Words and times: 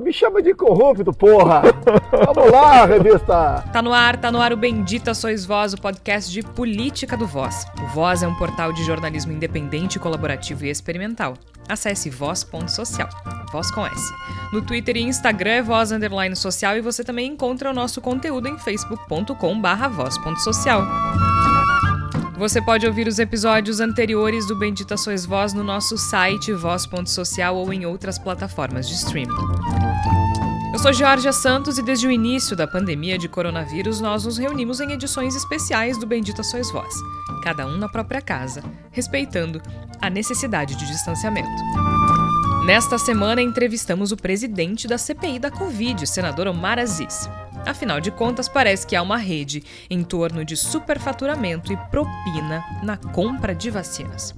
Me 0.00 0.12
chama 0.12 0.40
de 0.40 0.54
corrupto, 0.54 1.12
porra! 1.12 1.62
Vamos 2.32 2.52
lá, 2.52 2.86
revista! 2.86 3.64
Tá 3.72 3.82
no 3.82 3.92
ar, 3.92 4.16
tá 4.16 4.30
no 4.30 4.40
ar 4.40 4.52
o 4.52 4.56
Bendita 4.56 5.12
Sois 5.12 5.44
Voz, 5.44 5.74
o 5.74 5.80
podcast 5.80 6.30
de 6.30 6.40
política 6.40 7.16
do 7.16 7.26
Voz. 7.26 7.66
O 7.82 7.86
Voz 7.88 8.22
é 8.22 8.28
um 8.28 8.34
portal 8.36 8.72
de 8.72 8.84
jornalismo 8.84 9.32
independente, 9.32 9.98
colaborativo 9.98 10.64
e 10.64 10.70
experimental. 10.70 11.34
Acesse 11.68 12.08
voz.social, 12.10 13.08
voz 13.50 13.72
com 13.72 13.84
S. 13.84 14.14
No 14.52 14.62
Twitter 14.62 14.96
e 14.96 15.02
Instagram 15.02 15.50
é 15.50 15.62
voz 15.62 15.90
underline 15.90 16.36
social 16.36 16.76
e 16.76 16.80
você 16.80 17.02
também 17.02 17.32
encontra 17.32 17.68
o 17.68 17.74
nosso 17.74 18.00
conteúdo 18.00 18.46
em 18.46 18.56
facebook.com 18.58 19.60
barra 19.60 19.88
voz.social. 19.88 20.86
Você 22.42 22.60
pode 22.60 22.84
ouvir 22.84 23.06
os 23.06 23.20
episódios 23.20 23.78
anteriores 23.78 24.48
do 24.48 24.58
Bendita 24.58 24.96
Sois 24.96 25.24
Voz 25.24 25.52
no 25.52 25.62
nosso 25.62 25.96
site 25.96 26.52
voz.social 26.52 27.54
ou 27.54 27.72
em 27.72 27.86
outras 27.86 28.18
plataformas 28.18 28.88
de 28.88 28.96
streaming. 28.96 29.32
Eu 30.72 30.78
sou 30.80 30.92
Georgia 30.92 31.32
Santos 31.32 31.78
e 31.78 31.84
desde 31.84 32.08
o 32.08 32.10
início 32.10 32.56
da 32.56 32.66
pandemia 32.66 33.16
de 33.16 33.28
coronavírus 33.28 34.00
nós 34.00 34.24
nos 34.24 34.38
reunimos 34.38 34.80
em 34.80 34.90
edições 34.90 35.36
especiais 35.36 35.96
do 35.96 36.04
Bendita 36.04 36.42
Sois 36.42 36.68
Voz, 36.72 36.92
cada 37.44 37.64
um 37.64 37.78
na 37.78 37.88
própria 37.88 38.20
casa, 38.20 38.60
respeitando 38.90 39.62
a 40.00 40.10
necessidade 40.10 40.74
de 40.74 40.84
distanciamento. 40.84 41.62
Nesta 42.66 42.98
semana 42.98 43.40
entrevistamos 43.40 44.10
o 44.10 44.16
presidente 44.16 44.88
da 44.88 44.98
CPI 44.98 45.38
da 45.38 45.50
Covid, 45.52 46.04
senador 46.08 46.48
Omar 46.48 46.80
Aziz. 46.80 47.30
Afinal 47.66 48.00
de 48.00 48.10
contas, 48.10 48.48
parece 48.48 48.86
que 48.86 48.96
há 48.96 49.02
uma 49.02 49.16
rede 49.16 49.62
em 49.88 50.02
torno 50.02 50.44
de 50.44 50.56
superfaturamento 50.56 51.72
e 51.72 51.76
propina 51.76 52.64
na 52.82 52.96
compra 52.96 53.54
de 53.54 53.70
vacinas. 53.70 54.34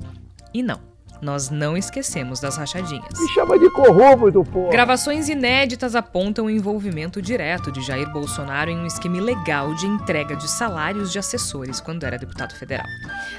E 0.53 0.63
não. 0.63 0.94
Nós 1.21 1.51
não 1.51 1.77
esquecemos 1.77 2.41
das 2.41 2.57
rachadinhas. 2.57 3.19
Me 3.19 3.29
chama 3.29 3.59
de 3.59 3.71
corrupto, 3.71 4.45
pô. 4.45 4.69
Gravações 4.69 5.29
inéditas 5.29 5.95
apontam 5.95 6.47
o 6.47 6.51
envolvimento 6.51 7.23
direto 7.23 7.73
de 7.73 7.81
Jair 7.83 8.11
Bolsonaro 8.11 8.71
em 8.71 8.79
um 8.79 8.87
esquema 8.87 9.17
ilegal 9.17 9.75
de 9.75 9.87
entrega 9.87 10.37
de 10.37 10.49
salários 10.49 11.11
de 11.11 11.19
assessores 11.19 11.81
quando 11.81 12.05
era 12.05 12.19
deputado 12.19 12.55
federal. 12.55 12.87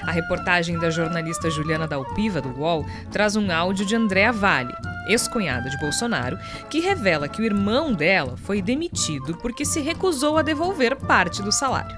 A 0.02 0.10
reportagem 0.10 0.78
da 0.78 0.90
jornalista 0.90 1.50
Juliana 1.50 1.86
Dalpiva, 1.86 2.40
do 2.40 2.48
UOL, 2.58 2.84
traz 3.10 3.36
um 3.36 3.50
áudio 3.52 3.86
de 3.86 3.94
Andréa 3.94 4.32
Vale, 4.32 4.74
ex-cunhada 5.06 5.70
de 5.70 5.78
Bolsonaro, 5.78 6.38
que 6.68 6.80
revela 6.80 7.28
que 7.28 7.40
o 7.40 7.44
irmão 7.44 7.92
dela 7.92 8.36
foi 8.36 8.60
demitido 8.60 9.36
porque 9.36 9.64
se 9.64 9.80
recusou 9.80 10.36
a 10.36 10.42
devolver 10.42 10.96
parte 10.96 11.42
do 11.42 11.52
salário. 11.52 11.96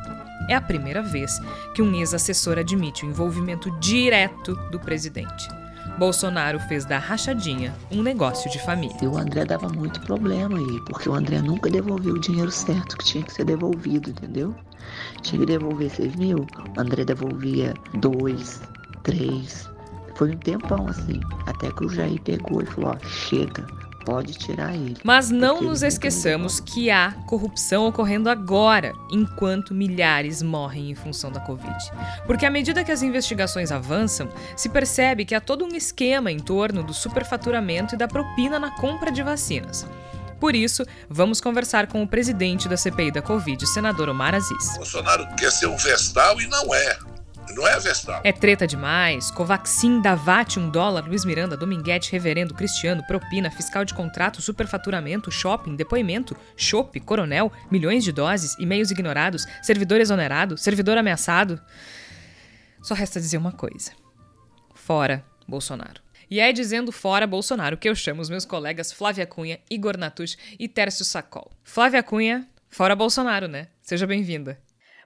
É 0.49 0.55
a 0.55 0.61
primeira 0.61 1.03
vez 1.03 1.39
que 1.75 1.83
um 1.83 1.95
ex-assessor 1.95 2.59
admite 2.59 3.05
o 3.05 3.09
envolvimento 3.09 3.71
direto 3.79 4.55
do 4.71 4.81
presidente. 4.81 5.49
Bolsonaro 5.99 6.61
fez 6.61 6.85
da 6.85 6.97
rachadinha 6.97 7.75
um 7.91 8.03
negócio 8.03 8.49
de 8.49 8.61
família. 8.61 8.97
E 9.03 9.07
o 9.07 9.19
André 9.19 9.45
dava 9.45 9.69
muito 9.69 10.01
problema 10.03 10.57
aí, 10.57 10.81
porque 10.87 11.09
o 11.09 11.15
André 11.15 11.43
nunca 11.43 11.69
devolveu 11.69 12.15
o 12.15 12.21
dinheiro 12.21 12.53
certo 12.53 12.97
que 12.97 13.05
tinha 13.05 13.25
que 13.25 13.33
ser 13.33 13.45
devolvido, 13.45 14.11
entendeu? 14.11 14.55
Tinha 15.23 15.41
que 15.41 15.47
devolver 15.47 15.91
6 15.91 16.15
mil, 16.15 16.47
o 16.77 16.81
André 16.81 17.05
devolvia 17.05 17.75
2, 17.95 18.63
3. 19.03 19.71
Foi 20.15 20.31
um 20.31 20.39
tempão 20.39 20.87
assim, 20.87 21.21
até 21.47 21.69
que 21.73 21.85
o 21.85 21.89
Jair 21.89 22.23
pegou 22.23 22.63
e 22.63 22.67
falou: 22.67 22.91
ó, 22.91 23.07
chega, 23.07 23.67
pode 24.09 24.33
tirar 24.33 24.75
ele. 24.75 24.97
Mas 25.05 25.31
não 25.31 25.61
nos 25.61 25.83
esqueçamos 25.83 26.61
que 26.61 26.91
há 26.91 27.13
corrupção 27.27 27.87
ocorrendo 27.87 28.31
agora, 28.31 28.95
enquanto 29.11 29.75
milhares 29.75 30.41
morrem 30.41 30.91
em 30.91 30.95
função 30.95 31.31
da 31.31 31.41
Covid. 31.41 31.77
Porque 32.27 32.47
à 32.47 32.51
medida 32.51 32.83
que 32.83 32.91
as 32.91 33.03
investigações 33.03 33.71
avançam, 33.71 34.31
se 34.57 34.71
percebe 34.71 35.27
que 35.27 35.35
há 35.35 35.41
todo 35.43 35.63
um 35.63 35.77
esquema 35.77 36.33
em 36.33 36.39
torno 36.39 36.83
do 36.83 36.95
superfaturamento 36.95 37.95
e 37.95 37.99
da 37.99 38.09
propina 38.09 38.59
na 38.59 38.71
compra 38.71 39.13
de 39.13 39.23
vacinas. 39.23 39.87
Por 40.41 40.55
isso, 40.55 40.85
vamos 41.11 41.39
conversar 41.39 41.87
com 41.87 42.03
o 42.03 42.09
presidente 42.09 42.67
da 42.67 42.79
CPI 42.79 43.11
da 43.11 43.21
Covid, 43.21 43.63
o 43.63 43.69
senador 43.69 44.09
Omar 44.09 44.35
Aziz. 44.35 44.77
Bolsonaro 44.77 45.27
quer 45.37 45.53
ser 45.53 45.67
um 45.67 45.77
vestal 45.77 46.41
e 46.41 46.47
não 46.47 46.75
é. 46.75 47.18
Não 47.59 47.67
é 47.67 47.77
Vestal. 47.81 48.21
É 48.23 48.31
treta 48.31 48.69
demais. 48.69 49.33
Covaxin, 49.33 50.01
Davate, 50.01 50.61
um 50.61 50.71
dólar, 50.71 51.05
Luiz 51.09 51.25
Miranda, 51.25 51.57
Dominguete, 51.57 52.13
Reverendo, 52.13 52.55
Cristiano, 52.55 53.05
propina, 53.05 53.51
fiscal 53.51 53.85
de 53.85 53.93
contrato, 53.93 54.41
superfaturamento, 54.41 55.29
shopping, 55.29 55.75
depoimento, 55.75 56.37
chope, 56.57 57.01
coronel, 57.01 57.51
milhões 57.69 58.05
de 58.05 58.13
doses, 58.13 58.55
e-mails 58.61 58.93
ignorados, 58.93 59.45
servidor 59.61 60.01
exonerado, 60.01 60.57
servidor 60.57 60.97
ameaçado. 60.97 61.61
Só 62.81 62.95
resta 62.95 63.19
dizer 63.19 63.39
uma 63.39 63.51
coisa. 63.51 63.91
Fora 64.73 65.25
Bolsonaro. 65.49 66.01
E 66.31 66.39
é 66.39 66.53
dizendo 66.53 66.93
fora 66.93 67.27
Bolsonaro 67.27 67.77
que 67.77 67.89
eu 67.89 67.95
chamo 67.97 68.23
os 68.23 68.31
meus 68.31 68.45
colegas 68.45 68.93
Flávia 68.93 69.27
Cunha, 69.27 69.59
Igor 69.69 69.99
Natush 69.99 70.39
e 70.61 70.69
Tércio 70.69 71.05
Sacol. 71.05 71.51
Flávia 71.65 72.05
Cunha, 72.05 72.47
fora 72.69 72.95
Bolsonaro, 72.95 73.49
né? 73.49 73.67
Seja 73.83 74.07
bem-vinda. 74.07 74.61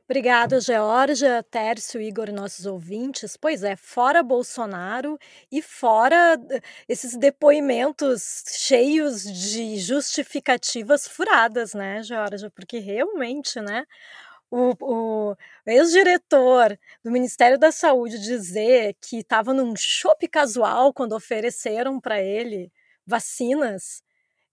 Obrigada, 0.09 0.61
Georgia, 0.61 1.43
Tércio, 1.51 2.01
Igor 2.01 2.29
e 2.29 2.33
nossos 2.33 2.67
ouvintes. 2.67 3.37
Pois 3.37 3.63
é, 3.63 3.77
fora 3.77 4.23
Bolsonaro 4.23 5.19
e 5.51 5.63
fora 5.63 6.37
eh, 6.51 6.61
esses 6.89 7.17
depoimentos 7.17 8.43
cheios 8.49 9.23
de 9.23 9.79
justificativas 9.79 11.07
furadas, 11.09 11.73
né, 11.73 12.03
Georgia? 12.03 12.51
Porque 12.51 12.79
realmente, 12.79 13.61
né, 13.61 13.85
o, 14.51 14.75
o 15.33 15.37
ex-diretor 15.67 16.79
do 17.05 17.11
Ministério 17.11 17.59
da 17.59 17.73
Saúde 17.73 18.19
dizer 18.21 18.97
que 19.01 19.19
estava 19.19 19.55
num 19.55 19.75
shopping 19.77 20.29
casual 20.29 20.93
quando 20.95 21.15
ofereceram 21.15 22.01
para 22.01 22.21
ele 22.23 22.73
vacinas 23.07 24.03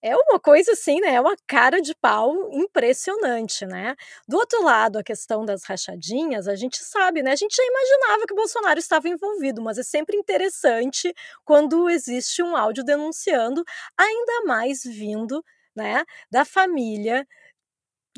é 0.01 0.15
uma 0.15 0.39
coisa 0.39 0.71
assim, 0.73 0.99
né? 1.01 1.15
É 1.15 1.21
uma 1.21 1.35
cara 1.47 1.81
de 1.81 1.93
pau 1.95 2.49
impressionante, 2.53 3.65
né? 3.65 3.95
Do 4.27 4.37
outro 4.37 4.63
lado, 4.63 4.97
a 4.97 5.03
questão 5.03 5.43
das 5.45 5.63
rachadinhas, 5.65 6.47
a 6.47 6.55
gente 6.55 6.77
sabe, 6.83 7.21
né? 7.23 7.31
A 7.31 7.35
gente 7.35 7.55
já 7.55 7.63
imaginava 7.63 8.25
que 8.25 8.33
o 8.33 8.35
Bolsonaro 8.37 8.79
estava 8.79 9.09
envolvido, 9.09 9.61
mas 9.61 9.77
é 9.77 9.83
sempre 9.83 10.15
interessante 10.17 11.13
quando 11.45 11.89
existe 11.89 12.41
um 12.41 12.55
áudio 12.55 12.83
denunciando, 12.83 13.63
ainda 13.97 14.43
mais 14.45 14.83
vindo, 14.83 15.43
né, 15.75 16.03
da 16.31 16.43
família 16.45 17.25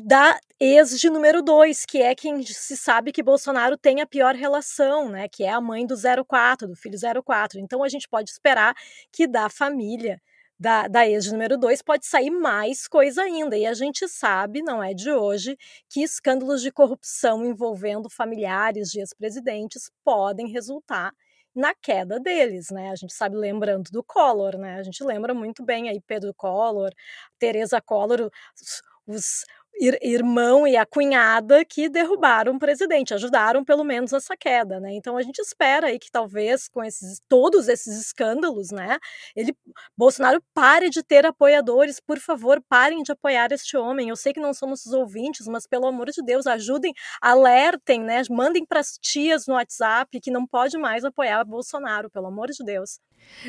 da 0.02 0.38
ex 0.60 0.98
de 0.98 1.08
número 1.10 1.42
2, 1.42 1.84
que 1.86 2.02
é 2.02 2.14
quem 2.14 2.42
se 2.44 2.76
sabe 2.76 3.12
que 3.12 3.22
Bolsonaro 3.22 3.76
tem 3.76 4.00
a 4.00 4.06
pior 4.06 4.34
relação, 4.34 5.08
né, 5.08 5.28
que 5.28 5.44
é 5.44 5.50
a 5.50 5.60
mãe 5.60 5.86
do 5.86 5.94
04, 6.26 6.66
do 6.68 6.74
filho 6.76 6.98
04. 7.24 7.58
Então 7.60 7.82
a 7.84 7.88
gente 7.88 8.08
pode 8.08 8.30
esperar 8.30 8.74
que 9.12 9.26
da 9.26 9.48
família 9.48 10.20
da, 10.62 10.86
da 10.86 11.08
ex 11.08 11.32
número 11.32 11.58
2 11.58 11.82
pode 11.82 12.06
sair 12.06 12.30
mais 12.30 12.86
coisa 12.86 13.22
ainda. 13.22 13.58
E 13.58 13.66
a 13.66 13.74
gente 13.74 14.06
sabe, 14.08 14.62
não 14.62 14.80
é 14.80 14.94
de 14.94 15.10
hoje, 15.10 15.56
que 15.90 16.02
escândalos 16.02 16.62
de 16.62 16.70
corrupção 16.70 17.44
envolvendo 17.44 18.08
familiares 18.08 18.88
de 18.88 19.00
ex-presidentes 19.00 19.90
podem 20.04 20.46
resultar 20.46 21.12
na 21.52 21.74
queda 21.74 22.20
deles, 22.20 22.68
né? 22.70 22.90
A 22.90 22.94
gente 22.94 23.12
sabe 23.12 23.36
lembrando 23.36 23.90
do 23.90 24.04
Collor, 24.04 24.56
né? 24.56 24.76
A 24.76 24.84
gente 24.84 25.02
lembra 25.02 25.34
muito 25.34 25.64
bem 25.64 25.88
aí 25.88 26.00
Pedro 26.00 26.32
Collor, 26.32 26.92
Teresa 27.40 27.80
Collor, 27.80 28.30
os, 28.54 28.82
os 29.04 29.44
irmão 29.80 30.66
e 30.66 30.76
a 30.76 30.86
cunhada 30.86 31.64
que 31.64 31.88
derrubaram 31.88 32.54
o 32.54 32.58
presidente, 32.58 33.14
ajudaram 33.14 33.64
pelo 33.64 33.82
menos 33.82 34.12
essa 34.12 34.36
queda, 34.36 34.78
né? 34.78 34.92
Então 34.94 35.16
a 35.16 35.22
gente 35.22 35.38
espera 35.40 35.88
aí 35.88 35.98
que 35.98 36.10
talvez 36.10 36.68
com 36.68 36.84
esses 36.84 37.20
todos 37.28 37.68
esses 37.68 38.00
escândalos, 38.00 38.70
né, 38.70 38.98
ele 39.34 39.56
Bolsonaro 39.96 40.42
pare 40.54 40.90
de 40.90 41.02
ter 41.02 41.26
apoiadores, 41.26 41.98
por 42.00 42.18
favor, 42.18 42.62
parem 42.68 43.02
de 43.02 43.12
apoiar 43.12 43.50
este 43.52 43.76
homem. 43.76 44.08
Eu 44.08 44.16
sei 44.16 44.32
que 44.32 44.40
não 44.40 44.54
somos 44.54 44.84
os 44.86 44.92
ouvintes, 44.92 45.46
mas 45.46 45.66
pelo 45.66 45.86
amor 45.86 46.10
de 46.10 46.22
Deus, 46.22 46.46
ajudem, 46.46 46.92
alertem, 47.20 48.02
né? 48.02 48.22
Mandem 48.30 48.64
para 48.64 48.80
as 48.80 48.98
tias 49.00 49.46
no 49.46 49.54
WhatsApp 49.54 50.20
que 50.20 50.30
não 50.30 50.46
pode 50.46 50.78
mais 50.78 51.04
apoiar 51.04 51.44
Bolsonaro, 51.44 52.10
pelo 52.10 52.26
amor 52.26 52.48
de 52.50 52.64
Deus. 52.64 53.00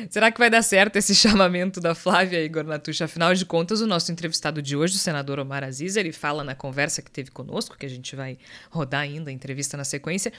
Será 0.08 0.30
que 0.30 0.38
vai 0.38 0.50
dar 0.50 0.62
certo 0.62 0.96
esse 0.96 1.14
chamamento 1.14 1.80
da 1.80 1.94
Flávia 1.94 2.42
Igor 2.42 2.64
Natucha? 2.64 3.04
Afinal 3.04 3.34
de 3.34 3.44
contas, 3.44 3.80
o 3.80 3.86
nosso 3.86 4.10
entrevistado 4.10 4.62
de 4.62 4.76
hoje, 4.76 4.96
o 4.96 4.98
senador 4.98 5.38
Omar 5.38 5.64
Aziz, 5.64 5.96
ele 5.96 6.12
fala 6.14 6.44
na 6.44 6.54
conversa 6.54 7.02
que 7.02 7.10
teve 7.10 7.30
conosco, 7.30 7.76
que 7.76 7.86
a 7.86 7.88
gente 7.88 8.14
vai 8.14 8.38
rodar 8.70 9.02
ainda 9.02 9.30
a 9.30 9.32
entrevista 9.32 9.76
na 9.76 9.84
sequência, 9.84 10.32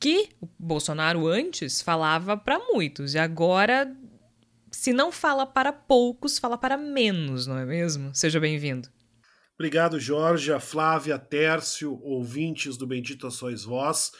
que 0.00 0.30
o 0.40 0.48
Bolsonaro 0.58 1.28
antes 1.28 1.80
falava 1.80 2.36
para 2.36 2.58
muitos 2.58 3.14
e 3.14 3.18
agora, 3.18 3.94
se 4.70 4.92
não 4.92 5.12
fala 5.12 5.46
para 5.46 5.72
poucos, 5.72 6.38
fala 6.38 6.58
para 6.58 6.76
menos, 6.76 7.46
não 7.46 7.58
é 7.58 7.64
mesmo? 7.64 8.14
Seja 8.14 8.40
bem-vindo. 8.40 8.88
Obrigado, 9.54 10.00
Jorge, 10.00 10.50
Flávia, 10.58 11.18
Tércio, 11.18 12.00
ouvintes 12.02 12.76
do 12.76 12.86
Bendito 12.86 13.30
Sois 13.30 13.62
Vós. 13.62 14.10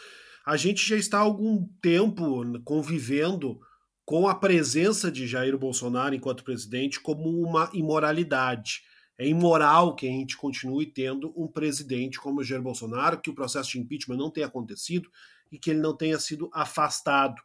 A 0.46 0.56
gente 0.56 0.88
já 0.88 0.96
está 0.96 1.18
há 1.18 1.22
algum 1.22 1.66
tempo 1.80 2.42
convivendo 2.62 3.58
com 4.04 4.28
a 4.28 4.34
presença 4.34 5.10
de 5.10 5.26
Jair 5.26 5.56
Bolsonaro 5.56 6.14
enquanto 6.14 6.44
presidente 6.44 7.00
como 7.00 7.28
uma 7.40 7.70
imoralidade. 7.72 8.82
É 9.18 9.26
imoral 9.26 9.94
que 9.94 10.06
a 10.06 10.10
gente 10.10 10.36
continue 10.36 10.86
tendo 10.86 11.32
um 11.36 11.46
presidente 11.46 12.18
como 12.18 12.42
Jair 12.42 12.62
Bolsonaro, 12.62 13.20
que 13.20 13.30
o 13.30 13.34
processo 13.34 13.72
de 13.72 13.78
impeachment 13.78 14.16
não 14.16 14.30
tenha 14.30 14.46
acontecido 14.46 15.10
e 15.50 15.58
que 15.58 15.70
ele 15.70 15.80
não 15.80 15.96
tenha 15.96 16.18
sido 16.18 16.50
afastado. 16.52 17.40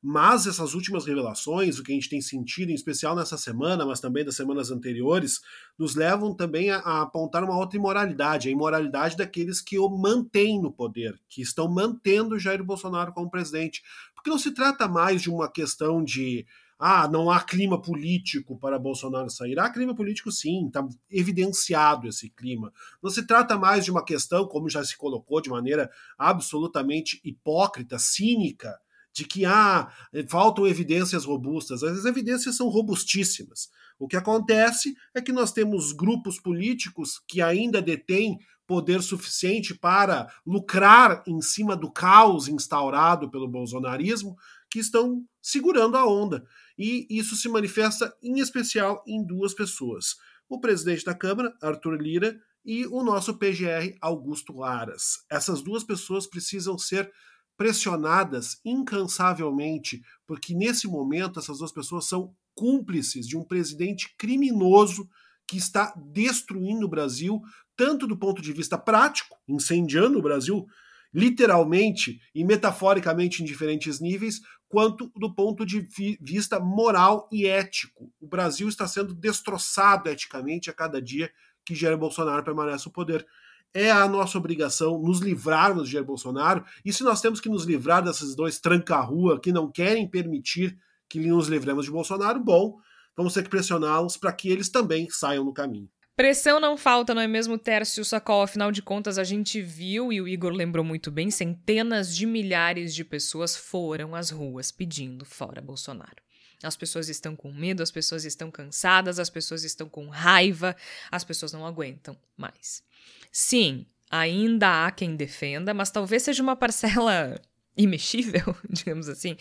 Mas 0.00 0.46
essas 0.46 0.74
últimas 0.74 1.06
revelações, 1.06 1.78
o 1.78 1.82
que 1.82 1.90
a 1.90 1.94
gente 1.94 2.08
tem 2.08 2.20
sentido, 2.20 2.70
em 2.70 2.74
especial 2.74 3.16
nessa 3.16 3.36
semana, 3.36 3.84
mas 3.84 3.98
também 3.98 4.24
das 4.24 4.36
semanas 4.36 4.70
anteriores, 4.70 5.40
nos 5.76 5.96
levam 5.96 6.32
também 6.32 6.70
a, 6.70 6.78
a 6.78 7.02
apontar 7.02 7.42
uma 7.42 7.58
outra 7.58 7.76
imoralidade, 7.76 8.48
a 8.48 8.52
imoralidade 8.52 9.16
daqueles 9.16 9.60
que 9.60 9.76
o 9.76 9.88
mantêm 9.88 10.62
no 10.62 10.70
poder, 10.70 11.20
que 11.28 11.42
estão 11.42 11.68
mantendo 11.68 12.38
Jair 12.38 12.62
Bolsonaro 12.62 13.12
como 13.12 13.30
presidente. 13.30 13.82
Porque 14.14 14.30
não 14.30 14.38
se 14.38 14.52
trata 14.52 14.86
mais 14.86 15.20
de 15.20 15.30
uma 15.30 15.50
questão 15.50 16.02
de 16.02 16.46
ah, 16.78 17.08
não 17.08 17.30
há 17.30 17.40
clima 17.40 17.80
político 17.80 18.56
para 18.56 18.78
Bolsonaro 18.78 19.28
sair. 19.28 19.58
Há 19.58 19.68
clima 19.68 19.94
político 19.94 20.30
sim, 20.30 20.68
está 20.68 20.86
evidenciado 21.10 22.06
esse 22.06 22.30
clima. 22.30 22.72
Não 23.02 23.10
se 23.10 23.26
trata 23.26 23.58
mais 23.58 23.84
de 23.84 23.90
uma 23.90 24.04
questão, 24.04 24.46
como 24.46 24.70
já 24.70 24.84
se 24.84 24.96
colocou 24.96 25.40
de 25.40 25.50
maneira 25.50 25.90
absolutamente 26.16 27.20
hipócrita, 27.24 27.98
cínica, 27.98 28.78
de 29.12 29.24
que 29.24 29.44
ah, 29.44 29.90
faltam 30.28 30.66
evidências 30.66 31.24
robustas. 31.24 31.82
As 31.82 32.04
evidências 32.04 32.56
são 32.56 32.68
robustíssimas. 32.68 33.68
O 33.98 34.06
que 34.06 34.16
acontece 34.16 34.94
é 35.12 35.20
que 35.20 35.32
nós 35.32 35.50
temos 35.50 35.92
grupos 35.92 36.38
políticos 36.38 37.20
que 37.26 37.42
ainda 37.42 37.82
detêm 37.82 38.38
poder 38.68 39.02
suficiente 39.02 39.74
para 39.74 40.30
lucrar 40.46 41.24
em 41.26 41.40
cima 41.40 41.74
do 41.74 41.90
caos 41.90 42.48
instaurado 42.48 43.30
pelo 43.30 43.48
bolsonarismo, 43.48 44.36
que 44.70 44.78
estão 44.78 45.24
segurando 45.40 45.96
a 45.96 46.06
onda. 46.06 46.44
E 46.78 47.06
isso 47.10 47.34
se 47.34 47.48
manifesta 47.48 48.14
em 48.22 48.38
especial 48.38 49.02
em 49.06 49.26
duas 49.26 49.52
pessoas: 49.52 50.16
o 50.48 50.60
presidente 50.60 51.04
da 51.04 51.14
Câmara, 51.14 51.52
Arthur 51.60 52.00
Lira, 52.00 52.38
e 52.64 52.86
o 52.86 53.02
nosso 53.02 53.38
PGR, 53.38 53.96
Augusto 54.00 54.62
Aras. 54.62 55.24
Essas 55.30 55.62
duas 55.62 55.82
pessoas 55.82 56.26
precisam 56.26 56.78
ser 56.78 57.10
pressionadas 57.56 58.60
incansavelmente, 58.64 60.02
porque 60.26 60.54
nesse 60.54 60.86
momento 60.86 61.40
essas 61.40 61.58
duas 61.58 61.72
pessoas 61.72 62.04
são 62.06 62.32
cúmplices 62.54 63.26
de 63.26 63.36
um 63.36 63.44
presidente 63.44 64.14
criminoso 64.16 65.08
que 65.48 65.56
está 65.56 65.92
destruindo 66.12 66.86
o 66.86 66.88
Brasil, 66.88 67.40
tanto 67.74 68.06
do 68.06 68.16
ponto 68.16 68.42
de 68.42 68.52
vista 68.52 68.76
prático, 68.76 69.36
incendiando 69.48 70.18
o 70.18 70.22
Brasil 70.22 70.66
literalmente 71.12 72.20
e 72.34 72.44
metaforicamente 72.44 73.42
em 73.42 73.46
diferentes 73.46 73.98
níveis, 73.98 74.40
quanto 74.68 75.10
do 75.16 75.34
ponto 75.34 75.64
de 75.64 75.86
vista 76.20 76.60
moral 76.60 77.28
e 77.32 77.46
ético. 77.46 78.12
O 78.20 78.26
Brasil 78.26 78.68
está 78.68 78.86
sendo 78.86 79.14
destroçado 79.14 80.08
eticamente 80.08 80.68
a 80.68 80.74
cada 80.74 81.00
dia 81.00 81.30
que 81.64 81.74
Jair 81.74 81.96
Bolsonaro 81.96 82.44
permanece 82.44 82.86
no 82.86 82.92
poder. 82.92 83.26
É 83.72 83.90
a 83.90 84.08
nossa 84.08 84.38
obrigação 84.38 84.98
nos 84.98 85.20
livrarmos 85.20 85.86
de 85.86 85.92
Jair 85.92 86.04
Bolsonaro, 86.04 86.64
e 86.84 86.92
se 86.92 87.02
nós 87.02 87.20
temos 87.20 87.40
que 87.40 87.48
nos 87.48 87.64
livrar 87.64 88.02
desses 88.02 88.34
dois 88.34 88.58
tranca-rua 88.58 89.40
que 89.40 89.52
não 89.52 89.70
querem 89.70 90.08
permitir 90.08 90.78
que 91.08 91.20
nos 91.20 91.48
livremos 91.48 91.84
de 91.84 91.90
Bolsonaro, 91.90 92.42
bom, 92.42 92.78
vamos 93.16 93.34
ter 93.34 93.42
que 93.42 93.50
pressioná-los 93.50 94.16
para 94.16 94.32
que 94.32 94.48
eles 94.48 94.68
também 94.68 95.08
saiam 95.10 95.44
no 95.44 95.52
caminho. 95.52 95.88
Pressão 96.18 96.58
não 96.58 96.76
falta, 96.76 97.14
não 97.14 97.22
é 97.22 97.28
mesmo, 97.28 97.56
Tércio 97.56 98.04
Sacol? 98.04 98.42
Afinal 98.42 98.72
de 98.72 98.82
contas, 98.82 99.18
a 99.18 99.22
gente 99.22 99.62
viu, 99.62 100.12
e 100.12 100.20
o 100.20 100.26
Igor 100.26 100.50
lembrou 100.52 100.84
muito 100.84 101.12
bem, 101.12 101.30
centenas 101.30 102.12
de 102.12 102.26
milhares 102.26 102.92
de 102.92 103.04
pessoas 103.04 103.54
foram 103.54 104.16
às 104.16 104.30
ruas 104.30 104.72
pedindo 104.72 105.24
fora 105.24 105.62
Bolsonaro. 105.62 106.20
As 106.60 106.76
pessoas 106.76 107.08
estão 107.08 107.36
com 107.36 107.52
medo, 107.52 107.84
as 107.84 107.92
pessoas 107.92 108.24
estão 108.24 108.50
cansadas, 108.50 109.20
as 109.20 109.30
pessoas 109.30 109.62
estão 109.62 109.88
com 109.88 110.08
raiva, 110.08 110.74
as 111.08 111.22
pessoas 111.22 111.52
não 111.52 111.64
aguentam 111.64 112.16
mais. 112.36 112.82
Sim, 113.30 113.86
ainda 114.10 114.86
há 114.86 114.90
quem 114.90 115.14
defenda, 115.14 115.72
mas 115.72 115.88
talvez 115.88 116.24
seja 116.24 116.42
uma 116.42 116.56
parcela 116.56 117.40
imexível, 117.78 118.56
digamos 118.68 119.08
assim. 119.08 119.36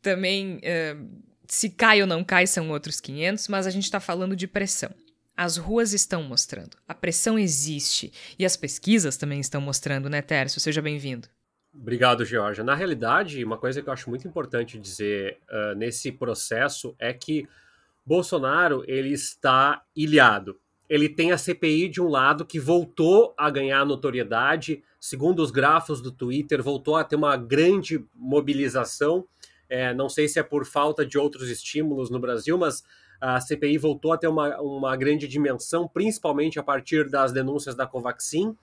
Também, 0.00 0.62
uh, 0.64 1.22
se 1.46 1.68
cai 1.68 2.00
ou 2.00 2.06
não 2.06 2.24
cai, 2.24 2.46
são 2.46 2.70
outros 2.70 3.02
500, 3.02 3.48
mas 3.48 3.66
a 3.66 3.70
gente 3.70 3.84
está 3.84 4.00
falando 4.00 4.34
de 4.34 4.46
pressão. 4.46 4.90
As 5.36 5.58
ruas 5.58 5.92
estão 5.92 6.22
mostrando, 6.22 6.78
a 6.88 6.94
pressão 6.94 7.38
existe 7.38 8.10
e 8.38 8.46
as 8.46 8.56
pesquisas 8.56 9.18
também 9.18 9.38
estão 9.38 9.60
mostrando, 9.60 10.08
né, 10.08 10.22
Tércio? 10.22 10.60
Seja 10.60 10.80
bem-vindo. 10.80 11.28
Obrigado, 11.74 12.24
Georgia. 12.24 12.64
Na 12.64 12.74
realidade, 12.74 13.44
uma 13.44 13.58
coisa 13.58 13.82
que 13.82 13.88
eu 13.88 13.92
acho 13.92 14.08
muito 14.08 14.26
importante 14.26 14.78
dizer 14.78 15.38
uh, 15.50 15.74
nesse 15.76 16.10
processo 16.10 16.96
é 16.98 17.12
que 17.12 17.46
Bolsonaro 18.04 18.82
ele 18.88 19.12
está 19.12 19.82
ilhado. 19.94 20.58
Ele 20.88 21.08
tem 21.08 21.32
a 21.32 21.38
CPI 21.38 21.88
de 21.88 22.00
um 22.00 22.08
lado 22.08 22.46
que 22.46 22.58
voltou 22.58 23.34
a 23.36 23.50
ganhar 23.50 23.84
notoriedade, 23.84 24.82
segundo 24.98 25.42
os 25.42 25.50
grafos 25.50 26.00
do 26.00 26.10
Twitter, 26.10 26.62
voltou 26.62 26.96
a 26.96 27.04
ter 27.04 27.16
uma 27.16 27.36
grande 27.36 28.02
mobilização. 28.14 29.26
É, 29.68 29.92
não 29.92 30.08
sei 30.08 30.28
se 30.28 30.38
é 30.38 30.42
por 30.42 30.64
falta 30.64 31.04
de 31.04 31.18
outros 31.18 31.50
estímulos 31.50 32.08
no 32.08 32.20
Brasil, 32.20 32.56
mas 32.56 32.82
a 33.20 33.40
CPI 33.40 33.78
voltou 33.78 34.12
a 34.12 34.18
ter 34.18 34.28
uma, 34.28 34.60
uma 34.60 34.96
grande 34.96 35.26
dimensão, 35.26 35.88
principalmente 35.88 36.58
a 36.58 36.62
partir 36.62 37.08
das 37.08 37.32
denúncias 37.32 37.74
da 37.74 37.86
Covaxin. 37.86 38.56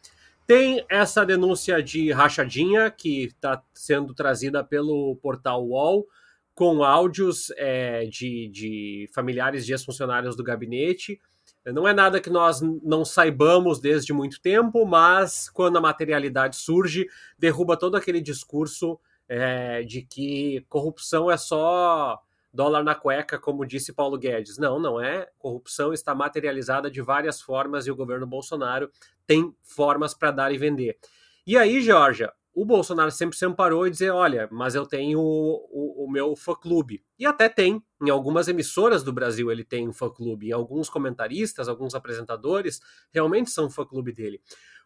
Tem 0.45 0.85
essa 0.89 1.25
denúncia 1.25 1.81
de 1.81 2.11
rachadinha 2.11 2.91
que 2.91 3.25
está 3.25 3.63
sendo 3.73 4.13
trazida 4.13 4.63
pelo 4.63 5.15
portal 5.17 5.65
UOL, 5.65 6.05
com 6.53 6.83
áudios 6.83 7.51
é, 7.57 8.05
de, 8.05 8.49
de 8.49 9.09
familiares 9.13 9.65
de 9.65 9.71
ex-funcionários 9.71 10.35
do 10.35 10.43
gabinete. 10.43 11.19
Não 11.65 11.87
é 11.87 11.93
nada 11.93 12.19
que 12.19 12.29
nós 12.29 12.61
não 12.61 13.05
saibamos 13.05 13.79
desde 13.79 14.11
muito 14.11 14.41
tempo, 14.41 14.85
mas 14.85 15.49
quando 15.49 15.77
a 15.77 15.81
materialidade 15.81 16.57
surge, 16.57 17.07
derruba 17.39 17.77
todo 17.77 17.95
aquele 17.95 18.19
discurso 18.19 18.99
é, 19.29 19.81
de 19.83 20.01
que 20.01 20.65
corrupção 20.67 21.31
é 21.31 21.37
só 21.37 22.19
dólar 22.53 22.83
na 22.83 22.93
cueca, 22.93 23.39
como 23.39 23.65
disse 23.65 23.91
Paulo 23.91 24.17
Guedes. 24.17 24.57
Não, 24.57 24.79
não 24.79 25.01
é. 25.01 25.27
Corrupção 25.39 25.91
está 25.91 26.13
materializada 26.13 26.91
de 26.91 27.01
várias 27.01 27.41
formas 27.41 27.87
e 27.87 27.91
o 27.91 27.95
governo 27.95 28.27
Bolsonaro 28.27 28.91
tem 29.25 29.53
formas 29.63 30.13
para 30.13 30.31
dar 30.31 30.53
e 30.53 30.57
vender. 30.57 30.97
E 31.45 31.57
aí, 31.57 31.81
Georgia, 31.81 32.31
o 32.53 32.63
Bolsonaro 32.63 33.09
sempre 33.09 33.35
se 33.35 33.45
amparou 33.45 33.87
e 33.87 33.89
dizer: 33.89 34.11
olha, 34.11 34.47
mas 34.51 34.75
eu 34.75 34.85
tenho 34.85 35.19
o, 35.19 35.67
o, 35.71 36.05
o 36.05 36.11
meu 36.11 36.35
fã-clube. 36.35 37.03
E 37.17 37.25
até 37.25 37.49
tem. 37.49 37.81
Em 38.01 38.09
algumas 38.09 38.47
emissoras 38.47 39.03
do 39.03 39.11
Brasil 39.11 39.51
ele 39.51 39.63
tem 39.63 39.87
um 39.89 39.93
fã-clube. 39.93 40.49
Em 40.49 40.51
alguns 40.51 40.89
comentaristas, 40.89 41.67
alguns 41.67 41.95
apresentadores 41.95 42.79
realmente 43.11 43.49
são 43.49 43.69
fã-clube 43.69 44.13
dele. 44.13 44.39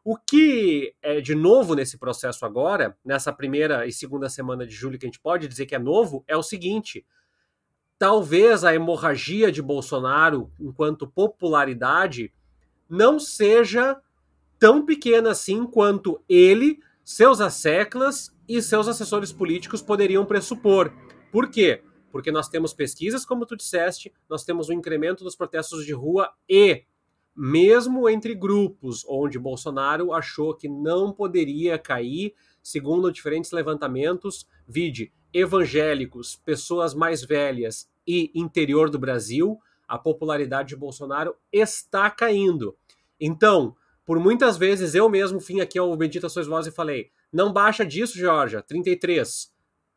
O 0.04 0.16
que 0.16 0.96
é 1.02 1.20
de 1.20 1.36
novo 1.36 1.76
nesse 1.76 1.98
processo 1.98 2.46
agora, 2.46 2.98
nessa 3.04 3.34
primeira 3.34 3.86
e 3.86 3.92
segunda 3.92 4.30
semana 4.30 4.66
de 4.66 4.74
julho, 4.74 4.98
que 4.98 5.06
a 5.06 5.10
gente 5.10 5.20
pode 5.20 5.48
dizer 5.50 5.66
que 5.66 5.76
é 5.76 5.80
novo, 5.80 6.24
é 6.28 6.38
o 6.38 6.44
seguinte: 6.44 7.06
talvez 7.98 8.64
a 8.64 8.74
hemorragia 8.76 9.52
de 9.52 9.62
Bolsonaro, 9.62 10.52
enquanto 10.60 11.08
popularidade, 11.08 12.32
não 12.90 13.20
seja 13.20 14.00
tão 14.60 14.86
pequena 14.86 15.32
assim 15.32 15.66
quanto 15.66 16.22
ele, 16.28 16.80
seus 17.04 17.42
asseclas 17.42 18.36
e 18.48 18.62
seus 18.62 18.88
assessores 18.88 19.32
políticos 19.32 19.82
poderiam 19.82 20.26
pressupor. 20.26 20.92
Por 21.32 21.50
quê? 21.50 21.84
Porque 22.12 22.32
nós 22.32 22.48
temos 22.48 22.74
pesquisas, 22.74 23.26
como 23.26 23.46
tu 23.46 23.56
disseste, 23.56 24.14
nós 24.30 24.44
temos 24.44 24.70
um 24.70 24.74
incremento 24.74 25.24
dos 25.24 25.36
protestos 25.36 25.86
de 25.86 25.94
rua 25.94 26.32
e, 26.50 26.84
mesmo 27.36 28.10
entre 28.10 28.34
grupos 28.34 29.06
onde 29.08 29.38
Bolsonaro 29.38 30.14
achou 30.14 30.56
que 30.56 30.70
não 30.70 31.12
poderia 31.12 31.78
cair, 31.78 32.34
segundo 32.64 33.12
diferentes 33.12 33.52
levantamentos, 33.52 34.48
vide 34.68 35.12
evangélicos, 35.34 36.36
pessoas 36.36 36.94
mais 36.94 37.24
velhas 37.24 37.88
e 38.08 38.32
interior 38.34 38.90
do 38.90 38.98
Brasil, 38.98 39.60
a 39.88 39.98
popularidade 39.98 40.70
de 40.70 40.76
Bolsonaro 40.76 41.36
está 41.52 42.10
caindo. 42.10 42.76
Então, 43.20 43.76
por 44.06 44.20
muitas 44.20 44.58
vezes 44.58 44.96
eu 44.96 45.10
mesmo 45.10 45.40
vim 45.40 45.60
aqui 45.60 45.78
ao 45.78 45.96
Bendita 45.96 46.30
Sois 46.30 46.48
Voz 46.48 46.66
e 46.66 46.72
falei: 46.72 47.12
não 47.32 47.52
baixa 47.52 47.86
disso, 47.86 48.18
Georgia, 48.18 48.62
33. 48.62 49.52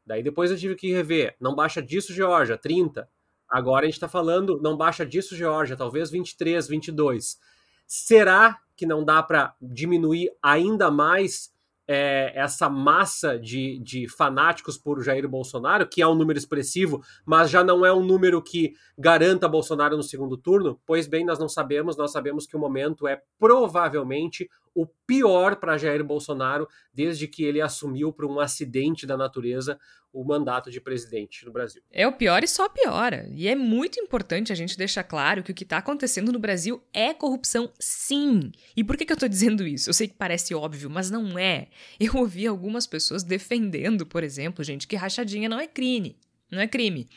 Daí 0.05 0.23
depois 0.23 0.51
eu 0.51 0.57
tive 0.57 0.75
que 0.75 0.93
rever: 0.93 1.37
não 1.41 1.55
baixa 1.55 1.81
disso, 1.81 2.13
Georgia, 2.13 2.59
30. 2.59 3.09
Agora 3.49 3.85
a 3.85 3.87
gente 3.87 3.95
está 3.95 4.09
falando: 4.09 4.61
não 4.61 4.77
baixa 4.77 5.07
disso, 5.07 5.37
Georgia, 5.37 5.77
talvez 5.77 6.11
23, 6.11 6.67
22. 6.67 7.39
Será 7.87 8.59
que 8.77 8.87
não 8.87 9.05
dá 9.05 9.23
para 9.23 9.55
diminuir 9.61 10.31
ainda 10.43 10.91
mais 10.91 11.53
é, 11.93 12.31
essa 12.37 12.71
massa 12.71 13.37
de, 13.37 13.81
de 13.81 14.09
fanáticos 14.09 14.79
por 14.79 15.03
Jair 15.03 15.29
Bolsonaro, 15.29 15.89
que 15.89 16.01
é 16.01 16.07
um 16.07 16.15
número 16.15 16.39
expressivo, 16.39 17.03
mas 17.27 17.51
já 17.51 17.65
não 17.65 17.85
é 17.85 17.93
um 17.93 18.05
número 18.05 18.41
que 18.41 18.75
garanta 18.97 19.49
Bolsonaro 19.49 19.97
no 19.97 20.03
segundo 20.05 20.37
turno? 20.37 20.81
Pois 20.87 21.09
bem, 21.09 21.25
nós 21.25 21.41
não 21.41 21.49
sabemos, 21.49 21.97
nós 21.97 22.13
sabemos 22.13 22.47
que 22.47 22.57
o 22.57 22.61
momento 22.61 23.09
é 23.09 23.21
provavelmente 23.41 24.49
o 24.75 24.87
pior 25.07 25.57
para 25.57 25.77
Jair 25.77 26.05
Bolsonaro 26.05 26.69
desde 26.93 27.27
que 27.27 27.45
ele 27.45 27.61
assumiu 27.61 28.13
por 28.13 28.25
um 28.25 28.39
acidente 28.39 29.07
da 29.07 29.17
natureza 29.17 29.79
o 30.13 30.25
mandato 30.25 30.71
de 30.71 30.81
presidente 30.81 31.45
no 31.45 31.53
Brasil. 31.53 31.83
É 31.91 32.07
o 32.07 32.13
pior 32.13 32.43
e 32.43 32.49
só 32.49 32.69
piora. 32.69 33.29
E 33.33 33.47
é 33.47 33.55
muito 33.55 34.01
importante 34.01 34.53
a 34.53 34.57
gente 34.57 34.77
deixar 34.77 35.05
claro 35.05 35.43
que 35.43 35.53
o 35.53 35.55
que 35.55 35.63
está 35.63 35.79
acontecendo 35.79 36.33
no 36.33 36.39
Brasil 36.39 36.83
é 36.93 37.15
corrupção, 37.15 37.73
sim. 37.79 38.51
E 38.77 38.83
por 38.83 38.97
que, 38.97 39.05
que 39.05 39.13
eu 39.13 39.15
estou 39.15 39.29
dizendo 39.29 39.67
isso? 39.67 39.89
Eu 39.89 39.95
sei 39.95 40.09
que 40.09 40.15
parece 40.15 40.55
óbvio, 40.55 40.91
mas 40.91 41.11
não 41.11 41.39
é. 41.39 41.69
Eu 41.99 42.17
ouvi 42.17 42.47
algumas 42.47 42.87
pessoas 42.87 43.23
defendendo, 43.23 44.05
por 44.05 44.25
exemplo, 44.25 44.65
gente, 44.65 44.87
que 44.87 44.97
rachadinha 44.97 45.49
não 45.49 45.61
é 45.61 45.67
crime. 45.67 46.17
não 46.51 46.61
é 46.61 46.67
crime. 46.67 47.09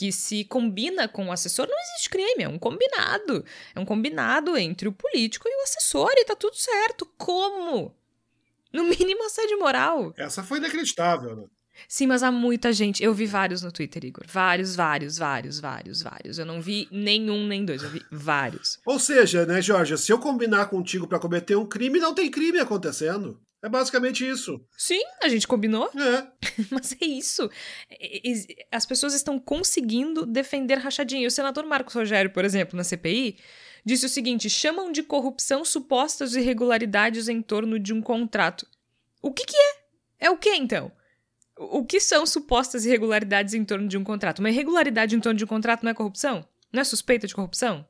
Que 0.00 0.10
se 0.10 0.46
combina 0.46 1.06
com 1.06 1.26
o 1.26 1.30
assessor, 1.30 1.68
não 1.68 1.78
existe 1.78 2.08
crime, 2.08 2.42
é 2.44 2.48
um 2.48 2.58
combinado. 2.58 3.44
É 3.74 3.78
um 3.78 3.84
combinado 3.84 4.56
entre 4.56 4.88
o 4.88 4.92
político 4.92 5.46
e 5.46 5.60
o 5.60 5.62
assessor 5.64 6.10
e 6.16 6.24
tá 6.24 6.34
tudo 6.34 6.56
certo. 6.56 7.04
Como? 7.18 7.94
No 8.72 8.84
mínimo 8.84 9.22
assédio 9.26 9.58
moral. 9.58 10.14
Essa 10.16 10.42
foi 10.42 10.56
inacreditável, 10.56 11.36
né? 11.36 11.44
Sim, 11.88 12.06
mas 12.06 12.22
há 12.22 12.30
muita 12.30 12.72
gente. 12.72 13.02
Eu 13.02 13.12
vi 13.14 13.26
vários 13.26 13.62
no 13.62 13.72
Twitter, 13.72 14.04
Igor. 14.04 14.24
Vários, 14.26 14.74
vários, 14.74 15.18
vários, 15.18 15.60
vários, 15.60 16.02
vários. 16.02 16.38
Eu 16.38 16.46
não 16.46 16.60
vi 16.60 16.88
nenhum 16.90 17.46
nem 17.46 17.64
dois, 17.64 17.82
eu 17.82 17.90
vi 17.90 18.02
vários. 18.10 18.78
Ou 18.86 18.98
seja, 18.98 19.46
né, 19.46 19.60
Jorge, 19.60 19.96
se 19.98 20.12
eu 20.12 20.18
combinar 20.18 20.66
contigo 20.66 21.06
para 21.06 21.18
cometer 21.18 21.56
um 21.56 21.66
crime, 21.66 21.98
não 21.98 22.14
tem 22.14 22.30
crime 22.30 22.58
acontecendo. 22.58 23.40
É 23.62 23.68
basicamente 23.68 24.26
isso. 24.26 24.64
Sim, 24.76 25.02
a 25.22 25.28
gente 25.28 25.46
combinou. 25.46 25.90
É. 25.94 26.26
Mas 26.70 26.96
é 27.00 27.04
isso. 27.04 27.50
As 28.72 28.86
pessoas 28.86 29.12
estão 29.12 29.38
conseguindo 29.38 30.24
defender 30.24 30.76
rachadinha. 30.76 31.28
O 31.28 31.30
senador 31.30 31.66
Marcos 31.66 31.94
Rogério, 31.94 32.30
por 32.30 32.44
exemplo, 32.44 32.76
na 32.76 32.84
CPI, 32.84 33.36
disse 33.84 34.06
o 34.06 34.08
seguinte: 34.08 34.48
chamam 34.48 34.90
de 34.90 35.02
corrupção 35.02 35.62
supostas 35.64 36.34
irregularidades 36.34 37.28
em 37.28 37.42
torno 37.42 37.78
de 37.78 37.92
um 37.92 38.00
contrato. 38.00 38.66
O 39.20 39.30
que, 39.30 39.44
que 39.44 39.56
é? 39.56 39.80
É 40.20 40.30
o 40.30 40.38
que 40.38 40.54
então? 40.54 40.90
O 41.62 41.84
que 41.84 42.00
são 42.00 42.24
supostas 42.24 42.86
irregularidades 42.86 43.52
em 43.52 43.62
torno 43.66 43.86
de 43.86 43.98
um 43.98 44.02
contrato? 44.02 44.38
Uma 44.38 44.48
irregularidade 44.48 45.14
em 45.14 45.20
torno 45.20 45.36
de 45.36 45.44
um 45.44 45.46
contrato 45.46 45.82
não 45.82 45.90
é 45.90 45.94
corrupção? 45.94 46.42
Não 46.72 46.80
é 46.80 46.84
suspeita 46.84 47.26
de 47.26 47.34
corrupção? 47.34 47.86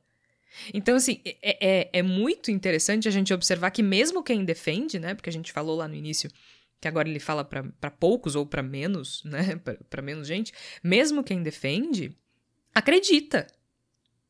Então, 0.73 0.97
assim, 0.97 1.21
é, 1.23 1.35
é, 1.41 1.89
é 1.93 2.03
muito 2.03 2.51
interessante 2.51 3.07
a 3.07 3.11
gente 3.11 3.33
observar 3.33 3.71
que 3.71 3.81
mesmo 3.81 4.21
quem 4.21 4.43
defende, 4.43 4.99
né? 4.99 5.13
Porque 5.13 5.29
a 5.29 5.33
gente 5.33 5.53
falou 5.53 5.77
lá 5.77 5.87
no 5.87 5.95
início 5.95 6.29
que 6.81 6.87
agora 6.87 7.07
ele 7.07 7.19
fala 7.19 7.45
para 7.45 7.91
poucos 7.91 8.35
ou 8.35 8.45
para 8.45 8.61
menos, 8.61 9.23
né? 9.25 9.55
Para 9.89 10.01
menos 10.01 10.27
gente, 10.27 10.51
mesmo 10.83 11.23
quem 11.23 11.41
defende, 11.41 12.13
acredita. 12.75 13.47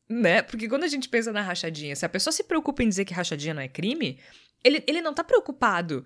Né? 0.08 0.40
Porque 0.42 0.68
quando 0.68 0.84
a 0.84 0.88
gente 0.88 1.08
pensa 1.08 1.32
na 1.32 1.42
rachadinha, 1.42 1.96
se 1.96 2.06
a 2.06 2.08
pessoa 2.08 2.30
se 2.30 2.44
preocupa 2.44 2.84
em 2.84 2.88
dizer 2.88 3.04
que 3.04 3.14
rachadinha 3.14 3.54
não 3.54 3.62
é 3.62 3.66
crime, 3.66 4.20
ele, 4.62 4.84
ele 4.86 5.00
não 5.00 5.12
tá 5.12 5.24
preocupado 5.24 6.04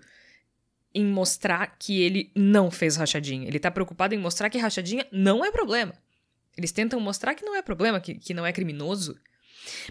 em 0.93 1.05
mostrar 1.05 1.75
que 1.77 2.01
ele 2.01 2.31
não 2.35 2.71
fez 2.71 2.95
rachadinha. 2.95 3.47
Ele 3.47 3.59
tá 3.59 3.69
preocupado 3.69 4.15
em 4.15 4.17
mostrar 4.17 4.49
que 4.49 4.57
rachadinha 4.57 5.05
não 5.11 5.43
é 5.43 5.51
problema. 5.51 5.93
Eles 6.57 6.71
tentam 6.71 6.99
mostrar 6.99 7.35
que 7.35 7.45
não 7.45 7.55
é 7.55 7.61
problema, 7.61 7.99
que, 7.99 8.15
que 8.15 8.33
não 8.33 8.45
é 8.45 8.51
criminoso. 8.51 9.15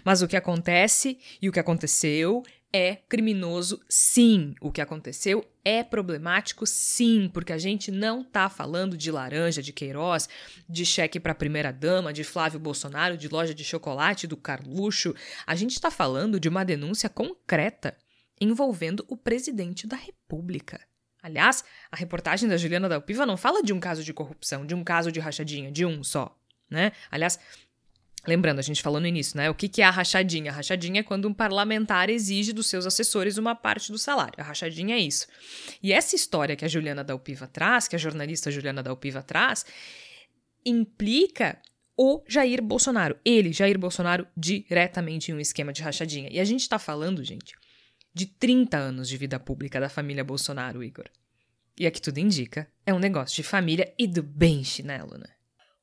Mas 0.03 0.21
o 0.21 0.27
que 0.27 0.35
acontece 0.35 1.17
e 1.41 1.47
o 1.47 1.51
que 1.51 1.59
aconteceu 1.59 2.43
é 2.73 2.95
criminoso, 2.95 3.81
sim. 3.87 4.53
O 4.59 4.71
que 4.71 4.81
aconteceu 4.81 5.45
é 5.63 5.83
problemático, 5.83 6.65
sim, 6.65 7.29
porque 7.33 7.53
a 7.53 7.57
gente 7.57 7.91
não 7.91 8.23
tá 8.23 8.49
falando 8.49 8.97
de 8.97 9.11
laranja, 9.11 9.61
de 9.61 9.71
Queiroz, 9.71 10.27
de 10.67 10.85
cheque 10.85 11.19
para 11.19 11.33
primeira 11.33 11.71
dama, 11.71 12.11
de 12.11 12.23
Flávio 12.23 12.59
Bolsonaro, 12.59 13.17
de 13.17 13.29
loja 13.29 13.53
de 13.53 13.63
chocolate, 13.63 14.27
do 14.27 14.35
Carluxo. 14.35 15.15
A 15.45 15.55
gente 15.55 15.71
está 15.71 15.89
falando 15.89 16.39
de 16.39 16.49
uma 16.49 16.65
denúncia 16.65 17.09
concreta 17.09 17.95
envolvendo 18.39 19.05
o 19.07 19.17
presidente 19.17 19.87
da 19.87 19.95
República. 19.95 20.79
Aliás, 21.21 21.63
a 21.91 21.95
reportagem 21.95 22.47
da 22.47 22.57
Juliana 22.57 22.87
Dalpiva 22.87 23.25
não 23.25 23.35
fala 23.35 23.61
de 23.61 23.73
um 23.73 23.79
caso 23.79 24.03
de 24.03 24.13
corrupção, 24.13 24.65
de 24.65 24.75
um 24.75 24.83
caso 24.83 25.11
de 25.11 25.19
rachadinha, 25.19 25.71
de 25.71 25.85
um 25.85 26.03
só, 26.03 26.37
né? 26.69 26.91
Aliás, 27.11 27.39
Lembrando, 28.27 28.59
a 28.59 28.61
gente 28.61 28.81
falou 28.81 28.99
no 28.99 29.07
início, 29.07 29.37
né? 29.37 29.49
O 29.49 29.55
que, 29.55 29.81
é 29.81 29.85
a 29.85 29.89
rachadinha? 29.89 30.51
A 30.51 30.55
rachadinha 30.55 30.99
é 30.99 31.03
quando 31.03 31.29
um 31.29 31.33
parlamentar 31.33 32.09
exige 32.09 32.51
dos 32.51 32.67
seus 32.67 32.85
assessores 32.85 33.37
uma 33.37 33.55
parte 33.55 33.89
do 33.89 33.97
salário. 33.97 34.33
A 34.37 34.43
rachadinha 34.43 34.95
é 34.95 34.99
isso. 34.99 35.27
E 35.81 35.93
essa 35.93 36.13
história 36.13 36.53
que 36.53 36.65
a 36.65 36.67
Juliana 36.67 37.05
Dalpiva 37.05 37.47
traz, 37.47 37.87
que 37.87 37.95
a 37.95 37.99
jornalista 37.99 38.51
Juliana 38.51 38.83
Dalpiva 38.83 39.23
traz, 39.23 39.65
implica 40.65 41.61
o 41.95 42.21
Jair 42.27 42.61
Bolsonaro. 42.61 43.17
Ele, 43.23 43.53
Jair 43.53 43.79
Bolsonaro, 43.79 44.27
diretamente 44.35 45.31
em 45.31 45.33
um 45.33 45.39
esquema 45.39 45.71
de 45.71 45.81
rachadinha. 45.81 46.29
E 46.29 46.37
a 46.37 46.43
gente 46.43 46.67
tá 46.67 46.77
falando, 46.77 47.23
gente, 47.23 47.55
de 48.17 48.25
30 48.25 48.77
anos 48.77 49.07
de 49.07 49.15
vida 49.15 49.39
pública 49.39 49.79
da 49.79 49.89
família 49.89 50.23
Bolsonaro, 50.23 50.83
Igor. 50.83 51.05
E 51.79 51.85
aqui 51.85 52.01
tudo 52.01 52.17
indica, 52.17 52.67
é 52.85 52.93
um 52.93 52.99
negócio 52.99 53.35
de 53.35 53.43
família 53.43 53.93
e 53.97 54.07
do 54.07 54.23
bem 54.23 54.63
chinelo, 54.63 55.17
né? 55.17 55.27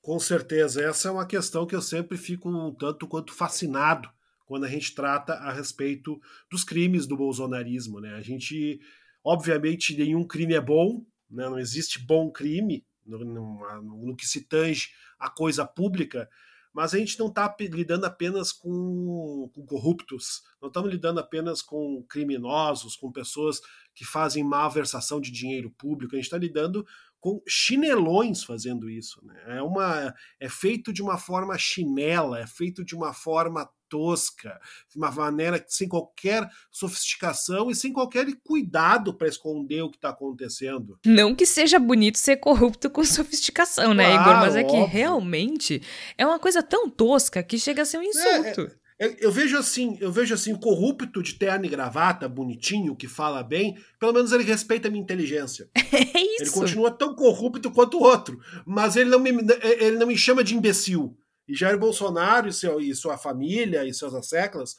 Com 0.03 0.19
certeza, 0.19 0.83
essa 0.83 1.09
é 1.09 1.11
uma 1.11 1.27
questão 1.27 1.67
que 1.67 1.75
eu 1.75 1.81
sempre 1.81 2.19
fico 2.19 2.51
um 2.51 2.75
tanto 2.75 3.07
quanto 3.07 3.33
fascinado 3.33 4.11
quando 4.45 4.65
a 4.65 4.69
gente 4.69 4.95
trata 4.95 5.35
a 5.35 5.53
respeito 5.53 6.21
dos 6.51 6.65
crimes 6.65 7.07
do 7.07 7.17
bolsonarismo. 7.17 8.01
Né? 8.01 8.15
A 8.15 8.21
gente, 8.21 8.81
obviamente, 9.23 9.97
nenhum 9.97 10.27
crime 10.27 10.55
é 10.55 10.61
bom, 10.61 11.07
né? 11.31 11.49
não 11.49 11.59
existe 11.59 12.05
bom 12.05 12.31
crime 12.31 12.85
no, 13.07 13.19
no, 13.19 14.07
no 14.07 14.17
que 14.17 14.27
se 14.27 14.43
tange 14.43 14.91
a 15.19 15.31
coisa 15.31 15.65
pública, 15.65 16.29
mas 16.75 16.93
a 16.93 16.99
gente 16.99 17.19
não 17.19 17.29
está 17.29 17.55
lidando 17.61 18.05
apenas 18.05 18.53
com, 18.53 19.49
com, 19.55 19.65
corruptos, 19.65 20.43
não 20.61 20.69
estamos 20.69 20.91
lidando 20.91 21.21
apenas 21.21 21.63
com 21.63 22.03
criminosos, 22.03 22.97
com 22.97 23.13
pessoas 23.13 23.61
que 23.95 24.05
fazem 24.05 24.43
malversação 24.43 25.21
de 25.21 25.31
dinheiro 25.31 25.71
público, 25.71 26.15
a 26.15 26.19
gente 26.19 26.25
está 26.25 26.37
lidando 26.37 26.85
com 27.21 27.41
chinelões 27.49 28.43
fazendo 28.43 28.91
isso. 28.91 29.25
Né? 29.25 29.57
É, 29.57 29.63
uma, 29.63 30.13
é 30.39 30.49
feito 30.49 30.93
de 30.93 31.01
uma 31.01 31.17
forma 31.17 31.57
chinela, 31.57 32.41
é 32.41 32.47
feito 32.47 32.85
de 32.85 32.95
uma 32.95 33.15
forma 33.15 33.71
tosca, 33.95 34.61
de 34.91 34.99
uma 34.99 35.09
maneira 35.13 35.65
sem 35.69 35.87
qualquer 35.87 36.51
sofisticação 36.69 37.71
e 37.71 37.77
sem 37.77 37.93
qualquer 37.93 38.27
cuidado 38.43 39.15
para 39.15 39.29
esconder 39.29 39.83
o 39.83 39.91
que 39.91 39.97
está 39.97 40.09
acontecendo. 40.09 40.99
Não 41.07 41.33
que 41.33 41.47
seja 41.47 41.79
bonito 41.79 42.19
ser 42.19 42.39
corrupto 42.39 42.91
com 42.91 43.05
sofisticação, 43.07 43.95
né, 43.95 44.13
Igor? 44.13 44.35
Mas 44.35 44.57
é 44.57 44.65
que 44.65 44.77
realmente 44.77 45.81
é 46.19 46.27
uma 46.27 46.41
coisa 46.41 46.61
tão 46.61 46.91
tosca 46.91 47.41
que 47.41 47.57
chega 47.57 47.83
a 47.83 47.85
ser 47.85 47.99
um 47.99 48.03
insulto. 48.03 48.63
É, 48.99 49.07
é 49.07 49.17
eu 49.21 49.31
vejo 49.31 49.57
assim, 49.57 49.97
eu 50.01 50.11
vejo 50.11 50.35
assim, 50.35 50.57
corrupto 50.57 51.23
de 51.23 51.35
terno 51.35 51.65
e 51.67 51.69
gravata, 51.69 52.29
bonitinho, 52.29 52.97
que 52.97 53.07
fala 53.07 53.45
bem, 53.45 53.77
pelo 54.01 54.13
menos 54.13 54.33
ele 54.33 54.43
respeita 54.43 54.89
a 54.89 54.91
minha 54.91 55.03
inteligência. 55.03 55.69
É 56.15 56.21
isso. 56.21 56.43
Ele 56.43 56.51
continua 56.51 56.91
tão 56.91 57.15
corrupto 57.15 57.71
quanto 57.71 57.99
o 57.99 58.03
outro, 58.03 58.41
mas 58.67 58.97
ele 58.97 59.09
não 59.09 59.21
me, 59.21 59.31
ele 59.79 59.97
não 59.97 60.07
me 60.07 60.19
chama 60.19 60.43
de 60.43 60.55
imbecil. 60.55 61.17
E 61.47 61.55
Jair 61.55 61.79
Bolsonaro 61.79 62.49
e, 62.49 62.53
seu, 62.53 62.81
e 62.81 62.95
sua 62.95 63.19
família 63.19 63.85
e 63.85 63.93
seus 63.93 64.15
asseclas 64.15 64.77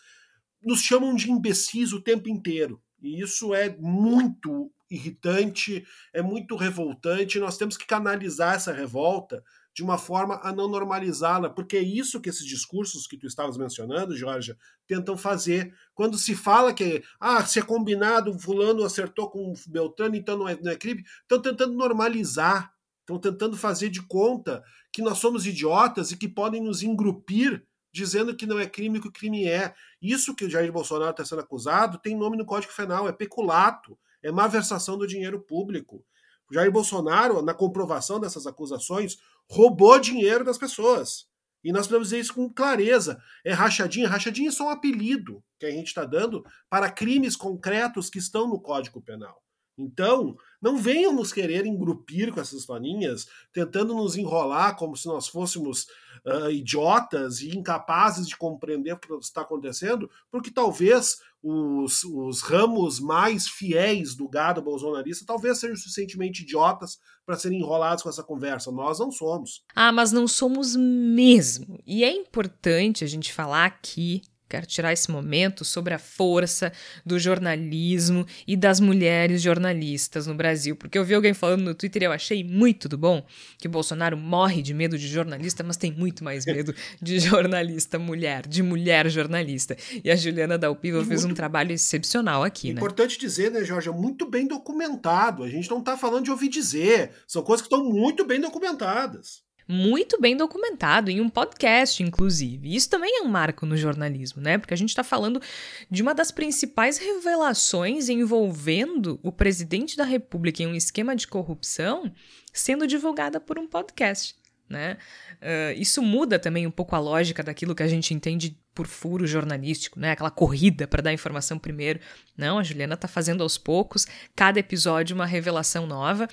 nos 0.61 0.79
chamam 0.79 1.15
de 1.15 1.29
imbecis 1.29 1.93
o 1.93 2.01
tempo 2.01 2.27
inteiro. 2.27 2.81
E 3.01 3.21
isso 3.21 3.53
é 3.53 3.75
muito 3.77 4.71
irritante, 4.89 5.85
é 6.13 6.21
muito 6.21 6.55
revoltante. 6.55 7.39
Nós 7.39 7.57
temos 7.57 7.77
que 7.77 7.85
canalizar 7.85 8.55
essa 8.55 8.73
revolta 8.73 9.43
de 9.75 9.83
uma 9.83 9.97
forma 9.97 10.39
a 10.41 10.53
não 10.53 10.69
normalizá-la, 10.69 11.49
porque 11.49 11.75
é 11.75 11.81
isso 11.81 12.21
que 12.21 12.29
esses 12.29 12.45
discursos 12.45 13.05
que 13.05 13.17
tu 13.17 13.27
estavas 13.27 13.57
mencionando, 13.57 14.15
Jorge, 14.15 14.55
tentam 14.87 15.17
fazer. 15.17 15.73
Quando 15.93 16.17
se 16.17 16.33
fala 16.33 16.73
que, 16.73 17.03
ah, 17.19 17.45
se 17.45 17.59
é 17.59 17.61
combinado, 17.61 18.39
fulano 18.39 18.85
acertou 18.85 19.29
com 19.29 19.53
Beltrano, 19.67 20.15
então 20.15 20.37
não 20.37 20.47
é, 20.47 20.57
não 20.61 20.71
é 20.71 20.77
crime, 20.77 21.03
estão 21.21 21.41
tentando 21.41 21.73
normalizar, 21.73 22.71
estão 23.01 23.19
tentando 23.19 23.57
fazer 23.57 23.89
de 23.89 24.01
conta 24.01 24.63
que 24.95 25.01
nós 25.01 25.17
somos 25.17 25.45
idiotas 25.45 26.11
e 26.11 26.17
que 26.17 26.25
podem 26.25 26.63
nos 26.63 26.81
engrupir 26.81 27.61
dizendo 27.91 28.33
que 28.33 28.45
não 28.45 28.57
é 28.57 28.65
crime 28.65 29.01
que 29.01 29.09
o 29.09 29.11
crime 29.11 29.45
é. 29.45 29.75
Isso 30.01 30.33
que 30.33 30.45
o 30.45 30.49
Jair 30.49 30.71
Bolsonaro 30.71 31.11
está 31.11 31.25
sendo 31.25 31.41
acusado 31.41 31.97
tem 31.97 32.15
nome 32.15 32.37
no 32.37 32.45
Código 32.45 32.73
Penal, 32.73 33.05
é 33.05 33.11
peculato, 33.11 33.99
é 34.23 34.31
malversação 34.31 34.97
do 34.97 35.05
dinheiro 35.05 35.41
público. 35.41 36.01
O 36.49 36.53
Jair 36.53 36.71
Bolsonaro, 36.71 37.41
na 37.41 37.53
comprovação 37.53 38.21
dessas 38.21 38.47
acusações, 38.47 39.17
roubou 39.51 39.99
dinheiro 39.99 40.45
das 40.45 40.57
pessoas. 40.57 41.27
E 41.61 41.73
nós 41.73 41.87
podemos 41.87 42.07
dizer 42.07 42.21
isso 42.21 42.33
com 42.33 42.49
clareza. 42.49 43.21
É 43.43 43.51
rachadinha. 43.51 44.07
Rachadinha 44.07 44.47
é 44.47 44.53
só 44.53 44.67
um 44.67 44.69
apelido 44.69 45.43
que 45.59 45.65
a 45.65 45.71
gente 45.71 45.87
está 45.87 46.05
dando 46.05 46.45
para 46.69 46.89
crimes 46.89 47.35
concretos 47.35 48.09
que 48.09 48.19
estão 48.19 48.47
no 48.47 48.61
Código 48.61 49.01
Penal. 49.01 49.43
Então, 49.77 50.37
não 50.65 50.77
venham 50.77 51.13
nos 51.13 51.31
querer 51.31 51.63
engrupir 51.67 52.33
com 52.33 52.41
essas 52.41 52.61
historinhas, 52.61 53.27
tentando 53.53 53.93
nos 53.93 54.17
enrolar 54.17 54.75
como 54.75 54.97
se 54.97 55.05
nós 55.05 55.27
fôssemos 55.27 55.85
uh, 56.25 56.49
idiotas 56.49 57.39
e 57.41 57.55
incapazes 57.55 58.27
de 58.27 58.35
compreender 58.35 58.93
o 58.93 58.97
que 58.97 59.13
está 59.21 59.41
acontecendo, 59.41 60.09
porque 60.31 60.49
talvez 60.49 61.17
os, 61.43 62.03
os 62.03 62.41
ramos 62.41 62.99
mais 62.99 63.47
fiéis 63.47 64.15
do 64.15 64.27
gado 64.27 64.59
bolsonarista 64.59 65.23
talvez 65.23 65.59
sejam 65.59 65.75
suficientemente 65.75 66.41
idiotas 66.41 66.97
para 67.23 67.37
serem 67.37 67.59
enrolados 67.59 68.01
com 68.01 68.09
essa 68.09 68.23
conversa. 68.23 68.71
Nós 68.71 68.97
não 68.97 69.11
somos. 69.11 69.63
Ah, 69.75 69.91
mas 69.91 70.11
não 70.11 70.27
somos 70.27 70.75
mesmo. 70.75 71.79
E 71.85 72.03
é 72.03 72.11
importante 72.11 73.03
a 73.03 73.07
gente 73.07 73.31
falar 73.31 73.65
aqui 73.65 74.23
Quero 74.47 74.65
tirar 74.65 74.93
esse 74.93 75.09
momento 75.09 75.65
sobre 75.65 75.93
a 75.93 75.99
força 75.99 76.71
do 77.05 77.17
jornalismo 77.17 78.25
e 78.47 78.55
das 78.55 78.79
mulheres 78.79 79.41
jornalistas 79.41 80.27
no 80.27 80.35
Brasil, 80.35 80.75
porque 80.75 80.97
eu 80.97 81.03
vi 81.03 81.15
alguém 81.15 81.33
falando 81.33 81.63
no 81.63 81.73
Twitter 81.73 82.03
e 82.03 82.05
eu 82.05 82.11
achei 82.11 82.43
muito 82.43 82.87
do 82.87 82.97
bom 82.97 83.25
que 83.57 83.67
Bolsonaro 83.67 84.15
morre 84.15 84.61
de 84.61 84.73
medo 84.73 84.97
de 84.97 85.07
jornalista, 85.07 85.63
mas 85.63 85.77
tem 85.77 85.91
muito 85.91 86.23
mais 86.23 86.45
medo 86.45 86.75
de 87.01 87.17
jornalista 87.19 87.97
mulher, 87.97 88.47
de 88.47 88.61
mulher 88.61 89.09
jornalista. 89.09 89.75
E 90.03 90.11
a 90.11 90.15
Juliana 90.15 90.57
Dalpiva 90.57 91.03
fez 91.03 91.21
muito... 91.21 91.33
um 91.33 91.35
trabalho 91.35 91.71
excepcional 91.71 92.43
aqui, 92.43 92.73
né? 92.73 92.79
Importante 92.79 93.17
dizer, 93.17 93.51
né, 93.51 93.63
Jorge, 93.63 93.89
é 93.89 93.91
muito 93.91 94.29
bem 94.29 94.47
documentado. 94.47 95.43
A 95.43 95.49
gente 95.49 95.69
não 95.69 95.79
está 95.79 95.97
falando 95.97 96.25
de 96.25 96.31
ouvir 96.31 96.49
dizer, 96.49 97.11
são 97.27 97.41
coisas 97.41 97.65
que 97.65 97.73
estão 97.73 97.89
muito 97.89 98.23
bem 98.25 98.39
documentadas. 98.39 99.43
Muito 99.67 100.19
bem 100.19 100.37
documentado 100.37 101.09
em 101.09 101.19
um 101.19 101.29
podcast, 101.29 102.03
inclusive. 102.03 102.75
Isso 102.75 102.89
também 102.89 103.19
é 103.19 103.21
um 103.21 103.27
marco 103.27 103.65
no 103.65 103.75
jornalismo, 103.75 104.41
né? 104.41 104.57
Porque 104.57 104.73
a 104.73 104.77
gente 104.77 104.89
está 104.89 105.03
falando 105.03 105.41
de 105.89 106.01
uma 106.01 106.13
das 106.13 106.31
principais 106.31 106.97
revelações 106.97 108.07
envolvendo 108.09 109.19
o 109.23 109.31
presidente 109.31 109.97
da 109.97 110.03
República 110.03 110.61
em 110.61 110.67
um 110.67 110.75
esquema 110.75 111.15
de 111.15 111.27
corrupção 111.27 112.11
sendo 112.53 112.87
divulgada 112.87 113.39
por 113.39 113.57
um 113.57 113.67
podcast. 113.67 114.35
Né? 114.67 114.97
Uh, 115.33 115.79
isso 115.79 116.01
muda 116.01 116.39
também 116.39 116.65
um 116.65 116.71
pouco 116.71 116.95
a 116.95 116.99
lógica 116.99 117.43
daquilo 117.43 117.75
que 117.75 117.83
a 117.83 117.87
gente 117.87 118.15
entende 118.15 118.57
por 118.73 118.87
furo 118.87 119.25
jornalístico, 119.27 119.99
né? 119.99 120.11
Aquela 120.11 120.31
corrida 120.31 120.87
para 120.87 121.01
dar 121.01 121.13
informação 121.13 121.57
primeiro. 121.57 121.99
Não, 122.35 122.59
a 122.59 122.63
Juliana 122.63 122.95
está 122.95 123.07
fazendo 123.07 123.41
aos 123.41 123.57
poucos, 123.57 124.05
cada 124.35 124.59
episódio 124.59 125.15
uma 125.15 125.25
revelação 125.25 125.87
nova. 125.87 126.27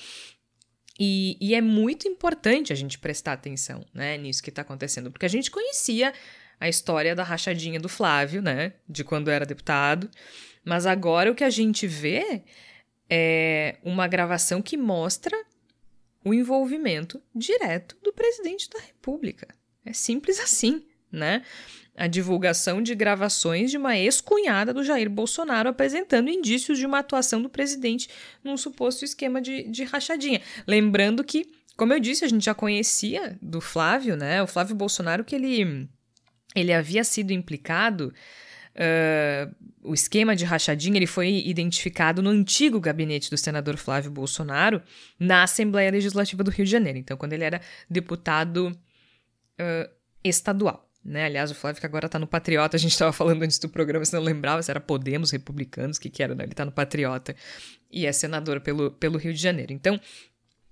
E, 0.99 1.37
e, 1.41 1.55
é 1.55 1.61
muito 1.61 2.07
importante 2.07 2.73
a 2.73 2.77
gente 2.77 2.99
prestar 2.99 3.33
atenção 3.33 3.85
né, 3.95 4.19
nisso 4.19 4.43
que 4.43 4.51
está 4.51 4.63
acontecendo, 4.63 5.11
porque 5.11 5.27
a 5.27 5.29
gente 5.29 5.51
conhecia 5.51 6.13
a 6.61 6.69
história 6.69 7.15
da 7.15 7.25
rachadinha 7.25 7.81
do 7.81 7.89
Flávio, 7.89 8.41
né? 8.41 8.75
De 8.89 9.03
quando 9.03 9.31
era 9.31 9.45
deputado. 9.45 10.09
Mas 10.65 10.87
agora 10.87 11.31
o 11.31 11.35
que 11.35 11.43
a 11.43 11.51
gente 11.51 11.87
vê 11.87 12.43
é 13.11 13.79
uma 13.83 14.07
gravação 14.07 14.63
que 14.63 14.77
mostra 14.77 15.37
o 16.25 16.33
envolvimento 16.33 17.21
direto 17.35 17.97
do 18.03 18.13
presidente 18.13 18.71
da 18.71 18.79
República. 18.79 19.49
É 19.85 19.93
simples 19.93 20.39
assim, 20.39 20.87
né? 21.11 21.43
A 21.95 22.07
divulgação 22.07 22.81
de 22.81 22.95
gravações 22.95 23.71
de 23.71 23.77
uma 23.77 23.97
ex-cunhada 23.97 24.73
do 24.73 24.83
Jair 24.83 25.11
Bolsonaro 25.11 25.69
apresentando 25.69 26.31
indícios 26.31 26.79
de 26.79 26.87
uma 26.87 27.01
atuação 27.01 27.43
do 27.43 27.51
presidente 27.51 28.09
num 28.43 28.57
suposto 28.57 29.05
esquema 29.05 29.41
de, 29.41 29.65
de 29.65 29.85
rachadinha. 29.85 30.41
Lembrando 30.67 31.23
que, 31.23 31.47
como 31.77 31.93
eu 31.93 32.01
disse, 32.01 32.25
a 32.25 32.29
gente 32.29 32.45
já 32.45 32.55
conhecia 32.55 33.39
do 33.43 33.61
Flávio, 33.61 34.17
né? 34.17 34.43
O 34.43 34.47
Flávio 34.47 34.75
Bolsonaro, 34.75 35.23
que 35.23 35.35
ele, 35.35 35.89
ele 36.55 36.73
havia 36.73 37.05
sido 37.05 37.31
implicado 37.31 38.13
Uh, 38.75 39.55
o 39.83 39.93
esquema 39.93 40.35
de 40.35 40.45
rachadinha 40.45 40.97
ele 40.97 41.07
foi 41.07 41.29
identificado 41.45 42.23
no 42.23 42.31
antigo 42.31 42.81
gabinete 42.81 43.29
do 43.29 43.37
senador 43.37 43.77
Flávio 43.77 44.11
Bolsonaro 44.11 44.81
na 45.19 45.43
Assembleia 45.43 45.91
Legislativa 45.91 46.43
do 46.43 46.51
Rio 46.51 46.65
de 46.65 46.71
Janeiro. 46.71 46.99
Então, 46.99 47.17
quando 47.17 47.35
ele 47.35 47.45
era 47.45 47.61
deputado 47.91 48.69
uh, 48.69 49.91
estadual. 50.25 50.89
Né? 51.05 51.25
Aliás, 51.25 51.51
o 51.51 51.55
Flávio 51.55 51.81
que 51.81 51.87
agora 51.87 52.07
está 52.07 52.19
no 52.19 52.27
Patriota, 52.27 52.77
a 52.77 52.81
gente 52.81 52.93
estava 52.93 53.13
falando 53.13 53.43
antes 53.43 53.59
do 53.59 53.69
programa, 53.69 54.05
se 54.05 54.13
não 54.13 54.23
lembrava 54.23 54.63
se 54.63 54.71
era 54.71 54.81
Podemos, 54.81 55.31
Republicanos, 55.31 55.97
o 55.97 56.01
que, 56.01 56.09
que 56.09 56.23
era, 56.23 56.35
né? 56.35 56.45
Ele 56.45 56.53
está 56.53 56.65
no 56.65 56.73
Patriota 56.73 57.35
e 57.91 58.07
é 58.07 58.13
senador 58.13 58.61
pelo, 58.61 58.91
pelo 58.93 59.19
Rio 59.19 59.35
de 59.35 59.41
Janeiro. 59.41 59.73
Então, 59.73 60.01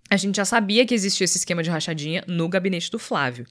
a 0.09 0.17
gente 0.17 0.37
já 0.37 0.45
sabia 0.45 0.87
que 0.87 0.95
existia 0.95 1.25
esse 1.25 1.39
esquema 1.39 1.63
de 1.63 1.71
rachadinha 1.71 2.25
no 2.27 2.49
gabinete 2.49 2.91
do 2.91 2.99
Flávio. 2.99 3.47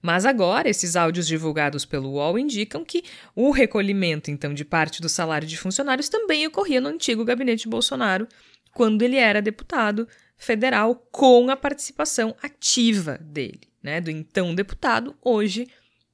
Mas 0.00 0.24
agora, 0.24 0.68
esses 0.68 0.94
áudios 0.94 1.26
divulgados 1.26 1.84
pelo 1.84 2.10
UOL 2.10 2.38
indicam 2.38 2.84
que 2.84 3.02
o 3.34 3.50
recolhimento, 3.50 4.30
então, 4.30 4.54
de 4.54 4.64
parte 4.64 5.02
do 5.02 5.08
salário 5.08 5.46
de 5.46 5.56
funcionários 5.56 6.08
também 6.08 6.46
ocorria 6.46 6.80
no 6.80 6.88
antigo 6.88 7.24
gabinete 7.24 7.64
de 7.64 7.68
Bolsonaro, 7.68 8.28
quando 8.72 9.02
ele 9.02 9.16
era 9.16 9.42
deputado 9.42 10.06
federal, 10.36 10.94
com 11.10 11.50
a 11.50 11.56
participação 11.56 12.34
ativa 12.40 13.18
dele, 13.18 13.62
né, 13.82 14.00
do 14.00 14.08
então 14.08 14.54
deputado, 14.54 15.16
hoje 15.20 15.66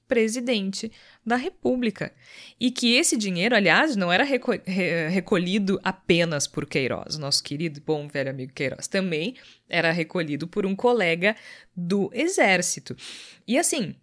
presidente 0.07 0.91
da 1.25 1.37
República. 1.37 2.13
E 2.61 2.71
que 2.71 2.95
esse 2.95 3.17
dinheiro, 3.17 3.55
aliás, 3.55 3.97
não 3.97 4.13
era 4.13 4.25
reco 4.25 4.53
re 4.53 5.09
recolhido 5.09 5.81
apenas 5.83 6.47
por 6.47 6.67
Queiroz, 6.67 7.19
nosso 7.19 7.43
querido 7.43 7.81
bom 7.85 8.07
velho 8.09 8.31
amigo 8.31 8.53
Queiroz, 8.53 8.87
também 8.87 9.35
era 9.69 9.91
recolhido 9.93 10.47
por 10.47 10.67
um 10.67 10.77
colega 10.77 11.35
do 11.77 12.11
Exército. 12.13 12.97
E 13.47 13.59
assim, 13.59 13.95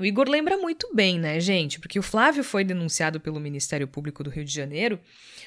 o 0.00 0.04
Igor 0.04 0.28
lembra 0.28 0.56
muito 0.56 0.92
bem, 0.94 1.18
né, 1.18 1.38
gente? 1.38 1.78
Porque 1.78 1.98
o 1.98 2.02
Flávio 2.02 2.42
foi 2.42 2.64
denunciado 2.64 3.20
pelo 3.20 3.38
Ministério 3.38 3.86
Público 3.86 4.24
do 4.24 4.30
Rio 4.30 4.44
de 4.44 4.52
Janeiro 4.52 4.98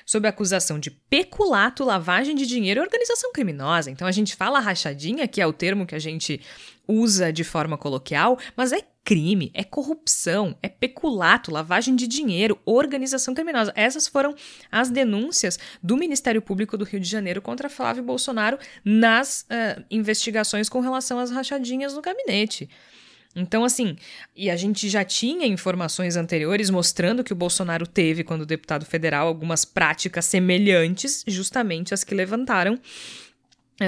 sob 0.06 0.28
acusação 0.28 0.80
de 0.80 0.92
peculato, 0.92 1.84
lavagem 1.84 2.36
de 2.36 2.46
dinheiro 2.46 2.80
e 2.80 2.84
organização 2.84 3.32
criminosa. 3.34 3.90
Então 3.90 4.08
a 4.08 4.12
gente 4.12 4.36
fala 4.36 4.60
rachadinha, 4.60 5.28
que 5.28 5.42
é 5.42 5.48
o 5.48 5.52
termo 5.52 5.86
que 5.86 5.96
a 5.96 6.00
gente 6.00 6.40
usa 6.88 7.34
de 7.34 7.44
forma 7.44 7.76
coloquial, 7.76 8.38
mas 8.56 8.72
é 8.72 8.82
crime, 9.06 9.52
é 9.54 9.64
corrupção, 9.64 10.58
é 10.64 10.68
peculato, 10.68 11.52
lavagem 11.52 11.96
de 11.96 12.08
dinheiro, 12.08 12.60
organização 12.66 13.36
criminosa. 13.36 13.72
Essas 13.76 14.08
foram 14.08 14.34
as 14.72 14.90
denúncias 14.90 15.60
do 15.82 15.96
Ministério 15.96 16.42
Público 16.42 16.76
do 16.76 16.84
Rio 16.84 17.00
de 17.00 17.08
Janeiro 17.08 17.40
contra 17.40 17.70
Flávio 17.70 18.04
Bolsonaro 18.04 18.58
nas 18.84 19.42
uh, 19.44 19.86
investigações 19.92 20.68
com 20.68 20.80
relação 20.80 21.20
às 21.20 21.30
rachadinhas 21.30 21.94
no 21.94 22.02
gabinete. 22.02 22.68
Então, 23.36 23.66
assim, 23.66 23.98
e 24.36 24.50
a 24.50 24.56
gente 24.56 24.88
já 24.88 25.04
tinha 25.04 25.46
informações 25.46 26.16
anteriores 26.16 26.70
mostrando 26.70 27.24
que 27.24 27.34
o 27.34 27.36
Bolsonaro 27.36 27.86
teve, 27.86 28.24
quando 28.24 28.46
deputado 28.46 28.86
federal, 28.86 29.28
algumas 29.28 29.66
práticas 29.66 30.26
semelhantes, 30.26 31.24
justamente 31.28 31.94
as 31.94 32.04
que 32.04 32.16
levantaram 32.16 32.80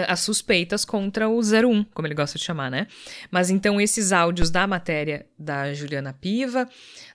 as 0.08 0.20
suspeitas 0.20 0.84
contra 0.84 1.30
o 1.30 1.40
01, 1.40 1.86
como 1.94 2.08
ele 2.08 2.16
gosta 2.16 2.38
de 2.38 2.44
chamar, 2.44 2.70
né? 2.70 2.88
Mas 3.32 3.50
então 3.50 3.80
esses 3.80 4.12
áudios 4.12 4.50
da 4.50 4.68
matéria 4.68 5.26
da 5.40 5.74
Juliana 5.74 6.14
Piva, 6.14 6.68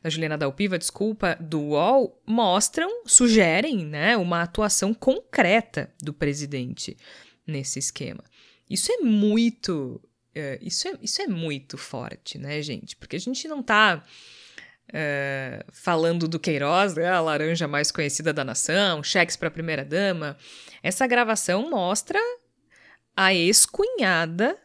da 0.03 0.09
Juliana 0.09 0.39
Dalpiva, 0.39 0.79
desculpa, 0.79 1.37
do 1.39 1.61
UOL, 1.61 2.21
mostram, 2.27 3.03
sugerem, 3.07 3.85
né, 3.85 4.17
uma 4.17 4.43
atuação 4.43 4.95
concreta 4.95 5.93
do 6.03 6.15
presidente 6.15 6.97
nesse 7.47 7.79
esquema. 7.79 8.25
Isso 8.71 8.91
é 8.91 8.99
muito 8.99 10.01
é, 10.35 10.59
isso, 10.63 10.89
é, 10.89 10.95
isso 11.03 11.21
é 11.21 11.27
muito 11.27 11.77
forte, 11.77 12.39
né, 12.39 12.63
gente? 12.63 12.97
Porque 12.97 13.17
a 13.17 13.21
gente 13.21 13.47
não 13.47 13.63
tá 13.63 14.03
é, 14.91 15.65
falando 15.71 16.27
do 16.27 16.41
Queiroz, 16.41 16.95
né, 16.95 17.09
a 17.09 17.21
laranja 17.21 17.69
mais 17.69 17.91
conhecida 17.91 18.33
da 18.33 18.45
nação, 18.45 19.03
cheques 19.03 19.37
para 19.37 19.49
a 19.49 19.51
primeira-dama. 19.51 20.37
Essa 20.83 21.07
gravação 21.07 21.69
mostra 21.69 22.19
a 23.17 23.35
ex-cunhada 23.35 24.59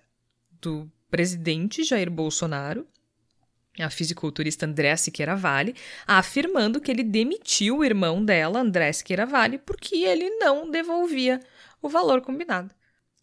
do 0.62 0.89
presidente 1.10 1.83
Jair 1.83 2.10
Bolsonaro, 2.10 2.88
a 3.79 3.89
fisiculturista 3.89 4.65
André 4.65 4.95
Siqueira 4.95 5.36
Vale, 5.36 5.75
afirmando 6.05 6.81
que 6.81 6.89
ele 6.89 7.03
demitiu 7.03 7.77
o 7.77 7.86
irmão 7.86 8.23
dela, 8.23 8.60
André 8.60 8.91
Siqueira 8.91 9.25
Vale, 9.25 9.60
porque 9.60 9.97
ele 9.97 10.29
não 10.38 10.69
devolvia 10.69 11.39
o 11.81 11.88
valor 11.88 12.21
combinado. 12.21 12.73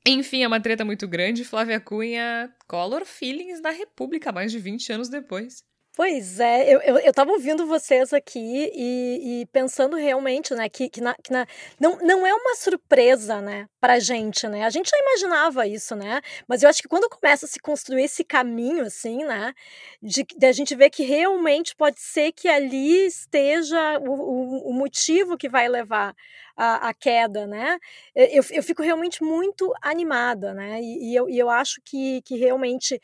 Enfim, 0.06 0.42
é 0.42 0.46
uma 0.46 0.60
treta 0.60 0.84
muito 0.84 1.08
grande. 1.08 1.44
Flávia 1.44 1.80
Cunha, 1.80 2.54
Color 2.68 3.06
Feelings 3.06 3.60
da 3.60 3.70
República, 3.70 4.30
mais 4.30 4.52
de 4.52 4.58
20 4.58 4.92
anos 4.92 5.08
depois. 5.08 5.64
Pois 5.96 6.40
é, 6.40 6.74
eu, 6.74 6.80
eu, 6.80 6.98
eu 6.98 7.12
tava 7.14 7.30
ouvindo 7.30 7.68
vocês 7.68 8.12
aqui 8.12 8.40
e, 8.74 9.42
e 9.42 9.46
pensando 9.52 9.96
realmente, 9.96 10.52
né, 10.52 10.68
que, 10.68 10.88
que, 10.88 11.00
na, 11.00 11.14
que 11.14 11.30
na, 11.33 11.46
não, 11.78 11.96
não 11.98 12.26
é 12.26 12.35
uma 12.35 12.57
surpresa, 12.57 13.40
né, 13.40 13.68
pra 13.80 14.00
gente, 14.00 14.48
né, 14.48 14.64
a 14.64 14.70
gente 14.70 14.90
já 14.90 14.98
imaginava 14.98 15.68
isso, 15.68 15.94
né, 15.94 16.20
mas 16.48 16.64
eu 16.64 16.68
acho 16.68 16.83
que 16.83 16.88
quando 16.88 17.09
começa 17.09 17.46
a 17.46 17.48
se 17.48 17.61
construir 17.61 18.02
esse 18.02 18.24
caminho, 18.24 18.85
assim, 18.85 19.24
né, 19.24 19.54
de, 20.02 20.24
de 20.24 20.46
a 20.46 20.50
gente 20.50 20.74
ver 20.74 20.90
que 20.90 21.04
realmente 21.04 21.76
pode 21.76 22.00
ser 22.00 22.33
que 22.33 22.48
ali 22.48 23.07
esteja 23.07 24.00
o, 24.00 24.11
o, 24.11 24.70
o 24.70 24.72
motivo 24.72 25.38
que 25.38 25.48
vai 25.48 25.68
levar 25.68 26.12
a, 26.57 26.88
a, 26.88 26.94
queda, 26.94 27.46
né? 27.46 27.78
Eu, 28.14 28.44
eu 28.50 28.62
fico 28.62 28.83
realmente 28.83 29.22
muito 29.24 29.72
animada, 29.83 30.54
né? 30.54 30.80
E, 30.80 31.11
e, 31.11 31.16
eu, 31.16 31.28
e 31.28 31.37
eu 31.38 31.50
acho 31.50 31.80
que, 31.85 32.22
que 32.22 32.37
realmente 32.37 33.00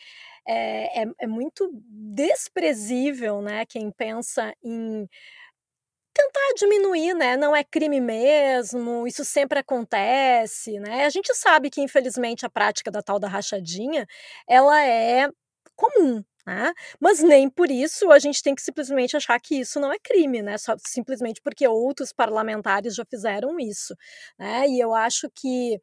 é, 0.47 1.03
é, 1.03 1.07
é 1.21 1.27
muito 1.27 1.71
desprezível, 1.89 3.43
né? 3.43 3.65
Quem 3.67 3.91
pensa 3.91 4.55
em 4.63 5.09
tentar 6.15 6.55
diminuir, 6.57 7.15
né? 7.15 7.37
Não 7.37 7.55
é 7.55 7.63
crime 7.65 8.01
mesmo, 8.01 9.07
isso 9.07 9.25
sempre 9.25 9.59
acontece, 9.61 10.79
né? 10.81 11.05
A 11.05 11.11
gente 11.11 11.33
sabe 11.35 11.71
que, 11.71 11.81
infelizmente, 11.81 12.45
a 12.45 12.51
prática 12.51 12.91
da 12.91 13.03
tal 13.03 13.19
da 13.19 13.29
rachadinha, 13.29 14.07
ela 14.49 14.83
é 14.85 15.29
comum, 15.77 16.23
né? 16.47 16.73
Mas 16.99 17.23
nem 17.23 17.49
por 17.49 17.71
isso 17.71 18.11
a 18.11 18.19
gente 18.19 18.43
tem 18.43 18.55
que 18.55 18.63
simplesmente 18.63 19.17
achar 19.17 19.39
que 19.41 19.61
isso 19.61 19.79
não 19.81 19.93
é 19.93 19.99
crime, 19.99 20.43
né? 20.43 20.59
Só, 20.59 20.75
simplesmente 20.87 21.41
porque 21.43 21.67
outros 21.67 22.13
parlamentares 22.13 22.95
já 22.95 23.05
fizeram 23.05 23.59
isso. 23.59 23.95
Né? 24.39 24.67
E 24.69 24.81
eu 24.81 24.95
acho 24.95 25.31
que 25.35 25.81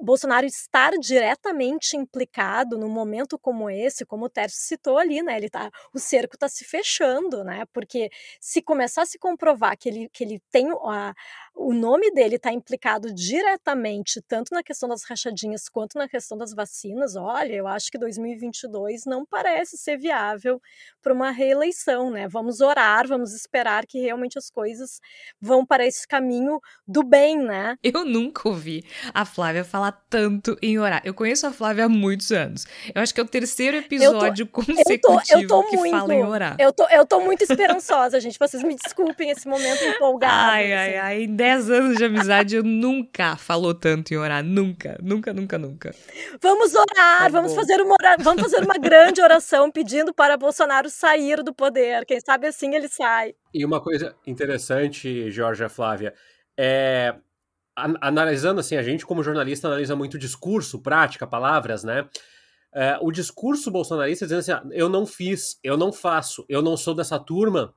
Bolsonaro 0.00 0.44
estar 0.44 0.92
diretamente 0.98 1.96
implicado 1.96 2.76
num 2.76 2.88
momento 2.88 3.38
como 3.38 3.70
esse, 3.70 4.04
como 4.04 4.26
o 4.26 4.28
Tércio 4.28 4.60
citou 4.60 4.98
ali, 4.98 5.22
né? 5.22 5.36
Ele 5.36 5.48
tá, 5.48 5.70
o 5.94 5.98
cerco 5.98 6.36
está 6.36 6.48
se 6.48 6.64
fechando, 6.64 7.42
né? 7.42 7.64
Porque 7.72 8.10
se 8.40 8.60
começar 8.60 9.02
a 9.02 9.06
se 9.06 9.18
comprovar 9.18 9.76
que 9.78 9.88
ele, 9.88 10.08
que 10.12 10.24
ele 10.24 10.42
tem 10.50 10.68
a, 10.70 11.14
o 11.54 11.72
nome 11.72 12.10
dele 12.10 12.36
está 12.36 12.52
implicado 12.52 13.12
diretamente 13.12 14.20
tanto 14.22 14.54
na 14.54 14.62
questão 14.62 14.88
das 14.88 15.04
rachadinhas 15.04 15.68
quanto 15.68 15.98
na 15.98 16.08
questão 16.08 16.36
das 16.36 16.52
vacinas, 16.52 17.14
olha, 17.14 17.54
eu 17.54 17.66
acho 17.66 17.90
que 17.90 17.98
2022 17.98 19.04
não 19.04 19.24
parece 19.24 19.76
ser 19.76 19.96
viável 19.96 20.60
para 21.02 21.12
uma 21.12 21.30
reeleição, 21.30 22.10
né? 22.10 22.26
Vamos 22.28 22.60
orar, 22.60 23.06
vamos 23.06 23.34
esperar 23.34 23.86
que 23.86 24.00
realmente 24.00 24.38
as 24.38 24.50
coisas 24.50 25.00
vão 25.40 25.64
para 25.64 25.86
esse 25.86 26.06
caminho 26.06 26.60
do 26.86 27.02
bem, 27.02 27.38
né? 27.38 27.76
Eu 27.82 28.04
nunca 28.04 28.48
ouvi 28.48 28.84
a 29.12 29.24
Flávia 29.24 29.64
falar 29.64 29.92
tanto 30.08 30.56
em 30.62 30.78
orar. 30.78 31.02
Eu 31.04 31.14
conheço 31.14 31.46
a 31.46 31.52
Flávia 31.52 31.84
há 31.84 31.88
muitos 31.88 32.32
anos. 32.32 32.66
Eu 32.94 33.02
acho 33.02 33.14
que 33.14 33.20
é 33.20 33.24
o 33.24 33.28
terceiro 33.28 33.76
episódio 33.76 34.46
tô, 34.46 34.52
consecutivo 34.52 34.88
eu 34.94 35.00
tô, 35.00 35.38
eu 35.38 35.46
tô 35.46 35.68
que 35.68 35.76
muito, 35.76 35.98
fala 35.98 36.14
em 36.14 36.24
orar. 36.24 36.56
Eu 36.58 36.72
tô, 36.72 36.88
eu 36.88 37.06
tô 37.06 37.20
muito 37.20 37.42
esperançosa, 37.42 38.20
gente. 38.20 38.38
Vocês 38.38 38.62
me 38.62 38.74
desculpem 38.74 39.30
esse 39.30 39.46
momento 39.46 39.82
empolgado. 39.84 40.34
Ai, 40.34 40.72
assim. 40.72 40.96
ai, 40.96 40.98
ai. 40.98 41.26
Em 41.42 41.44
10 41.44 41.70
anos 41.70 41.96
de 41.96 42.04
amizade, 42.04 42.54
eu 42.54 42.62
nunca 42.62 43.36
falou 43.36 43.74
tanto 43.74 44.14
em 44.14 44.16
orar. 44.16 44.44
Nunca, 44.44 44.96
nunca, 45.02 45.32
nunca, 45.32 45.58
nunca. 45.58 45.94
Vamos 46.40 46.72
orar, 46.72 47.22
tá 47.22 47.28
vamos 47.28 47.52
fazer, 47.52 47.80
uma, 47.80 47.96
vamos 48.20 48.42
fazer 48.42 48.62
uma 48.62 48.78
grande 48.78 49.20
oração 49.20 49.68
pedindo 49.68 50.14
para 50.14 50.36
Bolsonaro 50.36 50.88
sair 50.88 51.42
do 51.42 51.52
poder. 51.52 52.06
Quem 52.06 52.20
sabe 52.20 52.46
assim 52.46 52.76
ele 52.76 52.86
sai. 52.86 53.34
E 53.52 53.64
uma 53.64 53.80
coisa 53.80 54.14
interessante, 54.24 55.32
Georgia 55.32 55.68
Flávia, 55.68 56.14
é 56.56 57.16
analisando 57.74 58.60
assim, 58.60 58.76
a 58.76 58.82
gente 58.84 59.04
como 59.04 59.24
jornalista 59.24 59.66
analisa 59.66 59.96
muito 59.96 60.16
discurso, 60.16 60.80
prática, 60.80 61.26
palavras, 61.26 61.82
né? 61.82 62.08
É, 62.72 62.98
o 63.02 63.10
discurso 63.10 63.68
bolsonarista 63.68 64.26
dizendo 64.26 64.38
assim, 64.38 64.52
ah, 64.52 64.62
eu 64.70 64.88
não 64.88 65.04
fiz, 65.04 65.58
eu 65.64 65.76
não 65.76 65.92
faço, 65.92 66.44
eu 66.48 66.62
não 66.62 66.76
sou 66.76 66.94
dessa 66.94 67.18
turma, 67.18 67.74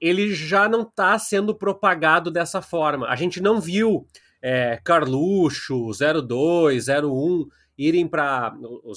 ele 0.00 0.34
já 0.34 0.68
não 0.68 0.82
está 0.82 1.18
sendo 1.18 1.54
propagado 1.54 2.30
dessa 2.30 2.62
forma. 2.62 3.08
A 3.08 3.16
gente 3.16 3.40
não 3.40 3.60
viu 3.60 4.06
é, 4.40 4.80
Carluxo, 4.84 5.90
02, 6.26 6.88
01 6.88 7.48
irem 7.76 8.08
para 8.08 8.52
o 8.60 8.92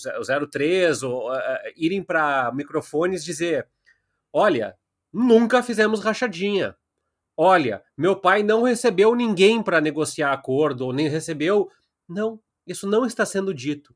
03 0.50 1.04
ou 1.04 1.32
uh, 1.32 1.38
irem 1.76 2.04
para 2.04 2.52
microfones 2.54 3.24
dizer: 3.24 3.68
olha, 4.34 4.76
nunca 5.14 5.62
fizemos 5.62 6.04
rachadinha. 6.04 6.76
Olha, 7.38 7.82
meu 7.98 8.16
pai 8.16 8.44
não 8.44 8.64
recebeu 8.64 9.16
ninguém 9.16 9.64
para 9.64 9.82
negociar 9.82 10.34
acordo, 10.34 10.86
ou 10.86 10.94
nem 10.94 11.08
recebeu. 11.08 11.70
Não, 12.08 12.40
isso 12.68 12.88
não 12.88 13.06
está 13.06 13.26
sendo 13.26 13.54
dito. 13.54 13.96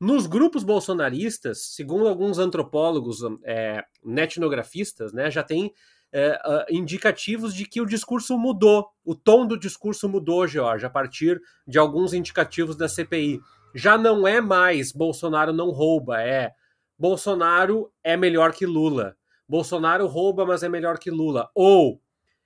Nos 0.00 0.26
grupos 0.26 0.64
bolsonaristas, 0.64 1.74
segundo 1.74 2.08
alguns 2.08 2.38
antropólogos 2.38 3.18
é, 3.44 3.84
netnografistas, 4.02 5.12
né, 5.12 5.30
já 5.30 5.42
tem 5.42 5.74
é, 6.12 6.40
uh, 6.44 6.64
indicativos 6.74 7.54
de 7.54 7.64
que 7.64 7.80
o 7.80 7.86
discurso 7.86 8.36
mudou, 8.36 8.88
o 9.04 9.14
tom 9.14 9.46
do 9.46 9.58
discurso 9.58 10.08
mudou, 10.08 10.46
George, 10.46 10.84
a 10.84 10.90
partir 10.90 11.40
de 11.66 11.78
alguns 11.78 12.12
indicativos 12.12 12.76
da 12.76 12.88
CPI. 12.88 13.40
Já 13.74 13.96
não 13.96 14.26
é 14.26 14.40
mais 14.40 14.92
Bolsonaro 14.92 15.52
não 15.52 15.70
rouba, 15.70 16.20
é 16.20 16.52
Bolsonaro 16.98 17.92
é 18.02 18.16
melhor 18.16 18.52
que 18.52 18.66
Lula. 18.66 19.16
Bolsonaro 19.48 20.06
rouba, 20.06 20.44
mas 20.44 20.62
é 20.62 20.68
melhor 20.68 20.98
que 20.98 21.10
Lula. 21.10 21.50
Ou, 21.54 22.00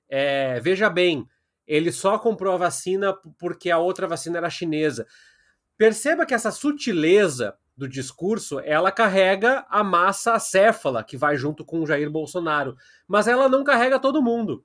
é, 0.09 0.61
veja 0.61 0.89
bem, 0.89 1.27
ele 1.67 1.91
só 1.91 2.19
comprou 2.19 2.55
a 2.55 2.59
vacina 2.59 3.15
porque 3.39 3.71
a 3.71 3.79
outra 3.79 4.07
vacina 4.07 4.39
era 4.39 4.51
chinesa. 4.51 5.07
Perceba 5.77 6.25
que 6.25 6.35
essa 6.35 6.51
sutileza 6.51 7.57
do 7.77 7.89
discurso, 7.89 8.61
ela 8.61 8.93
carrega 8.93 9.67
a 9.69 9.83
massa 9.83 10.35
acéfala 10.35 11.03
que 11.03 11.17
vai 11.17 11.37
junto 11.37 11.65
com 11.65 11.81
o 11.81 11.87
Jair 11.87 12.11
Bolsonaro, 12.11 12.77
mas 13.07 13.27
ela 13.27 13.49
não 13.49 13.65
carrega 13.65 13.99
todo 13.99 14.23
mundo. 14.23 14.65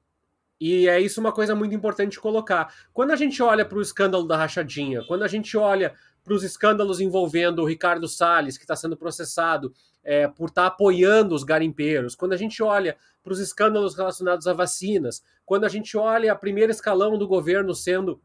E 0.60 0.90
é 0.90 1.00
isso 1.00 1.22
uma 1.22 1.32
coisa 1.32 1.56
muito 1.56 1.74
importante 1.74 2.20
colocar. 2.20 2.74
Quando 2.92 3.12
a 3.12 3.16
gente 3.16 3.42
olha 3.42 3.66
para 3.66 3.78
o 3.78 3.82
escândalo 3.82 4.28
da 4.28 4.36
rachadinha, 4.36 5.04
quando 5.08 5.24
a 5.24 5.28
gente 5.28 5.58
olha 5.58 5.96
para 6.24 6.34
os 6.34 6.44
escândalos 6.44 7.00
envolvendo 7.00 7.60
o 7.62 7.66
Ricardo 7.66 8.08
Salles, 8.08 8.58
que 8.58 8.64
está 8.64 8.76
sendo 8.76 8.98
processado 8.98 9.74
é, 10.04 10.28
por 10.28 10.50
estar 10.50 10.64
tá 10.64 10.68
apoiando 10.68 11.34
os 11.34 11.44
garimpeiros, 11.44 12.14
quando 12.14 12.34
a 12.34 12.38
gente 12.38 12.62
olha 12.62 12.98
para 13.24 13.34
os 13.34 13.40
escândalos 13.40 13.96
relacionados 13.96 14.48
a 14.48 14.54
vacinas, 14.54 15.24
quando 15.46 15.66
a 15.66 15.70
gente 15.70 15.98
olha 15.98 16.32
a 16.32 16.36
primeiro 16.36 16.72
escalão 16.72 17.18
do 17.18 17.28
governo 17.28 17.74
sendo 17.74 18.22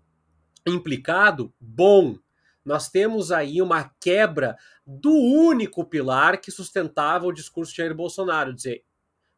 implicado, 0.67 1.53
bom, 1.61 2.19
nós 2.65 2.89
temos 2.89 3.31
aí 3.31 3.61
uma 3.61 3.91
quebra 4.01 4.57
do 4.87 5.13
único 5.13 5.85
pilar 5.85 6.41
que 6.41 6.51
sustentava 6.51 7.27
o 7.27 7.33
discurso 7.33 7.73
de 7.73 7.79
Jair 7.79 7.95
Bolsonaro, 7.95 8.55
dizer, 8.55 8.85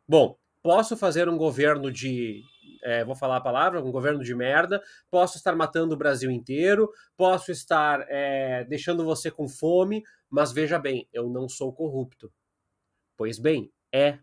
bom, 0.09 0.39
posso 0.63 0.97
fazer 0.97 1.29
um 1.29 1.37
governo 1.37 1.91
de, 1.91 2.43
é, 2.83 3.05
vou 3.05 3.15
falar 3.15 3.37
a 3.37 3.41
palavra, 3.41 3.83
um 3.83 3.93
governo 3.93 4.23
de 4.23 4.35
merda, 4.35 4.83
posso 5.11 5.37
estar 5.37 5.55
matando 5.55 5.95
o 5.95 5.99
Brasil 5.99 6.31
inteiro, 6.31 6.91
posso 7.17 7.51
estar 7.51 8.05
é, 8.09 8.65
deixando 8.65 9.05
você 9.05 9.31
com 9.31 9.49
fome, 9.49 10.03
mas 10.31 10.53
veja 10.53 10.79
bem, 10.79 11.09
eu 11.13 11.29
não 11.29 11.49
sou 11.49 11.73
corrupto. 11.73 12.33
Pois 13.17 13.39
bem, 13.39 13.73
é 13.93 14.19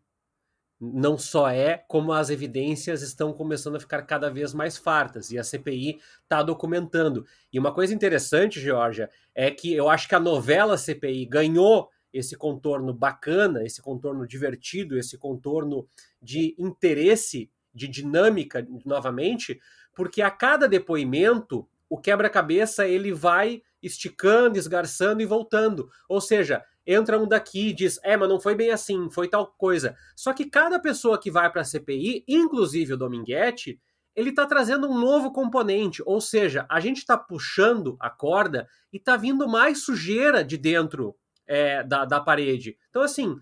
não 0.91 1.17
só 1.17 1.49
é, 1.49 1.83
como 1.87 2.11
as 2.11 2.29
evidências 2.29 3.01
estão 3.01 3.31
começando 3.31 3.77
a 3.77 3.79
ficar 3.79 4.01
cada 4.01 4.29
vez 4.29 4.53
mais 4.53 4.77
fartas 4.77 5.31
e 5.31 5.39
a 5.39 5.43
CPI 5.43 5.99
está 6.23 6.43
documentando. 6.43 7.25
E 7.51 7.57
uma 7.57 7.73
coisa 7.73 7.93
interessante, 7.93 8.59
Georgia, 8.59 9.09
é 9.33 9.49
que 9.49 9.73
eu 9.73 9.89
acho 9.89 10.09
que 10.09 10.15
a 10.15 10.19
novela 10.19 10.77
CPI 10.77 11.25
ganhou 11.25 11.89
esse 12.11 12.35
contorno 12.35 12.93
bacana, 12.93 13.63
esse 13.63 13.81
contorno 13.81 14.27
divertido, 14.27 14.97
esse 14.97 15.17
contorno 15.17 15.87
de 16.21 16.53
interesse, 16.59 17.49
de 17.73 17.87
dinâmica 17.87 18.67
novamente, 18.85 19.59
porque 19.95 20.21
a 20.21 20.29
cada 20.29 20.67
depoimento 20.67 21.67
o 21.89 21.97
quebra-cabeça 21.97 22.87
ele 22.87 23.11
vai 23.11 23.61
esticando, 23.81 24.57
esgarçando 24.57 25.21
e 25.21 25.25
voltando. 25.25 25.89
Ou 26.09 26.19
seja, 26.19 26.63
entra 26.85 27.19
um 27.19 27.27
daqui 27.27 27.69
e 27.69 27.73
diz: 27.73 27.99
é, 28.03 28.15
mas 28.17 28.29
não 28.29 28.39
foi 28.39 28.55
bem 28.55 28.71
assim, 28.71 29.09
foi 29.09 29.27
tal 29.27 29.47
coisa. 29.47 29.95
Só 30.15 30.33
que 30.33 30.49
cada 30.49 30.79
pessoa 30.79 31.19
que 31.19 31.31
vai 31.31 31.51
para 31.51 31.61
a 31.61 31.65
CPI, 31.65 32.23
inclusive 32.27 32.93
o 32.93 32.97
Dominguete, 32.97 33.79
ele 34.15 34.29
está 34.29 34.45
trazendo 34.45 34.87
um 34.87 34.99
novo 34.99 35.31
componente, 35.31 36.03
ou 36.05 36.21
seja, 36.21 36.65
a 36.69 36.79
gente 36.79 36.97
está 36.97 37.17
puxando 37.17 37.97
a 37.99 38.09
corda 38.09 38.67
e 38.91 38.97
está 38.97 39.17
vindo 39.17 39.47
mais 39.47 39.83
sujeira 39.83 40.43
de 40.43 40.57
dentro 40.57 41.15
é, 41.47 41.83
da, 41.83 42.05
da 42.05 42.21
parede. 42.21 42.77
Então, 42.89 43.01
assim, 43.01 43.35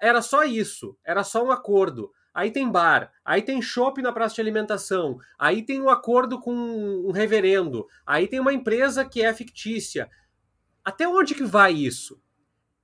era 0.00 0.20
só 0.20 0.44
isso, 0.44 0.96
era 1.04 1.22
só 1.22 1.44
um 1.44 1.50
acordo. 1.50 2.10
Aí 2.34 2.50
tem 2.50 2.70
bar, 2.70 3.10
aí 3.24 3.42
tem 3.42 3.60
shopping 3.60 4.02
na 4.02 4.12
praça 4.12 4.36
de 4.36 4.40
alimentação, 4.40 5.18
aí 5.36 5.64
tem 5.64 5.80
um 5.80 5.88
acordo 5.88 6.38
com 6.38 6.52
um 6.54 7.10
reverendo, 7.10 7.86
aí 8.06 8.28
tem 8.28 8.38
uma 8.38 8.52
empresa 8.52 9.04
que 9.04 9.22
é 9.22 9.32
fictícia. 9.32 10.08
Até 10.84 11.08
onde 11.08 11.34
que 11.34 11.42
vai 11.42 11.72
isso? 11.72 12.20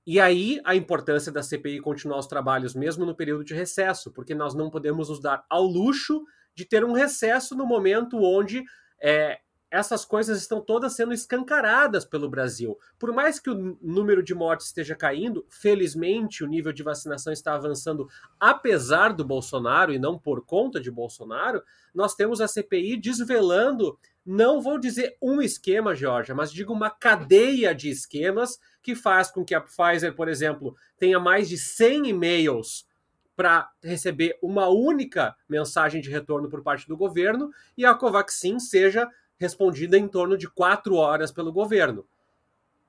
E 0.05 0.19
aí 0.19 0.61
a 0.63 0.75
importância 0.75 1.31
da 1.31 1.41
CPI 1.41 1.79
continuar 1.79 2.19
os 2.19 2.27
trabalhos 2.27 2.75
mesmo 2.75 3.05
no 3.05 3.15
período 3.15 3.43
de 3.43 3.53
recesso, 3.53 4.11
porque 4.11 4.35
nós 4.35 4.53
não 4.53 4.69
podemos 4.69 5.09
nos 5.09 5.19
dar 5.19 5.45
ao 5.49 5.63
luxo 5.63 6.23
de 6.53 6.63
ter 6.63 6.85
um 6.85 6.93
recesso 6.93 7.55
no 7.55 7.65
momento 7.65 8.21
onde 8.21 8.63
é, 9.01 9.39
essas 9.69 10.05
coisas 10.05 10.39
estão 10.39 10.61
todas 10.61 10.95
sendo 10.95 11.13
escancaradas 11.13 12.05
pelo 12.05 12.29
Brasil. 12.29 12.77
Por 12.97 13.11
mais 13.11 13.39
que 13.39 13.49
o 13.49 13.77
número 13.81 14.23
de 14.23 14.33
mortes 14.33 14.67
esteja 14.67 14.95
caindo, 14.95 15.45
felizmente 15.49 16.43
o 16.43 16.47
nível 16.47 16.71
de 16.71 16.83
vacinação 16.83 17.33
está 17.33 17.55
avançando 17.55 18.07
apesar 18.39 19.11
do 19.11 19.25
Bolsonaro 19.25 19.93
e 19.93 19.99
não 19.99 20.17
por 20.17 20.45
conta 20.45 20.79
de 20.79 20.89
Bolsonaro, 20.89 21.61
nós 21.93 22.15
temos 22.15 22.39
a 22.39 22.47
CPI 22.47 22.97
desvelando, 22.97 23.97
não 24.25 24.59
vou 24.59 24.79
dizer 24.79 25.15
um 25.21 25.39
esquema, 25.39 25.93
Georgia, 25.93 26.33
mas 26.33 26.51
digo 26.51 26.73
uma 26.73 26.89
cadeia 26.89 27.75
de 27.75 27.89
esquemas 27.89 28.57
que 28.81 28.95
faz 28.95 29.29
com 29.29 29.45
que 29.45 29.53
a 29.53 29.61
Pfizer, 29.61 30.15
por 30.15 30.27
exemplo, 30.27 30.75
tenha 30.97 31.19
mais 31.19 31.47
de 31.47 31.57
100 31.57 32.07
e-mails 32.07 32.87
para 33.35 33.69
receber 33.83 34.37
uma 34.41 34.67
única 34.67 35.35
mensagem 35.47 36.01
de 36.01 36.09
retorno 36.09 36.49
por 36.49 36.63
parte 36.63 36.87
do 36.87 36.97
governo 36.97 37.51
e 37.77 37.85
a 37.85 37.93
Covaxin 37.93 38.59
seja 38.59 39.07
respondida 39.37 39.97
em 39.97 40.07
torno 40.07 40.37
de 40.37 40.49
quatro 40.49 40.95
horas 40.95 41.31
pelo 41.31 41.51
governo. 41.51 42.07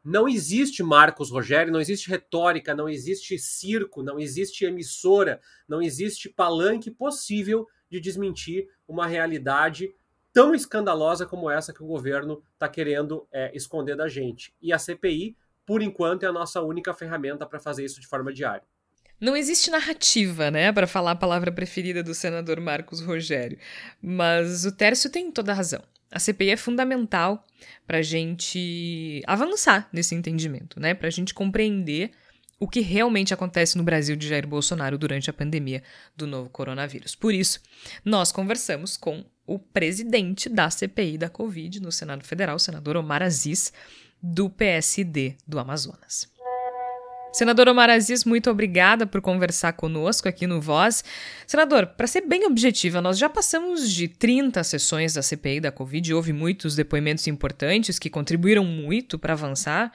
Não 0.03 0.29
existe 0.29 0.85
Marcos 0.85 1.33
Rogério, 1.33 1.73
não 1.73 1.81
existe 1.81 2.09
retórica, 2.09 2.75
não 2.75 2.89
existe 2.89 3.37
circo, 3.39 4.05
não 4.05 4.21
existe 4.21 4.65
emissora, 4.65 5.41
não 5.69 5.83
existe 5.83 6.29
palanque 6.29 6.93
possível 6.93 7.67
de 7.91 8.01
desmentir 8.01 8.69
uma 8.87 9.07
realidade 9.07 9.93
tão 10.37 10.55
escandalosa 10.55 11.25
como 11.25 11.51
essa 11.51 11.73
que 11.73 11.83
o 11.83 11.87
governo 11.87 12.43
está 12.53 12.69
querendo 12.69 13.27
é, 13.33 13.51
esconder 13.57 13.97
da 13.97 14.07
gente. 14.07 14.55
E 14.61 14.71
a 14.71 14.79
CPI 14.79 15.35
por 15.67 15.83
enquanto, 15.83 16.23
é 16.23 16.29
a 16.29 16.33
nossa 16.33 16.63
única 16.63 16.95
ferramenta 16.95 17.45
para 17.45 17.59
fazer 17.59 17.85
isso 17.85 18.01
de 18.01 18.07
forma 18.07 18.33
diária. 18.33 18.63
Não 19.21 19.37
existe 19.37 19.71
narrativa, 19.71 20.51
né, 20.51 20.71
para 20.71 20.87
falar 20.87 21.13
a 21.13 21.17
palavra 21.17 21.51
preferida 21.51 22.03
do 22.03 22.15
senador 22.15 22.61
Marcos 22.61 23.01
Rogério, 23.01 23.59
mas 24.01 24.65
o 24.65 24.71
Tércio 24.71 25.11
tem 25.11 25.33
toda 25.33 25.53
a 25.53 25.55
razão. 25.55 25.83
A 26.11 26.21
CPI 26.21 26.51
é 26.51 26.57
fundamental 26.57 27.45
para 27.87 27.99
a 27.99 28.03
gente 28.03 29.23
avançar 29.27 29.89
nesse 29.93 30.15
entendimento, 30.15 30.79
né, 30.79 30.95
para 30.95 31.09
a 31.09 31.11
gente 31.11 31.35
compreender 31.35 32.13
o 32.61 32.69
que 32.69 32.81
realmente 32.81 33.35
acontece 33.35 33.77
no 33.77 33.83
Brasil 33.83 34.17
de 34.17 34.29
Jair 34.29 34.47
Bolsonaro 34.47 34.97
durante 34.97 35.29
a 35.29 35.33
pandemia 35.33 35.83
do 36.15 36.27
novo 36.27 36.49
coronavírus. 36.49 37.15
Por 37.15 37.35
isso, 37.35 37.61
nós 38.05 38.31
conversamos 38.31 38.97
com 38.97 39.25
o 39.47 39.59
presidente 39.59 40.49
da 40.49 40.69
CPI 40.69 41.19
da 41.19 41.29
Covid 41.29 41.81
no 41.81 41.93
Senado 41.93 42.25
Federal, 42.25 42.57
o 42.57 42.61
senador 42.61 42.97
Omar 42.97 43.23
Aziz, 43.23 43.73
do 44.23 44.51
PSD 44.51 45.37
do 45.47 45.59
Amazonas. 45.59 46.29
Senador 47.33 47.69
Omar 47.69 47.91
Aziz, 47.91 48.25
muito 48.25 48.51
obrigada 48.51 49.07
por 49.07 49.21
conversar 49.21 49.75
conosco 49.75 50.27
aqui 50.27 50.47
no 50.47 50.59
Voz. 50.59 51.05
Senador, 51.47 51.87
para 51.89 52.07
ser 52.07 52.23
bem 52.23 52.47
objetiva, 52.47 53.03
nós 53.03 53.19
já 53.19 53.29
passamos 53.29 53.91
de 53.91 54.09
30 54.09 54.65
sessões 54.65 55.13
da 55.13 55.21
CPI 55.21 55.61
da 55.61 55.71
Covid, 55.71 56.15
houve 56.15 56.33
muitos 56.33 56.75
depoimentos 56.75 57.27
importantes 57.27 57.99
que 57.99 58.09
contribuíram 58.09 58.65
muito 58.65 59.19
para 59.19 59.35
avançar 59.35 59.93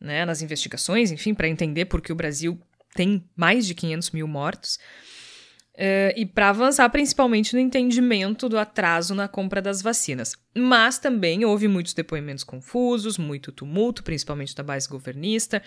né, 0.00 0.24
nas 0.24 0.40
investigações, 0.40 1.12
enfim, 1.12 1.34
para 1.34 1.46
entender 1.46 1.84
por 1.84 2.00
que 2.00 2.10
o 2.10 2.16
Brasil 2.16 2.58
tem 2.94 3.22
mais 3.36 3.66
de 3.66 3.74
500 3.74 4.10
mil 4.12 4.26
mortos. 4.26 4.78
Uh, 5.78 6.10
e 6.16 6.26
para 6.26 6.48
avançar 6.48 6.90
principalmente 6.90 7.54
no 7.54 7.60
entendimento 7.60 8.48
do 8.48 8.58
atraso 8.58 9.14
na 9.14 9.28
compra 9.28 9.62
das 9.62 9.80
vacinas. 9.80 10.34
Mas 10.52 10.98
também 10.98 11.44
houve 11.44 11.68
muitos 11.68 11.94
depoimentos 11.94 12.42
confusos, 12.42 13.16
muito 13.16 13.52
tumulto, 13.52 14.02
principalmente 14.02 14.56
da 14.56 14.64
base 14.64 14.88
governista, 14.88 15.62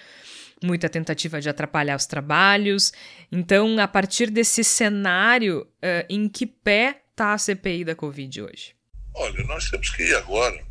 muita 0.62 0.89
tentativa 0.89 1.39
de 1.39 1.47
atrapalhar 1.47 1.95
os 1.95 2.06
trabalhos. 2.06 2.91
Então, 3.32 3.80
a 3.80 3.88
partir 3.88 4.30
desse 4.30 4.65
cenário, 4.65 5.62
uh, 5.62 6.06
em 6.10 6.28
que 6.28 6.45
pé 6.45 7.04
está 7.12 7.32
a 7.32 7.38
CPI 7.38 7.86
da 7.86 7.95
Covid 7.95 8.41
hoje? 8.41 8.76
Olha, 9.15 9.43
nós 9.45 9.69
temos 9.69 9.91
que 9.91 10.04
ir 10.04 10.15
agora. 10.15 10.62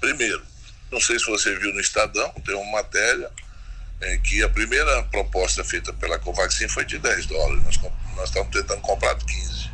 Primeiro, 0.00 0.42
não 0.90 0.98
sei 0.98 1.18
se 1.18 1.26
você 1.26 1.54
viu 1.58 1.74
no 1.74 1.80
Estadão, 1.80 2.30
tem 2.42 2.54
uma 2.54 2.72
matéria 2.72 3.30
que 4.24 4.42
a 4.42 4.48
primeira 4.48 5.02
proposta 5.04 5.62
feita 5.62 5.92
pela 5.92 6.18
Covaxin 6.18 6.68
foi 6.68 6.84
de 6.84 6.98
10 6.98 7.26
dólares. 7.26 7.64
Nós 7.64 7.76
nós 8.16 8.28
estamos 8.28 8.50
tentando 8.52 8.80
comprar 8.80 9.14
15. 9.16 9.70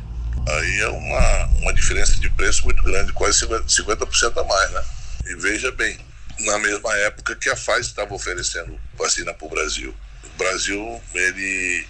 Aí 0.47 0.79
é 0.81 0.87
uma, 0.87 1.45
uma 1.61 1.73
diferença 1.73 2.19
de 2.19 2.29
preço 2.31 2.63
muito 2.63 2.81
grande, 2.83 3.13
quase 3.13 3.45
50% 3.45 4.37
a 4.37 4.43
mais, 4.43 4.71
né? 4.71 4.85
E 5.27 5.35
veja 5.35 5.71
bem, 5.71 5.99
na 6.39 6.57
mesma 6.59 6.95
época 6.97 7.35
que 7.35 7.49
a 7.49 7.55
Pfizer 7.55 7.81
estava 7.81 8.13
oferecendo 8.13 8.79
vacina 8.97 9.33
para 9.33 9.45
o 9.45 9.49
Brasil. 9.49 9.93
O 10.23 10.37
Brasil, 10.37 11.01
ele 11.13 11.87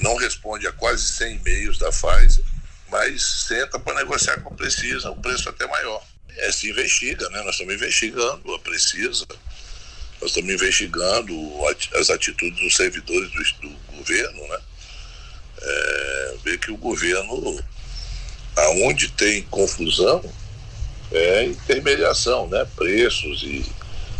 não 0.00 0.16
responde 0.16 0.66
a 0.66 0.72
quase 0.72 1.06
100 1.06 1.36
e-mails 1.36 1.78
da 1.78 1.90
Pfizer, 1.90 2.44
mas 2.90 3.22
senta 3.46 3.78
para 3.78 3.94
negociar 3.94 4.40
com 4.40 4.52
a 4.52 4.56
Precisa, 4.56 5.10
o 5.10 5.16
preço 5.16 5.48
até 5.48 5.66
maior. 5.66 6.04
É, 6.36 6.52
se 6.52 6.68
investiga, 6.68 7.28
né? 7.30 7.40
Nós 7.42 7.54
estamos 7.54 7.74
investigando 7.74 8.54
a 8.54 8.58
Precisa, 8.58 9.26
nós 10.20 10.30
estamos 10.30 10.52
investigando 10.52 11.34
as 11.98 12.10
atitudes 12.10 12.58
dos 12.60 12.76
servidores 12.76 13.30
do, 13.32 13.68
do 13.68 13.92
governo, 13.96 14.48
né? 14.48 14.58
Ver 16.44 16.58
que 16.58 16.70
o 16.70 16.76
governo, 16.76 17.62
aonde 18.56 19.10
tem 19.10 19.42
confusão, 19.44 20.22
é 21.12 21.44
intermediação, 21.44 22.48
né? 22.48 22.66
preços 22.76 23.42
e 23.42 23.64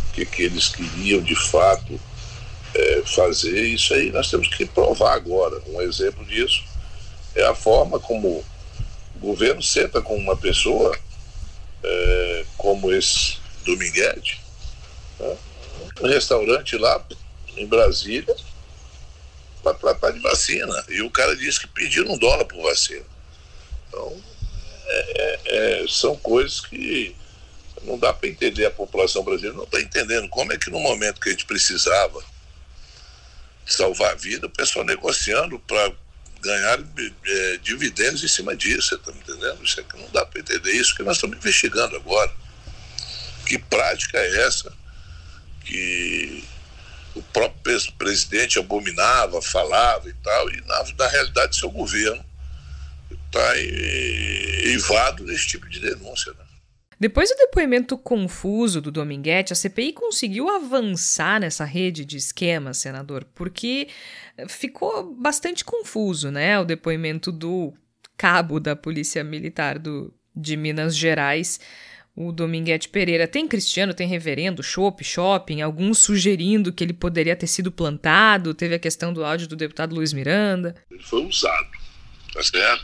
o 0.09 0.13
que, 0.13 0.25
que 0.25 0.43
eles 0.43 0.69
queriam 0.69 1.21
de 1.21 1.35
fato 1.35 1.99
é, 2.73 3.01
fazer. 3.05 3.59
Isso 3.67 3.93
aí 3.93 4.11
nós 4.11 4.29
temos 4.29 4.47
que 4.47 4.65
provar 4.65 5.13
agora. 5.13 5.61
Um 5.67 5.81
exemplo 5.81 6.25
disso 6.25 6.63
é 7.35 7.45
a 7.45 7.55
forma 7.55 7.99
como 7.99 8.43
o 9.15 9.19
governo 9.19 9.61
senta 9.61 10.01
com 10.01 10.15
uma 10.15 10.35
pessoa 10.35 10.97
é, 11.83 12.45
como 12.57 12.91
esse 12.91 13.37
Dominguete, 13.65 14.39
né? 15.19 15.35
um 16.01 16.07
restaurante 16.07 16.77
lá 16.77 17.03
em 17.57 17.65
Brasília, 17.65 18.35
para 19.73 19.93
tratar 19.93 20.11
de 20.11 20.19
vacina. 20.19 20.85
E 20.89 21.01
o 21.01 21.09
cara 21.09 21.35
disse 21.35 21.59
que 21.59 21.67
pediram 21.67 22.13
um 22.13 22.17
dólar 22.17 22.45
por 22.45 22.61
vacina. 22.63 23.05
Então, 23.87 24.23
é, 24.85 25.39
é, 25.45 25.81
é 25.83 25.87
são 25.87 26.15
coisas 26.17 26.61
que 26.61 27.15
não 27.83 27.97
dá 27.97 28.13
para 28.13 28.29
entender. 28.29 28.65
A 28.65 28.71
população 28.71 29.23
brasileira 29.23 29.55
não 29.55 29.63
está 29.63 29.79
entendendo 29.79 30.27
como 30.29 30.51
é 30.51 30.57
que 30.57 30.69
no 30.69 30.79
momento 30.79 31.21
que 31.21 31.29
a 31.29 31.31
gente 31.31 31.45
precisava 31.45 32.23
salvar 33.65 34.11
a 34.11 34.15
vida, 34.15 34.47
o 34.47 34.49
pessoal 34.49 34.85
negociando 34.85 35.59
para 35.59 35.91
ganhar 36.41 36.79
é, 37.25 37.57
dividendos 37.57 38.23
em 38.23 38.27
cima 38.27 38.55
disso, 38.55 38.89
você 38.89 38.95
está 38.95 39.11
me 39.11 39.19
entendendo? 39.19 39.63
Isso 39.63 39.79
é 39.79 39.83
que 39.83 39.97
não 39.97 40.09
dá 40.11 40.25
para 40.25 40.39
entender 40.39 40.71
isso 40.71 40.95
que 40.95 41.03
nós 41.03 41.17
estamos 41.17 41.37
investigando 41.37 41.95
agora. 41.95 42.31
Que 43.45 43.57
prática 43.57 44.17
é 44.17 44.45
essa 44.45 44.71
que 45.65 46.43
o 47.17 47.23
próprio 47.33 47.93
presidente 47.97 48.59
abominava, 48.59 49.41
falava 49.41 50.09
e 50.09 50.13
tal, 50.13 50.49
e 50.49 50.61
na, 50.61 50.83
na 50.97 51.07
realidade 51.07 51.55
seu 51.55 51.69
governo 51.69 52.23
está 53.11 53.57
eivado 53.57 55.25
desse 55.25 55.47
tipo 55.47 55.67
de 55.69 55.79
denúncia. 55.79 56.31
Né? 56.33 56.45
Depois 56.99 57.29
do 57.29 57.35
depoimento 57.35 57.97
confuso 57.97 58.81
do 58.81 58.91
Dominguete, 58.91 59.53
a 59.53 59.55
CPI 59.55 59.93
conseguiu 59.93 60.49
avançar 60.49 61.39
nessa 61.39 61.63
rede 61.63 62.03
de 62.03 62.17
esquemas, 62.17 62.77
senador, 62.77 63.25
porque 63.35 63.87
ficou 64.47 65.13
bastante 65.13 65.63
confuso, 65.63 66.31
né? 66.31 66.59
O 66.59 66.65
depoimento 66.65 67.31
do 67.31 67.73
cabo 68.17 68.59
da 68.59 68.75
Polícia 68.75 69.23
Militar 69.23 69.77
do, 69.77 70.11
de 70.35 70.57
Minas 70.57 70.95
Gerais, 70.97 71.59
o 72.17 72.31
Dominguete 72.31 72.89
Pereira. 72.89 73.27
Tem 73.27 73.47
cristiano, 73.47 73.93
tem 73.93 74.07
reverendo, 74.07 74.63
shop, 74.63 75.03
shopping, 75.03 75.61
alguns 75.61 75.99
sugerindo 75.99 76.73
que 76.73 76.83
ele 76.83 76.91
poderia 76.91 77.35
ter 77.35 77.45
sido 77.45 77.71
plantado. 77.71 78.55
Teve 78.55 78.73
a 78.73 78.79
questão 78.79 79.13
do 79.13 79.23
áudio 79.23 79.47
do 79.47 79.55
deputado 79.55 79.93
Luiz 79.93 80.11
Miranda. 80.13 80.75
Ele 80.89 81.03
foi 81.03 81.23
usado, 81.23 81.69
tá 82.33 82.41
certo? 82.41 82.83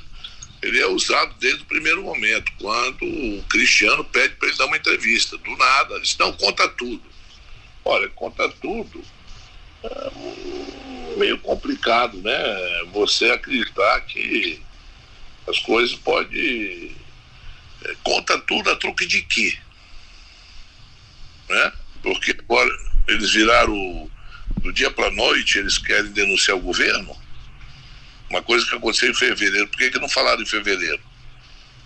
Ele 0.61 0.79
é 0.79 0.85
usado 0.85 1.33
desde 1.39 1.63
o 1.63 1.65
primeiro 1.65 2.03
momento, 2.03 2.51
quando 2.59 3.03
o 3.03 3.43
cristiano 3.49 4.03
pede 4.05 4.35
para 4.35 4.49
ele 4.49 4.57
dar 4.57 4.67
uma 4.67 4.77
entrevista. 4.77 5.35
Do 5.35 5.57
nada, 5.57 5.95
ele 5.95 6.03
disse, 6.03 6.19
não, 6.19 6.31
conta 6.31 6.69
tudo. 6.69 7.01
Olha, 7.83 8.07
conta 8.09 8.47
tudo. 8.61 9.03
É 9.83 11.17
meio 11.17 11.39
complicado, 11.39 12.19
né? 12.19 12.35
Você 12.93 13.25
acreditar 13.31 13.99
que 14.01 14.61
as 15.47 15.57
coisas 15.59 15.95
podem 15.95 16.95
conta 18.03 18.37
tudo 18.39 18.69
a 18.69 18.75
truque 18.75 19.05
de 19.05 19.21
quê? 19.21 19.57
Né? 21.49 21.73
Porque 22.01 22.35
agora 22.37 22.69
eles 23.07 23.31
viraram 23.31 24.09
do 24.57 24.71
dia 24.71 24.89
para 24.91 25.11
noite, 25.11 25.57
eles 25.57 25.77
querem 25.77 26.11
denunciar 26.11 26.57
o 26.57 26.61
governo. 26.61 27.15
Uma 28.29 28.41
coisa 28.41 28.65
que 28.65 28.75
aconteceu 28.75 29.11
em 29.11 29.15
fevereiro, 29.15 29.67
por 29.67 29.77
que, 29.77 29.91
que 29.91 29.99
não 29.99 30.09
falaram 30.09 30.41
em 30.41 30.45
fevereiro? 30.45 31.01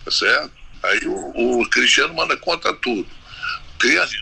Tá 0.05 0.12
certo? 0.12 0.51
Aí 0.83 1.01
o, 1.05 1.62
o 1.62 1.69
Cristiano 1.69 2.13
manda 2.13 2.38
conta 2.38 2.73
tudo. 2.73 3.10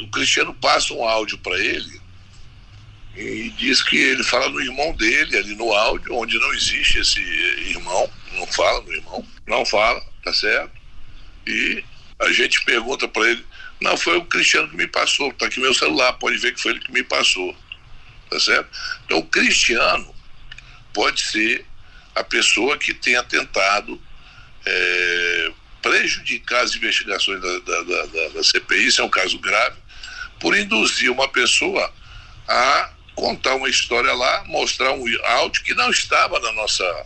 O 0.01 0.07
Cristiano 0.09 0.53
passa 0.53 0.93
um 0.93 1.03
áudio 1.03 1.37
para 1.37 1.57
ele 1.59 2.01
e 3.15 3.49
diz 3.57 3.81
que 3.81 3.95
ele 3.95 4.23
fala 4.23 4.49
no 4.49 4.59
irmão 4.59 4.93
dele, 4.93 5.37
ali 5.37 5.55
no 5.55 5.71
áudio, 5.71 6.13
onde 6.13 6.37
não 6.37 6.53
existe 6.53 6.99
esse 6.99 7.21
irmão, 7.69 8.09
não 8.33 8.45
fala 8.47 8.81
no 8.81 8.93
irmão, 8.93 9.25
não 9.47 9.65
fala, 9.65 10.01
tá 10.23 10.33
certo? 10.33 10.71
E 11.47 11.83
a 12.19 12.31
gente 12.31 12.63
pergunta 12.63 13.07
para 13.07 13.29
ele, 13.29 13.45
não, 13.81 13.97
foi 13.97 14.17
o 14.17 14.25
Cristiano 14.25 14.69
que 14.69 14.77
me 14.77 14.87
passou, 14.87 15.29
está 15.29 15.47
aqui 15.47 15.59
meu 15.59 15.73
celular, 15.73 16.13
pode 16.13 16.37
ver 16.37 16.53
que 16.53 16.61
foi 16.61 16.71
ele 16.71 16.79
que 16.79 16.91
me 16.91 17.03
passou. 17.03 17.55
Tá 18.29 18.39
certo? 18.39 18.69
Então 19.05 19.19
o 19.19 19.25
Cristiano 19.25 20.13
pode 20.93 21.21
ser 21.21 21.65
a 22.15 22.23
pessoa 22.23 22.77
que 22.77 22.93
tenha 22.93 23.21
tentado 23.21 24.01
é, 24.65 25.51
prejudicar 25.81 26.63
as 26.63 26.75
investigações 26.75 27.41
da, 27.41 27.59
da, 27.59 27.83
da, 27.83 28.27
da 28.29 28.43
CPI, 28.43 28.87
isso 28.87 29.01
é 29.01 29.03
um 29.03 29.09
caso 29.09 29.37
grave, 29.39 29.75
por 30.39 30.57
induzir 30.57 31.11
uma 31.11 31.27
pessoa 31.27 31.93
a 32.47 32.91
contar 33.13 33.55
uma 33.55 33.69
história 33.69 34.13
lá, 34.13 34.43
mostrar 34.45 34.91
um 34.93 35.05
áudio 35.23 35.63
que 35.63 35.73
não 35.73 35.89
estava 35.89 36.39
na 36.39 36.51
nossa 36.53 37.05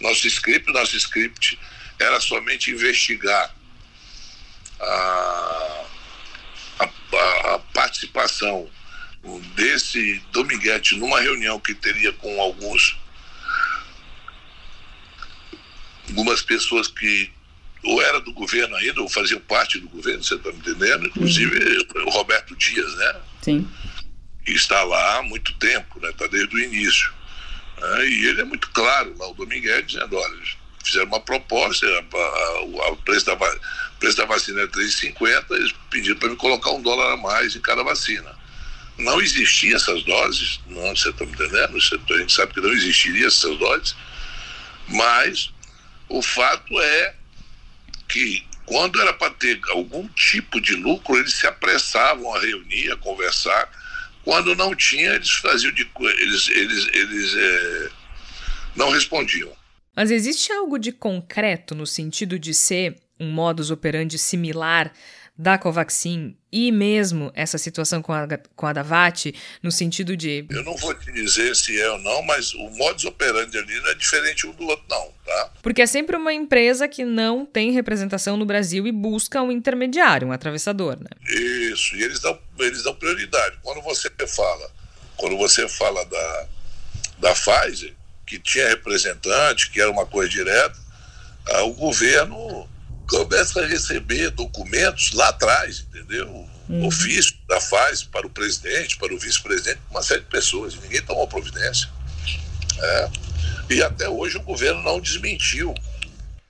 nosso 0.00 0.26
script, 0.28 0.72
nosso 0.72 0.96
script 0.96 1.58
era 1.98 2.20
somente 2.20 2.70
investigar 2.70 3.52
a, 4.80 5.84
a, 6.80 7.54
a 7.54 7.58
participação 7.72 8.68
desse 9.54 10.22
Dominguete 10.32 10.96
numa 10.96 11.20
reunião 11.20 11.58
que 11.58 11.74
teria 11.74 12.12
com 12.12 12.40
alguns 12.40 12.96
algumas 16.08 16.40
pessoas 16.40 16.88
que 16.88 17.30
ou 17.82 18.02
era 18.02 18.20
do 18.20 18.32
governo 18.32 18.74
ainda, 18.76 19.00
ou 19.00 19.08
faziam 19.08 19.40
parte 19.40 19.78
do 19.78 19.88
governo, 19.88 20.22
você 20.22 20.34
está 20.34 20.50
me 20.50 20.58
entendendo? 20.58 21.06
Inclusive 21.06 21.58
uhum. 21.58 22.06
o 22.06 22.10
Roberto 22.10 22.56
Dias, 22.56 22.94
né? 22.96 23.16
Sim. 23.40 23.68
Que 24.44 24.52
está 24.52 24.82
lá 24.82 25.18
há 25.18 25.22
muito 25.22 25.54
tempo, 25.54 26.00
né? 26.00 26.10
Está 26.10 26.26
desde 26.26 26.54
o 26.54 26.58
início. 26.58 27.12
Né? 27.80 28.08
E 28.08 28.26
ele 28.26 28.40
é 28.40 28.44
muito 28.44 28.68
claro 28.70 29.14
lá, 29.16 29.28
o 29.28 29.34
Dominguete, 29.34 29.94
dizendo, 29.94 30.16
olha, 30.16 30.38
fizeram 30.84 31.06
uma 31.06 31.20
proposta, 31.20 31.86
o 32.90 32.96
preço 32.96 33.26
da, 33.26 33.36
preço 33.98 34.16
da 34.16 34.24
vacina 34.24 34.62
é 34.62 34.66
3,50, 34.66 35.44
eles 35.50 35.74
pediram 35.90 36.16
para 36.16 36.28
me 36.28 36.36
colocar 36.36 36.70
um 36.70 36.82
dólar 36.82 37.14
a 37.14 37.16
mais 37.16 37.56
em 37.56 37.60
cada 37.60 37.82
vacina. 37.82 38.36
Não 38.96 39.20
existiam 39.20 39.76
essas 39.76 40.02
doses, 40.04 40.60
não, 40.66 40.94
você 40.96 41.10
está 41.10 41.24
me 41.24 41.32
entendendo? 41.32 41.76
a 41.76 42.18
gente 42.18 42.32
sabe 42.32 42.52
que 42.52 42.60
não 42.60 42.72
existiria 42.72 43.26
essas 43.26 43.56
doses, 43.58 43.94
mas 44.88 45.52
o 46.08 46.22
fato 46.22 46.80
é 46.80 47.14
que 48.08 48.44
quando 48.64 49.00
era 49.00 49.12
para 49.12 49.30
ter 49.30 49.60
algum 49.70 50.06
tipo 50.08 50.60
de 50.60 50.74
lucro, 50.74 51.16
eles 51.16 51.34
se 51.34 51.46
apressavam 51.46 52.34
a 52.34 52.40
reunir, 52.40 52.90
a 52.90 52.96
conversar 52.96 53.70
Quando 54.24 54.54
não 54.54 54.74
tinha, 54.74 55.14
eles 55.14 55.30
faziam 55.30 55.72
de 55.72 55.88
eles 56.18 56.48
eles 56.48 56.88
eles 56.92 57.34
é, 57.34 57.90
não 58.76 58.90
respondiam. 58.90 59.50
Mas 59.96 60.10
existe 60.10 60.52
algo 60.52 60.78
de 60.78 60.92
concreto 60.92 61.74
no 61.74 61.86
sentido 61.86 62.38
de 62.38 62.52
ser 62.52 62.96
um 63.18 63.30
modus 63.30 63.70
operandi 63.70 64.18
similar 64.18 64.92
da 65.38 65.56
Covaxin 65.56 66.36
e 66.50 66.72
mesmo 66.72 67.30
essa 67.32 67.56
situação 67.58 68.02
com 68.02 68.12
a, 68.12 68.26
com 68.56 68.66
a 68.66 68.72
Davat, 68.72 69.32
no 69.62 69.70
sentido 69.70 70.16
de. 70.16 70.44
Eu 70.50 70.64
não 70.64 70.76
vou 70.76 70.92
te 70.94 71.12
dizer 71.12 71.54
se 71.54 71.80
é 71.80 71.88
ou 71.92 71.98
não, 72.00 72.22
mas 72.22 72.52
o 72.54 72.68
modus 72.70 73.04
operandi 73.04 73.56
ali 73.56 73.80
não 73.80 73.90
é 73.90 73.94
diferente 73.94 74.48
um 74.48 74.52
do 74.52 74.64
outro, 74.64 74.84
não, 74.90 75.12
tá? 75.24 75.52
Porque 75.62 75.82
é 75.82 75.86
sempre 75.86 76.16
uma 76.16 76.32
empresa 76.32 76.88
que 76.88 77.04
não 77.04 77.46
tem 77.46 77.70
representação 77.70 78.36
no 78.36 78.44
Brasil 78.44 78.84
e 78.88 78.90
busca 78.90 79.40
um 79.40 79.52
intermediário, 79.52 80.26
um 80.26 80.32
atravessador, 80.32 80.98
né? 80.98 81.10
Isso, 81.70 81.94
e 81.94 82.02
eles 82.02 82.18
dão, 82.18 82.36
eles 82.58 82.82
dão 82.82 82.94
prioridade. 82.96 83.58
Quando 83.62 83.80
você 83.82 84.10
fala, 84.26 84.70
quando 85.16 85.36
você 85.36 85.68
fala 85.68 86.04
da, 86.04 86.46
da 87.18 87.32
Pfizer, 87.32 87.94
que 88.26 88.40
tinha 88.40 88.68
representante, 88.68 89.70
que 89.70 89.80
era 89.80 89.90
uma 89.90 90.04
coisa 90.04 90.28
direta, 90.28 90.76
ah, 91.50 91.62
o 91.62 91.74
governo 91.74 92.68
começa 93.08 93.62
a 93.62 93.66
receber 93.66 94.30
documentos 94.30 95.12
lá 95.12 95.28
atrás, 95.28 95.80
entendeu? 95.88 96.28
Uhum. 96.68 96.86
Ofício 96.86 97.34
da 97.48 97.60
FAS 97.60 98.04
para 98.04 98.26
o 98.26 98.30
presidente, 98.30 98.98
para 98.98 99.12
o 99.14 99.18
vice-presidente, 99.18 99.80
uma 99.90 100.02
série 100.02 100.20
de 100.20 100.26
pessoas, 100.26 100.74
e 100.74 100.78
ninguém 100.80 101.02
tomou 101.02 101.26
providência. 101.26 101.88
É. 102.80 103.10
E 103.70 103.82
até 103.82 104.08
hoje 104.08 104.36
o 104.36 104.42
governo 104.42 104.82
não 104.82 105.00
desmentiu. 105.00 105.74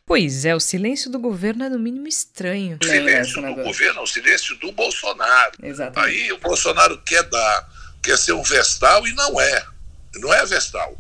Pois 0.05 0.45
é, 0.45 0.55
o 0.55 0.61
silêncio 0.61 1.11
do 1.11 1.19
governo 1.19 1.65
é 1.65 1.69
no 1.69 1.79
mínimo 1.79 2.09
estranho. 2.09 2.79
O 2.83 2.85
silêncio 2.85 3.45
é, 3.45 3.49
do 3.49 3.63
governo 3.63 4.01
é 4.01 4.03
o 4.03 4.07
silêncio 4.07 4.57
do 4.57 4.73
Bolsonaro. 4.73 5.53
Exatamente. 5.63 6.23
Aí 6.23 6.33
o 6.33 6.39
Bolsonaro 6.39 7.01
quer 7.03 7.23
dar, 7.25 7.69
quer 8.03 8.19
ser 8.19 8.33
um 8.33 8.43
vestal 8.43 9.07
e 9.07 9.13
não 9.13 9.41
é. 9.41 9.65
Não 10.17 10.33
é 10.33 10.45
vestal. 10.47 10.97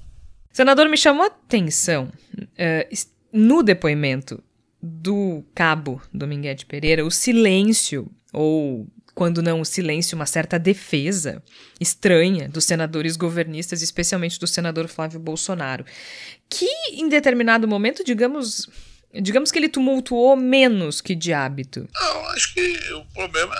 Senador, 0.52 0.88
me 0.88 0.96
chamou 0.96 1.24
a 1.24 1.28
atenção 1.28 2.12
uh, 2.36 2.96
no 3.32 3.62
depoimento 3.62 4.42
do 4.82 5.44
cabo 5.54 6.00
Dominguete 6.12 6.66
Pereira, 6.66 7.04
o 7.04 7.10
silêncio, 7.10 8.10
ou 8.32 8.86
quando 9.14 9.42
não 9.42 9.60
o 9.60 9.64
silêncio, 9.64 10.14
uma 10.14 10.26
certa 10.26 10.58
defesa 10.58 11.42
estranha 11.80 12.48
dos 12.48 12.64
senadores 12.64 13.16
governistas, 13.16 13.82
especialmente 13.82 14.38
do 14.38 14.46
senador 14.46 14.86
Flávio 14.86 15.18
Bolsonaro, 15.18 15.84
que 16.48 16.68
em 16.92 17.08
determinado 17.08 17.66
momento, 17.66 18.04
digamos, 18.04 18.68
digamos 19.12 19.50
que 19.50 19.58
ele 19.58 19.68
tumultuou 19.68 20.36
menos 20.36 21.00
que 21.00 21.16
de 21.16 21.32
hábito. 21.32 21.88
Não, 21.92 22.26
acho 22.28 22.54
que 22.54 22.78
o 22.94 23.04
problema 23.06 23.56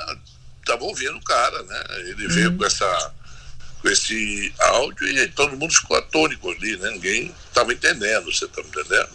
estava 0.60 0.84
ouvindo 0.84 1.16
o 1.16 1.24
cara, 1.24 1.62
né? 1.64 1.84
Ele 2.10 2.26
uhum. 2.26 2.32
veio 2.32 2.56
com 2.56 2.64
essa 2.64 3.14
com 3.80 3.88
esse 3.88 4.52
áudio 4.58 5.08
e 5.08 5.28
todo 5.28 5.56
mundo 5.56 5.72
ficou 5.72 5.96
atônico 5.96 6.50
ali, 6.50 6.76
né? 6.76 6.90
Ninguém 6.90 7.34
estava 7.48 7.72
entendendo, 7.72 8.32
você 8.32 8.44
está 8.44 8.62
me 8.62 8.68
entendendo? 8.68 9.08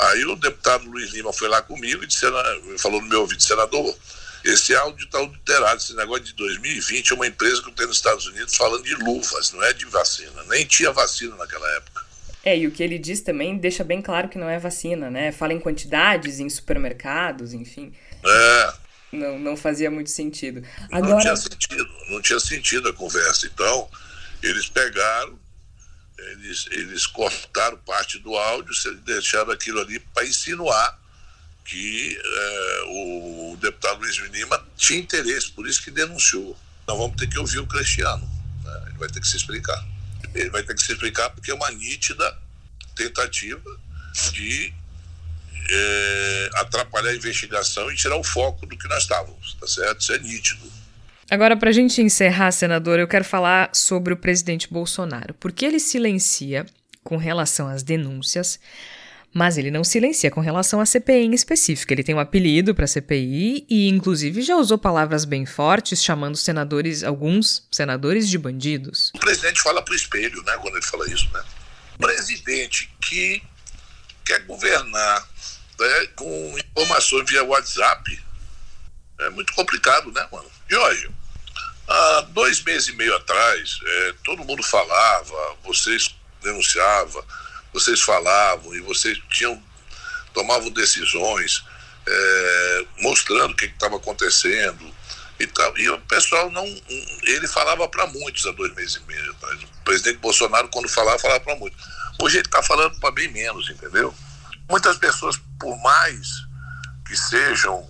Aí 0.00 0.24
o 0.24 0.36
deputado 0.36 0.88
Luiz 0.88 1.12
Lima 1.12 1.32
foi 1.32 1.48
lá 1.48 1.60
comigo 1.60 2.02
e 2.02 2.06
disse, 2.06 2.26
falou 2.78 3.02
no 3.02 3.08
meu 3.08 3.20
ouvido, 3.20 3.42
senador, 3.42 3.94
esse 4.44 4.74
áudio 4.74 5.04
está 5.04 5.18
adulterado, 5.18 5.76
esse 5.76 5.94
negócio 5.94 6.24
de 6.24 6.32
2020 6.34 7.10
é 7.10 7.14
uma 7.14 7.26
empresa 7.26 7.62
que 7.62 7.70
tem 7.72 7.86
nos 7.86 7.96
Estados 7.96 8.26
Unidos 8.26 8.56
falando 8.56 8.82
de 8.82 8.94
luvas, 8.94 9.52
não 9.52 9.62
é 9.62 9.72
de 9.72 9.84
vacina. 9.86 10.42
Nem 10.48 10.64
tinha 10.64 10.90
vacina 10.92 11.36
naquela 11.36 11.68
época. 11.76 12.04
É, 12.42 12.56
e 12.56 12.66
o 12.66 12.70
que 12.70 12.82
ele 12.82 12.98
diz 12.98 13.20
também 13.20 13.58
deixa 13.58 13.84
bem 13.84 14.00
claro 14.00 14.28
que 14.28 14.38
não 14.38 14.48
é 14.48 14.58
vacina, 14.58 15.10
né? 15.10 15.30
Fala 15.30 15.52
em 15.52 15.60
quantidades, 15.60 16.40
em 16.40 16.48
supermercados, 16.48 17.52
enfim. 17.52 17.92
É. 18.24 18.72
Não, 19.12 19.38
não 19.38 19.56
fazia 19.56 19.90
muito 19.90 20.10
sentido. 20.10 20.62
Agora... 20.90 21.14
Não 21.14 21.20
tinha 21.20 21.36
sentido, 21.36 21.88
não 22.08 22.22
tinha 22.22 22.40
sentido 22.40 22.88
a 22.88 22.92
conversa. 22.94 23.46
Então, 23.46 23.88
eles 24.42 24.68
pegaram, 24.68 25.38
eles, 26.32 26.66
eles 26.70 27.06
cortaram 27.06 27.78
parte 27.78 28.18
do 28.18 28.36
áudio, 28.36 28.72
deixaram 29.04 29.52
aquilo 29.52 29.80
ali 29.80 29.98
para 29.98 30.26
insinuar 30.26 30.98
que 31.64 32.18
é, 32.20 32.82
o 32.88 33.56
deputado 33.60 34.00
Luiz 34.00 34.16
Lima 34.16 34.60
tinha 34.76 34.98
interesse, 34.98 35.52
por 35.52 35.68
isso 35.68 35.82
que 35.82 35.90
denunciou. 35.90 36.58
Nós 36.86 36.98
vamos 36.98 37.16
ter 37.16 37.28
que 37.28 37.38
ouvir 37.38 37.60
o 37.60 37.66
Cristiano, 37.66 38.28
né? 38.64 38.82
ele 38.88 38.98
vai 38.98 39.08
ter 39.08 39.20
que 39.20 39.28
se 39.28 39.36
explicar. 39.36 39.86
Ele 40.34 40.50
vai 40.50 40.64
ter 40.64 40.74
que 40.74 40.82
se 40.82 40.92
explicar 40.92 41.30
porque 41.30 41.50
é 41.50 41.54
uma 41.54 41.70
nítida 41.70 42.36
tentativa 42.96 43.78
de 44.32 44.74
é, 45.70 46.50
atrapalhar 46.54 47.10
a 47.10 47.14
investigação 47.14 47.90
e 47.92 47.96
tirar 47.96 48.16
o 48.16 48.24
foco 48.24 48.66
do 48.66 48.76
que 48.76 48.88
nós 48.88 49.04
estávamos, 49.04 49.54
tá 49.54 49.68
certo? 49.68 50.00
Isso 50.00 50.12
é 50.12 50.18
nítido. 50.18 50.79
Agora, 51.30 51.56
para 51.56 51.70
a 51.70 51.72
gente 51.72 52.02
encerrar, 52.02 52.50
senador, 52.50 52.98
eu 52.98 53.06
quero 53.06 53.24
falar 53.24 53.70
sobre 53.72 54.12
o 54.12 54.16
presidente 54.16 54.68
Bolsonaro. 54.68 55.32
Porque 55.34 55.64
ele 55.64 55.78
silencia 55.78 56.66
com 57.04 57.16
relação 57.16 57.68
às 57.68 57.84
denúncias, 57.84 58.58
mas 59.32 59.56
ele 59.56 59.70
não 59.70 59.84
silencia 59.84 60.28
com 60.28 60.40
relação 60.40 60.80
à 60.80 60.86
CPI 60.86 61.26
em 61.26 61.32
específico. 61.32 61.92
Ele 61.92 62.02
tem 62.02 62.16
um 62.16 62.18
apelido 62.18 62.74
para 62.74 62.84
a 62.84 62.88
CPI 62.88 63.64
e, 63.70 63.88
inclusive, 63.88 64.42
já 64.42 64.56
usou 64.56 64.76
palavras 64.76 65.24
bem 65.24 65.46
fortes, 65.46 66.02
chamando 66.02 66.36
senadores, 66.36 67.04
alguns 67.04 67.64
senadores 67.70 68.28
de 68.28 68.36
bandidos. 68.36 69.12
O 69.14 69.20
presidente 69.20 69.62
fala 69.62 69.82
para 69.82 69.92
o 69.92 69.96
espelho, 69.96 70.42
né, 70.42 70.58
quando 70.60 70.74
ele 70.74 70.86
fala 70.86 71.08
isso, 71.08 71.30
né? 71.32 71.44
Presidente 71.96 72.92
que 73.00 73.40
quer 74.24 74.40
governar 74.46 75.28
né, 75.78 76.06
com 76.16 76.58
informações 76.58 77.30
via 77.30 77.44
WhatsApp 77.44 78.20
é 79.20 79.30
muito 79.30 79.52
complicado, 79.52 80.10
né, 80.10 80.26
mano? 80.32 80.50
E 80.68 80.74
hoje, 80.74 81.10
Há 81.90 82.20
dois 82.28 82.62
meses 82.62 82.88
e 82.88 82.92
meio 82.92 83.14
atrás, 83.16 83.80
é, 83.84 84.14
todo 84.24 84.44
mundo 84.44 84.62
falava, 84.62 85.56
vocês 85.64 86.14
denunciavam, 86.40 87.24
vocês 87.72 88.00
falavam 88.00 88.74
e 88.74 88.80
vocês 88.80 89.18
tinham 89.28 89.60
tomavam 90.32 90.70
decisões 90.70 91.64
é, 92.06 92.86
mostrando 93.00 93.52
o 93.52 93.56
que 93.56 93.66
estava 93.66 93.96
acontecendo 93.96 94.94
e 95.38 95.46
tal. 95.46 95.76
E 95.78 95.88
o 95.90 96.00
pessoal 96.02 96.50
não. 96.50 96.64
Ele 97.22 97.48
falava 97.48 97.88
para 97.88 98.06
muitos 98.06 98.46
há 98.46 98.52
dois 98.52 98.74
meses 98.74 98.96
e 98.96 99.00
meio 99.06 99.30
atrás. 99.32 99.62
O 99.62 99.84
presidente 99.84 100.18
Bolsonaro, 100.18 100.68
quando 100.68 100.88
falava, 100.88 101.18
falava 101.18 101.40
para 101.40 101.56
muitos. 101.56 101.84
Hoje 102.20 102.38
ele 102.38 102.46
está 102.46 102.62
falando 102.62 102.98
para 103.00 103.10
bem 103.10 103.28
menos, 103.28 103.68
entendeu? 103.68 104.14
Muitas 104.68 104.98
pessoas, 104.98 105.40
por 105.58 105.76
mais 105.82 106.28
que 107.06 107.16
sejam 107.16 107.88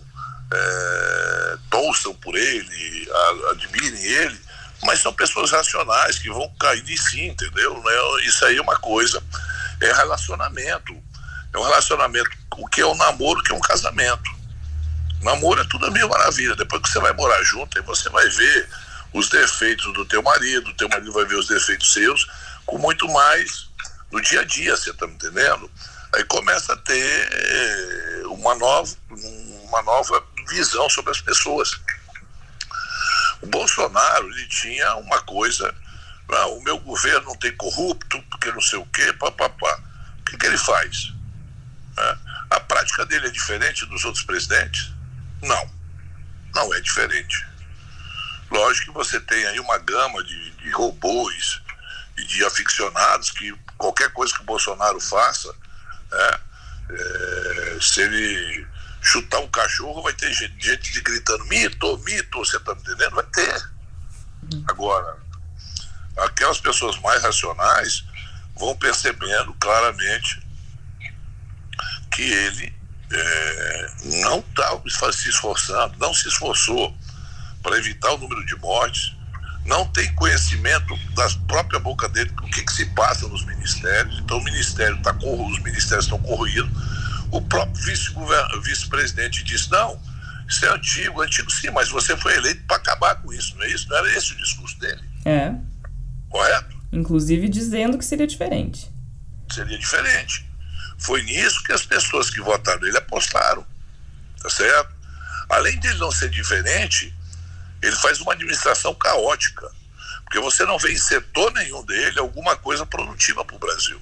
é, 0.52 1.58
torçam 1.70 2.14
por 2.14 2.36
ele, 2.36 3.08
admirem 3.50 4.04
ele, 4.04 4.40
mas 4.82 5.00
são 5.00 5.12
pessoas 5.12 5.50
racionais 5.50 6.18
que 6.18 6.28
vão 6.28 6.48
cair 6.58 6.82
de 6.82 6.96
si, 6.96 7.26
entendeu? 7.26 7.74
Né? 7.82 7.92
Isso 8.24 8.44
aí 8.44 8.56
é 8.56 8.62
uma 8.62 8.76
coisa, 8.76 9.22
é 9.80 9.92
relacionamento. 9.92 10.96
É 11.52 11.58
um 11.58 11.62
relacionamento, 11.62 12.30
o 12.56 12.68
que 12.68 12.80
é 12.80 12.86
um 12.86 12.96
namoro, 12.96 13.40
o 13.40 13.42
que 13.42 13.52
é 13.52 13.54
um 13.54 13.60
casamento. 13.60 14.30
Namoro 15.20 15.60
é 15.60 15.64
tudo 15.64 15.86
a 15.86 15.90
mil 15.90 16.08
maravilha. 16.08 16.54
Depois 16.56 16.82
que 16.82 16.88
você 16.88 17.00
vai 17.00 17.12
morar 17.12 17.42
junto, 17.42 17.76
aí 17.76 17.84
você 17.84 18.08
vai 18.08 18.28
ver 18.28 18.68
os 19.12 19.28
defeitos 19.28 19.92
do 19.92 20.04
teu 20.04 20.22
marido, 20.22 20.70
o 20.70 20.74
teu 20.74 20.88
marido 20.88 21.12
vai 21.12 21.24
ver 21.24 21.34
os 21.34 21.48
defeitos 21.48 21.92
seus, 21.92 22.26
com 22.64 22.78
muito 22.78 23.06
mais 23.08 23.68
no 24.10 24.20
dia 24.20 24.40
a 24.40 24.44
dia, 24.44 24.76
você 24.76 24.92
tá 24.92 25.06
me 25.06 25.14
entendendo? 25.14 25.70
Aí 26.14 26.24
começa 26.24 26.72
a 26.72 26.76
ter 26.76 28.26
uma 28.26 28.54
nova, 28.54 28.96
uma 29.64 29.82
nova 29.82 30.22
visão 30.50 30.88
sobre 30.90 31.10
as 31.12 31.20
pessoas. 31.20 31.70
O 33.40 33.46
Bolsonaro 33.46 34.30
ele 34.30 34.46
tinha 34.48 34.96
uma 34.96 35.20
coisa, 35.22 35.74
ah, 36.28 36.46
o 36.48 36.62
meu 36.62 36.78
governo 36.78 37.26
não 37.26 37.36
tem 37.36 37.56
corrupto, 37.56 38.22
porque 38.24 38.52
não 38.52 38.60
sei 38.60 38.78
o 38.78 38.86
quê, 38.86 39.12
papapá. 39.14 39.80
O 40.20 40.24
que, 40.24 40.36
que 40.36 40.46
ele 40.46 40.58
faz? 40.58 41.12
É, 41.98 42.16
a 42.50 42.60
prática 42.60 43.06
dele 43.06 43.28
é 43.28 43.30
diferente 43.30 43.86
dos 43.86 44.04
outros 44.04 44.24
presidentes? 44.24 44.92
Não, 45.42 45.70
não 46.54 46.74
é 46.74 46.80
diferente. 46.80 47.46
Lógico 48.50 48.88
que 48.88 48.92
você 48.92 49.20
tem 49.20 49.46
aí 49.46 49.60
uma 49.60 49.78
gama 49.78 50.22
de, 50.24 50.50
de 50.50 50.70
robôs 50.70 51.60
e 52.18 52.24
de 52.24 52.44
aficionados 52.44 53.30
que 53.30 53.52
qualquer 53.78 54.12
coisa 54.12 54.34
que 54.34 54.40
o 54.40 54.44
Bolsonaro 54.44 55.00
faça, 55.00 55.54
é, 56.12 56.40
é, 56.90 57.78
se 57.80 58.02
ele 58.02 58.59
chutar 59.00 59.40
um 59.40 59.48
cachorro, 59.48 60.02
vai 60.02 60.12
ter 60.12 60.32
gente, 60.32 60.54
gente 60.58 61.00
gritando 61.00 61.44
mito, 61.46 61.98
mito, 61.98 62.38
você 62.38 62.58
tá 62.60 62.74
me 62.74 62.80
entendendo? 62.80 63.14
Vai 63.14 63.26
ter. 63.26 63.70
Agora, 64.68 65.16
aquelas 66.18 66.60
pessoas 66.60 66.98
mais 67.00 67.22
racionais 67.22 68.04
vão 68.56 68.76
percebendo 68.76 69.54
claramente 69.54 70.42
que 72.10 72.22
ele 72.22 72.74
é, 73.12 73.92
não 74.22 74.40
está 74.40 75.12
se 75.12 75.28
esforçando, 75.28 75.96
não 75.98 76.12
se 76.12 76.28
esforçou 76.28 76.94
para 77.62 77.78
evitar 77.78 78.12
o 78.12 78.18
número 78.18 78.44
de 78.46 78.56
mortes, 78.56 79.14
não 79.64 79.86
tem 79.86 80.12
conhecimento 80.14 80.96
da 81.14 81.28
própria 81.46 81.78
boca 81.78 82.08
dele 82.08 82.32
o 82.42 82.50
que, 82.50 82.62
que 82.62 82.72
se 82.72 82.86
passa 82.86 83.28
nos 83.28 83.44
ministérios. 83.44 84.18
Então 84.18 84.38
o 84.38 84.44
ministério 84.44 84.96
está 84.96 85.12
os 85.12 85.58
ministérios 85.60 86.06
estão 86.06 86.18
corroídos 86.18 86.70
o 87.30 87.40
próprio 87.40 87.82
vice-presidente 88.62 89.42
disse: 89.44 89.70
não, 89.70 90.00
isso 90.48 90.64
é 90.66 90.68
antigo, 90.74 91.22
antigo 91.22 91.50
sim, 91.50 91.70
mas 91.70 91.88
você 91.88 92.16
foi 92.16 92.34
eleito 92.36 92.62
para 92.66 92.76
acabar 92.76 93.14
com 93.16 93.32
isso, 93.32 93.56
não 93.56 93.64
é 93.64 93.68
isso? 93.68 93.88
Não 93.88 93.96
era 93.96 94.16
esse 94.16 94.32
o 94.32 94.36
discurso 94.36 94.78
dele. 94.78 95.02
É. 95.24 95.54
Correto? 96.28 96.76
Inclusive 96.92 97.48
dizendo 97.48 97.96
que 97.96 98.04
seria 98.04 98.26
diferente. 98.26 98.90
Seria 99.50 99.78
diferente. 99.78 100.48
Foi 100.98 101.22
nisso 101.22 101.62
que 101.62 101.72
as 101.72 101.86
pessoas 101.86 102.30
que 102.30 102.40
votaram 102.40 102.80
nele 102.80 102.98
apostaram. 102.98 103.64
Tá 104.42 104.50
certo? 104.50 104.92
Além 105.48 105.78
de 105.78 105.88
ele 105.88 105.98
não 105.98 106.10
ser 106.10 106.30
diferente, 106.30 107.14
ele 107.82 107.96
faz 107.96 108.20
uma 108.20 108.32
administração 108.32 108.94
caótica. 108.94 109.70
Porque 110.24 110.38
você 110.40 110.64
não 110.64 110.78
vê 110.78 110.92
em 110.92 110.98
setor 110.98 111.52
nenhum 111.52 111.84
dele 111.84 112.18
alguma 112.18 112.56
coisa 112.56 112.86
produtiva 112.86 113.44
para 113.44 113.56
o 113.56 113.58
Brasil. 113.58 114.00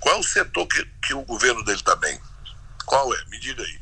Qual 0.00 0.16
é 0.16 0.18
o 0.18 0.22
setor 0.22 0.66
que, 0.66 0.86
que 1.02 1.14
o 1.14 1.22
governo 1.22 1.64
dele 1.64 1.78
está 1.78 1.96
bem? 1.96 2.18
Qual 2.88 3.14
é? 3.14 3.24
Me 3.26 3.38
diga 3.38 3.62
aí. 3.62 3.80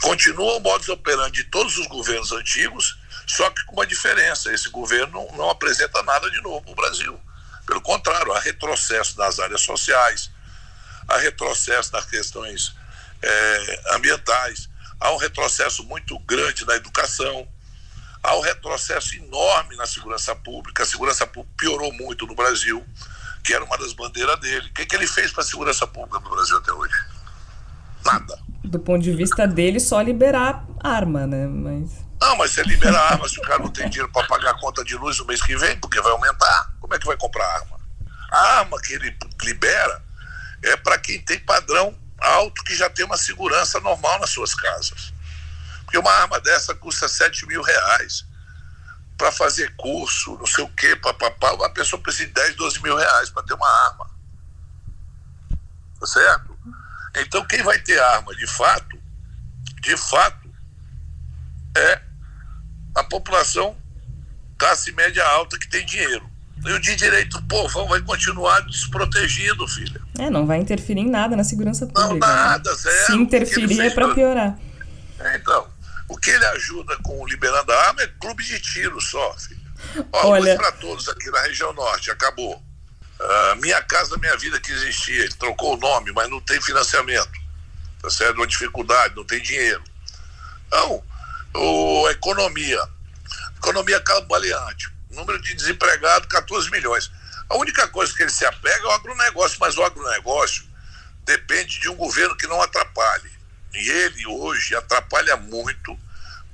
Continua 0.00 0.56
o 0.56 0.60
modus 0.60 0.88
operandi 0.88 1.44
de 1.44 1.50
todos 1.50 1.76
os 1.76 1.86
governos 1.86 2.32
antigos, 2.32 2.98
só 3.26 3.50
que 3.50 3.62
com 3.66 3.74
uma 3.74 3.86
diferença: 3.86 4.50
esse 4.52 4.70
governo 4.70 5.28
não 5.36 5.50
apresenta 5.50 6.02
nada 6.02 6.30
de 6.30 6.40
novo 6.40 6.62
para 6.62 6.72
o 6.72 6.74
Brasil. 6.74 7.20
Pelo 7.66 7.80
contrário, 7.82 8.32
há 8.32 8.40
retrocesso 8.40 9.18
nas 9.18 9.38
áreas 9.38 9.60
sociais, 9.60 10.30
há 11.06 11.18
retrocesso 11.18 11.92
nas 11.92 12.06
questões 12.06 12.74
é, 13.20 13.82
ambientais, 13.94 14.68
há 14.98 15.12
um 15.12 15.18
retrocesso 15.18 15.84
muito 15.84 16.18
grande 16.20 16.64
na 16.64 16.74
educação, 16.74 17.46
há 18.22 18.34
um 18.34 18.40
retrocesso 18.40 19.14
enorme 19.16 19.76
na 19.76 19.86
segurança 19.86 20.34
pública. 20.34 20.84
A 20.84 20.86
segurança 20.86 21.26
pública 21.26 21.54
piorou 21.58 21.92
muito 21.92 22.26
no 22.26 22.34
Brasil, 22.34 22.84
que 23.44 23.52
era 23.52 23.62
uma 23.62 23.76
das 23.76 23.92
bandeiras 23.92 24.40
dele. 24.40 24.68
O 24.68 24.72
que, 24.72 24.86
que 24.86 24.96
ele 24.96 25.06
fez 25.06 25.32
para 25.32 25.42
a 25.42 25.46
segurança 25.46 25.86
pública 25.86 26.18
no 26.20 26.30
Brasil 26.30 26.56
até 26.56 26.72
hoje? 26.72 26.94
Nada. 28.06 28.38
Do 28.64 28.78
ponto 28.78 29.02
de 29.02 29.12
vista 29.12 29.46
dele, 29.46 29.78
só 29.78 30.00
liberar 30.00 30.64
arma, 30.82 31.26
né? 31.26 31.46
Mas. 31.46 32.04
Não, 32.20 32.36
mas 32.36 32.52
você 32.52 32.62
libera 32.62 32.98
arma 32.98 33.28
se 33.28 33.38
o 33.38 33.42
cara 33.42 33.58
não 33.58 33.70
tem 33.70 33.88
dinheiro 33.88 34.10
para 34.10 34.26
pagar 34.26 34.52
a 34.52 34.58
conta 34.58 34.82
de 34.82 34.96
luz 34.96 35.18
no 35.18 35.26
mês 35.26 35.42
que 35.42 35.56
vem, 35.56 35.78
porque 35.78 36.00
vai 36.00 36.12
aumentar. 36.12 36.72
Como 36.80 36.94
é 36.94 36.98
que 36.98 37.06
vai 37.06 37.16
comprar 37.16 37.46
arma? 37.46 37.78
A 38.30 38.58
arma 38.58 38.80
que 38.80 38.94
ele 38.94 39.16
libera 39.42 40.02
é 40.62 40.76
para 40.76 40.98
quem 40.98 41.20
tem 41.20 41.38
padrão 41.38 41.94
alto 42.18 42.64
que 42.64 42.74
já 42.74 42.88
tem 42.88 43.04
uma 43.04 43.16
segurança 43.16 43.78
normal 43.80 44.18
nas 44.18 44.30
suas 44.30 44.54
casas. 44.54 45.12
Porque 45.84 45.98
uma 45.98 46.10
arma 46.10 46.40
dessa 46.40 46.74
custa 46.74 47.08
7 47.08 47.46
mil 47.46 47.62
reais. 47.62 48.24
Para 49.16 49.32
fazer 49.32 49.74
curso, 49.76 50.36
não 50.36 50.46
sei 50.46 50.64
o 50.64 50.68
quê, 50.68 50.94
papapá, 50.96 51.50
a 51.64 51.70
pessoa 51.70 52.00
precisa 52.02 52.26
de 52.26 52.34
10, 52.34 52.56
12 52.56 52.82
mil 52.82 52.96
reais 52.96 53.30
para 53.30 53.42
ter 53.42 53.54
uma 53.54 53.68
arma. 53.86 54.10
Tá 55.98 56.06
certo? 56.06 56.55
Então 57.22 57.46
quem 57.46 57.62
vai 57.62 57.78
ter 57.78 57.98
arma 57.98 58.34
de 58.34 58.46
fato, 58.46 58.98
de 59.80 59.96
fato, 59.96 60.48
é 61.76 62.00
a 62.94 63.04
população 63.04 63.76
classe 64.58 64.92
média 64.92 65.24
alta 65.24 65.58
que 65.58 65.68
tem 65.68 65.84
dinheiro. 65.84 66.28
E 66.64 66.72
o 66.72 66.80
de 66.80 66.96
direito, 66.96 67.40
povão 67.42 67.86
vai 67.86 68.00
continuar 68.00 68.60
desprotegido, 68.60 69.68
filha. 69.68 70.00
É, 70.18 70.30
não 70.30 70.46
vai 70.46 70.58
interferir 70.58 71.00
em 71.00 71.10
nada 71.10 71.36
na 71.36 71.44
segurança 71.44 71.86
pública. 71.86 72.08
Não, 72.08 72.18
nada, 72.18 72.70
né? 72.70 72.76
zero. 72.76 73.06
Se 73.06 73.12
interferir 73.14 73.80
é 73.80 73.90
para 73.90 74.14
piorar. 74.14 74.58
É, 75.20 75.36
então, 75.36 75.68
o 76.08 76.16
que 76.16 76.30
ele 76.30 76.44
ajuda 76.46 76.96
com 77.02 77.26
liberando 77.26 77.72
a 77.72 77.86
arma 77.88 78.02
é 78.02 78.06
clube 78.06 78.42
de 78.42 78.58
tiro 78.58 79.00
só, 79.00 79.34
filha. 79.34 79.60
Ó, 80.12 80.28
Olha... 80.30 80.56
para 80.56 80.72
todos 80.72 81.08
aqui 81.08 81.30
na 81.30 81.42
região 81.42 81.72
norte, 81.74 82.10
acabou. 82.10 82.62
Uh, 83.18 83.56
minha 83.56 83.82
Casa 83.82 84.16
Minha 84.18 84.36
Vida 84.36 84.60
que 84.60 84.70
existia, 84.70 85.24
ele 85.24 85.34
trocou 85.34 85.74
o 85.74 85.76
nome, 85.78 86.12
mas 86.12 86.28
não 86.28 86.40
tem 86.40 86.60
financiamento. 86.60 87.32
Tá 88.02 88.10
certo? 88.10 88.36
Uma 88.36 88.46
dificuldade, 88.46 89.16
não 89.16 89.24
tem 89.24 89.40
dinheiro. 89.40 89.82
Então, 90.66 91.02
o, 91.54 92.06
a 92.06 92.12
economia. 92.12 92.80
Economia 93.56 94.00
cambaleante. 94.00 94.90
Número 95.10 95.40
de 95.40 95.54
desempregados, 95.54 96.28
14 96.28 96.70
milhões. 96.70 97.10
A 97.48 97.56
única 97.56 97.88
coisa 97.88 98.12
que 98.14 98.22
ele 98.22 98.30
se 98.30 98.44
apega 98.44 98.84
é 98.84 98.86
o 98.86 98.90
agronegócio, 98.90 99.56
mas 99.60 99.76
o 99.76 99.82
agronegócio 99.82 100.64
depende 101.24 101.80
de 101.80 101.88
um 101.88 101.94
governo 101.94 102.36
que 102.36 102.46
não 102.46 102.60
atrapalhe. 102.60 103.30
E 103.72 103.90
ele 103.90 104.26
hoje 104.26 104.74
atrapalha 104.74 105.36
muito 105.36 105.98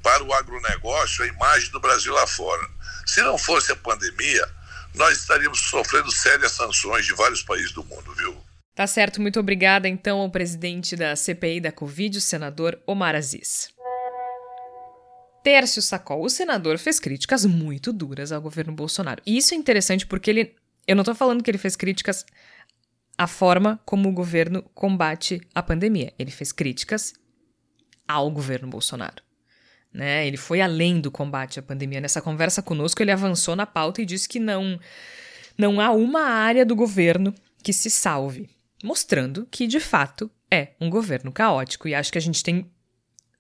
para 0.03 0.23
o 0.23 0.33
agronegócio 0.33 1.25
a 1.25 1.27
imagem 1.27 1.71
do 1.71 1.81
Brasil 1.81 2.13
lá 2.13 2.27
fora. 2.27 2.69
Se 3.07 3.23
não 3.23 3.39
fosse 3.39 3.73
a 3.73 3.77
pandemia, 3.77 4.49
nós 4.95 5.19
estaríamos 5.19 5.61
sofrendo 5.61 6.11
sérias 6.11 6.53
sanções 6.53 7.07
de 7.07 7.15
vários 7.15 7.43
países 7.43 7.73
do 7.73 7.85
mundo, 7.85 8.15
viu? 8.15 8.37
Tá 8.75 8.87
certo, 8.87 9.21
muito 9.21 9.39
obrigada 9.39 9.89
então 9.89 10.21
ao 10.21 10.31
presidente 10.31 10.97
da 10.97 11.15
CPI 11.15 11.61
da 11.61 11.73
Covid, 11.73 12.19
o 12.19 12.21
senador 12.21 12.81
Omar 12.87 13.15
Aziz. 13.15 13.69
Tércio 15.43 15.83
Sacol, 15.83 16.25
o 16.25 16.31
senador, 16.31 16.79
fez 16.79 17.01
críticas 17.01 17.45
muito 17.45 17.93
duras 17.93 18.33
ao 18.33 18.41
governo 18.41 18.73
Bolsonaro. 18.73 19.21
E 19.27 19.37
isso 19.37 19.55
é 19.55 19.57
interessante 19.57 20.07
porque 20.07 20.31
ele. 20.31 20.55
Eu 20.87 20.97
não 20.97 21.05
tô 21.05 21.15
falando 21.15 21.43
que 21.43 21.51
ele 21.51 21.59
fez 21.59 21.75
críticas 21.77 22.25
à 23.19 23.27
forma 23.27 23.81
como 23.85 24.09
o 24.09 24.13
governo 24.13 24.63
combate 24.75 25.41
a 25.55 25.63
pandemia. 25.63 26.15
Ele 26.19 26.31
fez 26.31 26.53
críticas 26.53 27.13
ao 28.07 28.31
governo 28.31 28.69
Bolsonaro. 28.69 29.23
Né? 29.93 30.27
Ele 30.27 30.37
foi 30.37 30.61
além 30.61 31.01
do 31.01 31.11
combate 31.11 31.59
à 31.59 31.63
pandemia. 31.63 32.01
Nessa 32.01 32.23
conversa 32.23 32.63
conosco, 32.63 33.03
ele 33.03 33.11
avançou 33.11 33.55
na 33.55 33.67
pauta 33.67 34.01
e 34.01 34.07
disse 34.07 34.29
que 34.29 34.41
não, 34.41 34.81
não 35.59 35.81
há 35.81 35.91
uma 35.91 36.23
área 36.23 36.65
do 36.65 36.75
governo 36.75 37.35
que 37.63 37.73
se 37.73 37.91
salve, 37.91 38.49
mostrando 38.83 39.47
que, 39.51 39.67
de 39.67 39.79
fato, 39.79 40.31
é 40.51 40.73
um 40.81 40.89
governo 40.89 41.31
caótico. 41.31 41.89
E 41.89 41.95
acho 41.95 42.11
que 42.11 42.19
a 42.19 42.23
gente 42.23 42.43
tem 42.43 42.71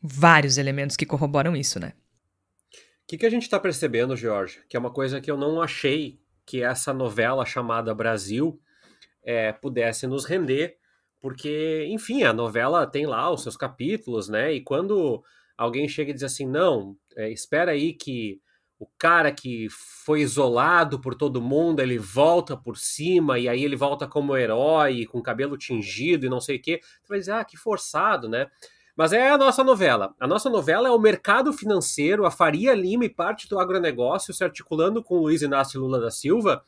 vários 0.03 0.59
elementos 0.59 0.97
que 0.97 1.07
corroboram 1.07 1.57
isso, 1.57 1.81
né? 1.81 1.93
O 3.05 3.07
que, 3.09 3.19
que 3.19 3.27
a 3.27 3.31
gente 3.31 3.43
está 3.43 3.59
percebendo, 3.59 4.17
Jorge? 4.17 4.61
Que 4.69 4.77
é 4.77 4.81
uma 4.81 4.93
coisa 4.93 5.21
que 5.21 5.31
eu 5.31 5.37
não 5.37 5.61
achei 5.61 6.21
que 6.45 6.63
essa 6.63 6.93
novela 6.93 7.45
chamada 7.45 7.95
Brasil 7.95 8.61
é, 9.23 9.53
pudesse 9.53 10.07
nos 10.07 10.25
render, 10.25 10.77
porque, 11.21 11.87
enfim, 11.89 12.25
a 12.25 12.33
novela 12.33 12.87
tem 12.87 13.07
lá 13.07 13.31
os 13.31 13.43
seus 13.43 13.57
capítulos, 13.57 14.29
né? 14.29 14.53
E 14.53 14.61
quando 14.61 15.23
alguém 15.63 15.89
chega 15.89 16.11
e 16.11 16.15
diz 16.15 16.23
assim, 16.23 16.47
não, 16.47 16.97
é, 17.17 17.31
espera 17.31 17.73
aí 17.73 17.93
que 17.93 18.41
o 18.79 18.87
cara 18.99 19.31
que 19.31 19.69
foi 19.71 20.23
isolado 20.23 21.01
por 21.01 21.15
todo 21.15 21.41
mundo, 21.41 21.81
ele 21.81 21.99
volta 21.99 22.57
por 22.57 22.77
cima, 22.77 23.39
e 23.39 23.49
aí 23.49 23.63
ele 23.63 23.77
volta 23.77 24.09
como 24.09 24.37
herói, 24.37 25.07
com 25.07 25.23
cabelo 25.23 25.57
tingido 25.57 26.27
e 26.27 26.29
não 26.29 26.41
sei 26.41 26.57
o 26.57 26.61
quê. 26.61 26.81
Você 26.83 27.09
vai 27.09 27.19
dizer, 27.21 27.33
ah, 27.33 27.45
que 27.45 27.57
forçado, 27.57 28.29
né? 28.29 28.49
Mas 28.97 29.13
é 29.13 29.31
a 29.31 29.39
nossa 29.39 29.63
novela. 29.63 30.13
A 30.19 30.27
nossa 30.27 30.51
novela 30.51 30.89
é 30.89 30.91
o 30.91 30.99
mercado 30.99 31.53
financeiro, 31.53 32.27
a 32.27 32.31
Faria 32.31 32.75
Lima 32.75 33.05
e 33.05 33.09
parte 33.09 33.49
do 33.49 33.59
agronegócio 33.59 34.35
se 34.35 34.43
articulando 34.43 35.03
com 35.03 35.21
Luiz 35.21 35.43
Inácio 35.43 35.81
Lula 35.81 36.01
da 36.01 36.11
Silva, 36.11 36.63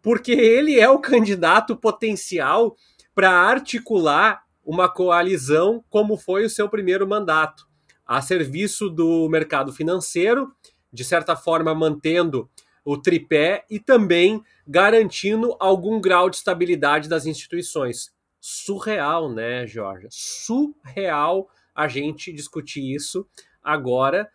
porque 0.00 0.32
ele 0.32 0.80
é 0.80 0.88
o 0.88 0.98
candidato 0.98 1.76
potencial 1.76 2.76
para 3.14 3.30
articular 3.30 4.42
uma 4.64 4.88
coalizão 4.88 5.84
como 5.90 6.16
foi 6.16 6.44
o 6.44 6.50
seu 6.50 6.68
primeiro 6.68 7.06
mandato, 7.06 7.66
a 8.06 8.20
serviço 8.20 8.88
do 8.88 9.28
mercado 9.28 9.72
financeiro, 9.72 10.52
de 10.92 11.04
certa 11.04 11.34
forma 11.36 11.74
mantendo 11.74 12.48
o 12.84 12.96
tripé 12.96 13.64
e 13.70 13.78
também 13.78 14.42
garantindo 14.66 15.56
algum 15.58 16.00
grau 16.00 16.28
de 16.28 16.36
estabilidade 16.36 17.08
das 17.08 17.26
instituições 17.26 18.12
surreal, 18.40 19.32
né, 19.32 19.66
Jorge? 19.66 20.08
Surreal 20.10 21.48
a 21.74 21.86
gente 21.88 22.32
discutir 22.32 22.94
isso 22.94 23.26
agora, 23.62 24.28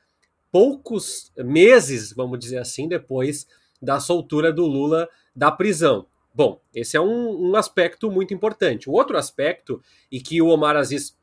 poucos 0.52 1.32
meses, 1.38 2.14
vamos 2.14 2.40
dizer 2.40 2.58
assim, 2.58 2.88
depois 2.88 3.46
da 3.82 4.00
soltura 4.00 4.52
do 4.52 4.66
Lula 4.66 5.08
da 5.36 5.52
prisão. 5.52 6.08
Bom, 6.34 6.62
esse 6.74 6.96
é 6.96 7.02
um, 7.02 7.50
um 7.50 7.56
aspecto 7.56 8.10
muito 8.10 8.34
importante. 8.34 8.90
O 8.90 8.94
outro 8.94 9.18
aspecto, 9.18 9.82
e 10.12 10.22
que 10.22 10.42
o 10.42 10.48
Omar 10.48 10.76
Aziz 10.76 11.18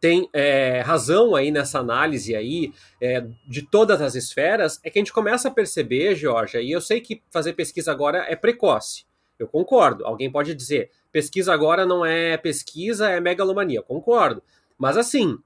tem 0.00 0.28
é, 0.32 0.80
razão 0.80 1.36
aí 1.36 1.50
nessa 1.50 1.78
análise 1.78 2.34
aí 2.34 2.72
é, 3.00 3.24
de 3.46 3.62
todas 3.62 4.00
as 4.00 4.14
esferas, 4.14 4.80
é 4.82 4.88
que 4.88 4.98
a 4.98 5.00
gente 5.00 5.12
começa 5.12 5.48
a 5.48 5.50
perceber, 5.50 6.14
Jorge, 6.16 6.58
e 6.58 6.72
eu 6.72 6.80
sei 6.80 7.00
que 7.00 7.22
fazer 7.30 7.52
pesquisa 7.52 7.92
agora 7.92 8.24
é 8.28 8.34
precoce, 8.34 9.04
eu 9.38 9.46
concordo. 9.46 10.06
Alguém 10.06 10.30
pode 10.30 10.54
dizer, 10.54 10.90
pesquisa 11.12 11.52
agora 11.52 11.84
não 11.84 12.04
é 12.04 12.36
pesquisa, 12.38 13.10
é 13.10 13.20
megalomania. 13.20 13.82
Concordo. 13.82 14.42
Mas 14.78 14.96
assim, 14.96 15.38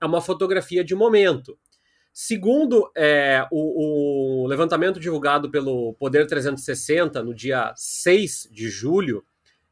é 0.00 0.06
uma 0.06 0.20
fotografia 0.20 0.84
de 0.84 0.94
momento. 0.94 1.58
Segundo 2.12 2.90
é, 2.96 3.46
o, 3.50 4.44
o, 4.44 4.46
levantamento 4.46 4.98
divulgado 4.98 5.50
pelo 5.50 5.94
Poder 5.94 6.26
360 6.26 7.22
no 7.22 7.34
dia 7.34 7.74
6 7.76 8.48
de 8.50 8.70
julho, 8.70 9.22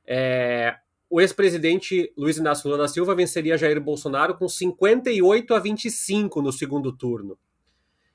é, 0.06 0.76
o 1.14 1.20
ex-presidente 1.20 2.12
Luiz 2.16 2.38
Inácio 2.38 2.68
Lula 2.68 2.82
da 2.82 2.88
Silva 2.88 3.14
venceria 3.14 3.56
Jair 3.56 3.80
Bolsonaro 3.80 4.36
com 4.36 4.48
58 4.48 5.54
a 5.54 5.60
25 5.60 6.42
no 6.42 6.52
segundo 6.52 6.90
turno. 6.90 7.38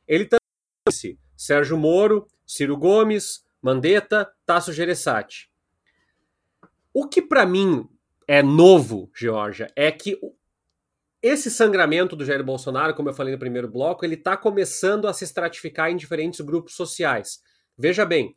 Ele 0.05 0.25
também 0.25 0.41
disse 0.85 1.17
Sérgio 1.33 1.77
Moro, 1.77 2.27
Ciro 2.45 2.75
Gomes, 2.75 3.45
Mandetta, 3.61 4.29
Tasso 4.45 4.73
Gereissati. 4.73 5.49
O 6.93 7.07
que 7.07 7.21
para 7.21 7.45
mim 7.45 7.87
é 8.27 8.43
novo, 8.43 9.09
Georgia, 9.15 9.71
é 9.77 9.89
que 9.93 10.19
esse 11.21 11.49
sangramento 11.49 12.17
do 12.17 12.25
Jair 12.25 12.43
Bolsonaro, 12.43 12.93
como 12.93 13.07
eu 13.07 13.13
falei 13.13 13.33
no 13.33 13.39
primeiro 13.39 13.69
bloco, 13.69 14.03
ele 14.03 14.15
está 14.15 14.35
começando 14.35 15.07
a 15.07 15.13
se 15.13 15.23
estratificar 15.23 15.89
em 15.89 15.95
diferentes 15.95 16.41
grupos 16.41 16.73
sociais. 16.75 17.41
Veja 17.77 18.05
bem, 18.05 18.35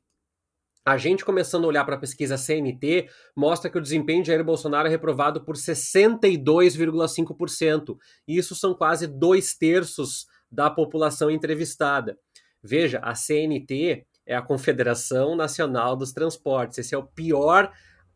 a 0.85 0.97
gente 0.97 1.25
começando 1.25 1.63
a 1.65 1.69
olhar 1.69 1.85
para 1.85 1.95
a 1.95 1.99
pesquisa 1.99 2.37
CNT 2.37 3.09
mostra 3.37 3.71
que 3.71 3.79
o 3.79 3.81
desempenho 3.81 4.21
de 4.23 4.29
Jair 4.29 4.45
Bolsonaro 4.45 4.89
é 4.89 4.91
reprovado 4.91 5.45
por 5.45 5.55
62,5%. 5.55 7.97
Isso 8.27 8.57
são 8.57 8.75
quase 8.75 9.07
dois 9.07 9.55
terços 9.55 10.27
da 10.51 10.69
população 10.69 11.31
entrevistada. 11.31 12.19
Veja, 12.63 12.99
a 13.01 13.15
CNT 13.15 14.05
é 14.27 14.35
a 14.35 14.43
Confederação 14.43 15.37
Nacional 15.37 15.97
dos 15.97 16.13
Transportes. 16.13 16.79
Esse 16.79 16.95
é 16.95 16.99
o 16.99 17.07
pior 17.07 17.73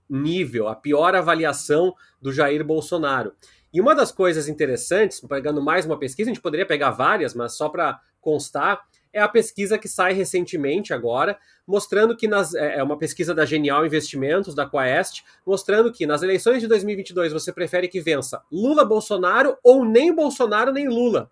nível, 0.08 0.68
a 0.68 0.76
pior 0.76 1.14
avaliação 1.14 1.94
do 2.20 2.32
Jair 2.32 2.64
Bolsonaro. 2.64 3.32
E 3.72 3.80
uma 3.80 3.94
das 3.94 4.12
coisas 4.12 4.48
interessantes, 4.48 5.20
pegando 5.20 5.62
mais 5.62 5.84
uma 5.84 5.98
pesquisa, 5.98 6.30
a 6.30 6.34
gente 6.34 6.42
poderia 6.42 6.66
pegar 6.66 6.90
várias, 6.90 7.34
mas 7.34 7.56
só 7.56 7.68
para 7.68 8.00
constar, 8.20 8.80
é 9.16 9.22
a 9.22 9.28
pesquisa 9.28 9.78
que 9.78 9.88
sai 9.88 10.12
recentemente 10.12 10.92
agora, 10.92 11.38
mostrando 11.66 12.14
que 12.14 12.28
nas, 12.28 12.54
é, 12.54 12.76
é 12.76 12.82
uma 12.82 12.98
pesquisa 12.98 13.34
da 13.34 13.46
Genial 13.46 13.86
Investimentos, 13.86 14.54
da 14.54 14.68
Quaest, 14.68 15.24
mostrando 15.46 15.90
que 15.90 16.06
nas 16.06 16.22
eleições 16.22 16.60
de 16.60 16.68
2022 16.68 17.32
você 17.32 17.50
prefere 17.50 17.88
que 17.88 17.98
vença 17.98 18.42
Lula 18.52 18.84
Bolsonaro 18.84 19.56
ou 19.64 19.86
nem 19.86 20.14
Bolsonaro 20.14 20.70
nem 20.70 20.86
Lula. 20.86 21.30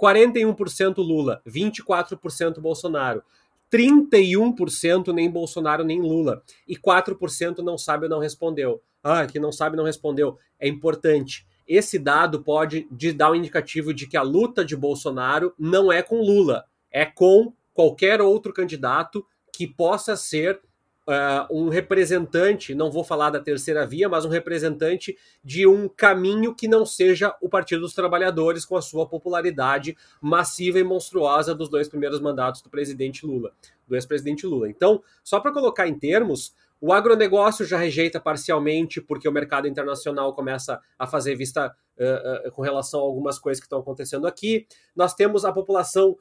41% 0.00 0.98
Lula, 0.98 1.42
24% 1.44 2.60
Bolsonaro. 2.60 3.20
31% 3.68 5.12
nem 5.12 5.28
Bolsonaro 5.28 5.82
nem 5.82 6.00
Lula. 6.00 6.40
E 6.68 6.76
4% 6.76 7.58
não 7.58 7.76
sabe 7.76 8.04
ou 8.04 8.10
não 8.10 8.20
respondeu. 8.20 8.80
Ah, 9.02 9.26
que 9.26 9.40
não 9.40 9.50
sabe 9.50 9.76
não 9.76 9.84
respondeu. 9.84 10.38
É 10.60 10.68
importante. 10.68 11.44
Esse 11.66 11.98
dado 11.98 12.44
pode 12.44 12.86
dar 13.16 13.32
um 13.32 13.34
indicativo 13.34 13.92
de 13.92 14.06
que 14.06 14.16
a 14.16 14.22
luta 14.22 14.64
de 14.64 14.76
Bolsonaro 14.76 15.52
não 15.58 15.90
é 15.90 16.00
com 16.00 16.20
Lula, 16.20 16.64
é 16.94 17.04
com 17.04 17.52
qualquer 17.74 18.22
outro 18.22 18.52
candidato 18.52 19.26
que 19.52 19.66
possa 19.66 20.14
ser 20.14 20.60
uh, 21.08 21.46
um 21.50 21.68
representante, 21.68 22.72
não 22.72 22.88
vou 22.88 23.02
falar 23.02 23.30
da 23.30 23.40
terceira 23.40 23.84
via, 23.84 24.08
mas 24.08 24.24
um 24.24 24.28
representante 24.28 25.18
de 25.42 25.66
um 25.66 25.88
caminho 25.88 26.54
que 26.54 26.68
não 26.68 26.86
seja 26.86 27.34
o 27.42 27.48
Partido 27.48 27.80
dos 27.80 27.94
Trabalhadores 27.94 28.64
com 28.64 28.76
a 28.76 28.82
sua 28.82 29.08
popularidade 29.08 29.96
massiva 30.20 30.78
e 30.78 30.84
monstruosa 30.84 31.52
dos 31.52 31.68
dois 31.68 31.88
primeiros 31.88 32.20
mandatos 32.20 32.62
do 32.62 32.70
presidente 32.70 33.26
Lula, 33.26 33.50
do 33.88 33.96
ex-presidente 33.96 34.46
Lula. 34.46 34.68
Então, 34.68 35.02
só 35.24 35.40
para 35.40 35.52
colocar 35.52 35.88
em 35.88 35.98
termos, 35.98 36.54
o 36.80 36.92
agronegócio 36.92 37.64
já 37.64 37.78
rejeita 37.78 38.20
parcialmente 38.20 39.00
porque 39.00 39.28
o 39.28 39.32
mercado 39.32 39.66
internacional 39.66 40.34
começa 40.34 40.80
a 40.98 41.06
fazer 41.06 41.34
vista 41.34 41.74
uh, 41.98 42.48
uh, 42.48 42.52
com 42.52 42.62
relação 42.62 43.00
a 43.00 43.02
algumas 43.02 43.38
coisas 43.38 43.60
que 43.60 43.66
estão 43.66 43.78
acontecendo 43.78 44.26
aqui. 44.26 44.66
Nós 44.94 45.14
temos 45.14 45.44
a 45.44 45.52
população 45.52 46.16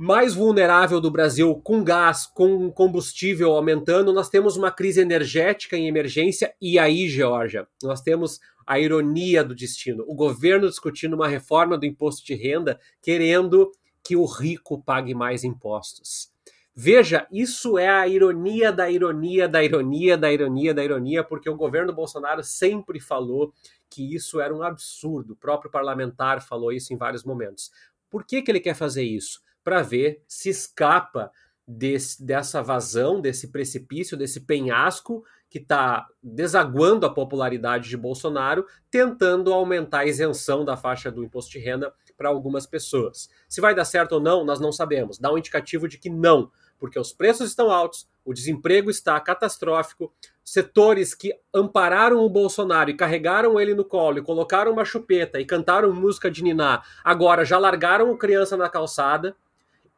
mais 0.00 0.32
vulnerável 0.32 1.00
do 1.00 1.10
Brasil 1.10 1.52
com 1.56 1.82
gás, 1.82 2.24
com 2.24 2.70
combustível 2.70 3.50
aumentando, 3.50 4.12
nós 4.12 4.28
temos 4.28 4.56
uma 4.56 4.70
crise 4.70 5.00
energética 5.00 5.76
em 5.76 5.88
emergência 5.88 6.54
e 6.62 6.78
aí, 6.78 7.08
Georgia, 7.08 7.66
nós 7.82 8.00
temos 8.00 8.38
a 8.64 8.78
ironia 8.78 9.42
do 9.42 9.56
destino. 9.56 10.04
O 10.06 10.14
governo 10.14 10.68
discutindo 10.68 11.14
uma 11.14 11.26
reforma 11.26 11.76
do 11.76 11.84
imposto 11.84 12.24
de 12.24 12.36
renda, 12.36 12.78
querendo 13.02 13.72
que 14.04 14.14
o 14.14 14.24
rico 14.24 14.80
pague 14.80 15.14
mais 15.14 15.42
impostos. 15.42 16.30
Veja, 16.72 17.26
isso 17.32 17.76
é 17.76 17.88
a 17.88 18.06
ironia 18.06 18.70
da 18.70 18.88
ironia 18.88 19.48
da 19.48 19.64
ironia 19.64 20.16
da 20.16 20.30
ironia 20.30 20.72
da 20.72 20.84
ironia, 20.84 21.24
porque 21.24 21.50
o 21.50 21.56
governo 21.56 21.92
Bolsonaro 21.92 22.44
sempre 22.44 23.00
falou 23.00 23.52
que 23.90 24.14
isso 24.14 24.40
era 24.40 24.54
um 24.54 24.62
absurdo. 24.62 25.32
O 25.32 25.36
próprio 25.36 25.72
parlamentar 25.72 26.40
falou 26.40 26.70
isso 26.70 26.94
em 26.94 26.96
vários 26.96 27.24
momentos. 27.24 27.72
Por 28.08 28.24
que, 28.24 28.40
que 28.42 28.48
ele 28.48 28.60
quer 28.60 28.74
fazer 28.74 29.02
isso? 29.02 29.40
Para 29.68 29.82
ver 29.82 30.22
se 30.26 30.48
escapa 30.48 31.30
desse, 31.66 32.24
dessa 32.24 32.62
vazão, 32.62 33.20
desse 33.20 33.48
precipício, 33.48 34.16
desse 34.16 34.40
penhasco 34.40 35.22
que 35.50 35.58
está 35.58 36.06
desaguando 36.22 37.04
a 37.04 37.12
popularidade 37.12 37.86
de 37.86 37.96
Bolsonaro, 37.98 38.64
tentando 38.90 39.52
aumentar 39.52 39.98
a 39.98 40.06
isenção 40.06 40.64
da 40.64 40.74
faixa 40.74 41.12
do 41.12 41.22
imposto 41.22 41.52
de 41.52 41.58
renda 41.58 41.92
para 42.16 42.30
algumas 42.30 42.66
pessoas. 42.66 43.28
Se 43.46 43.60
vai 43.60 43.74
dar 43.74 43.84
certo 43.84 44.12
ou 44.12 44.20
não, 44.20 44.42
nós 44.42 44.58
não 44.58 44.72
sabemos. 44.72 45.18
Dá 45.18 45.30
um 45.30 45.36
indicativo 45.36 45.86
de 45.86 45.98
que 45.98 46.08
não, 46.08 46.50
porque 46.78 46.98
os 46.98 47.12
preços 47.12 47.50
estão 47.50 47.70
altos, 47.70 48.08
o 48.24 48.32
desemprego 48.32 48.90
está 48.90 49.20
catastrófico, 49.20 50.10
setores 50.42 51.14
que 51.14 51.38
ampararam 51.54 52.24
o 52.24 52.30
Bolsonaro 52.30 52.88
e 52.88 52.96
carregaram 52.96 53.60
ele 53.60 53.74
no 53.74 53.84
colo 53.84 54.16
e 54.16 54.22
colocaram 54.22 54.72
uma 54.72 54.86
chupeta 54.86 55.38
e 55.38 55.44
cantaram 55.44 55.92
música 55.92 56.30
de 56.30 56.42
niná, 56.42 56.82
agora 57.04 57.44
já 57.44 57.58
largaram 57.58 58.10
o 58.10 58.16
criança 58.16 58.56
na 58.56 58.70
calçada 58.70 59.36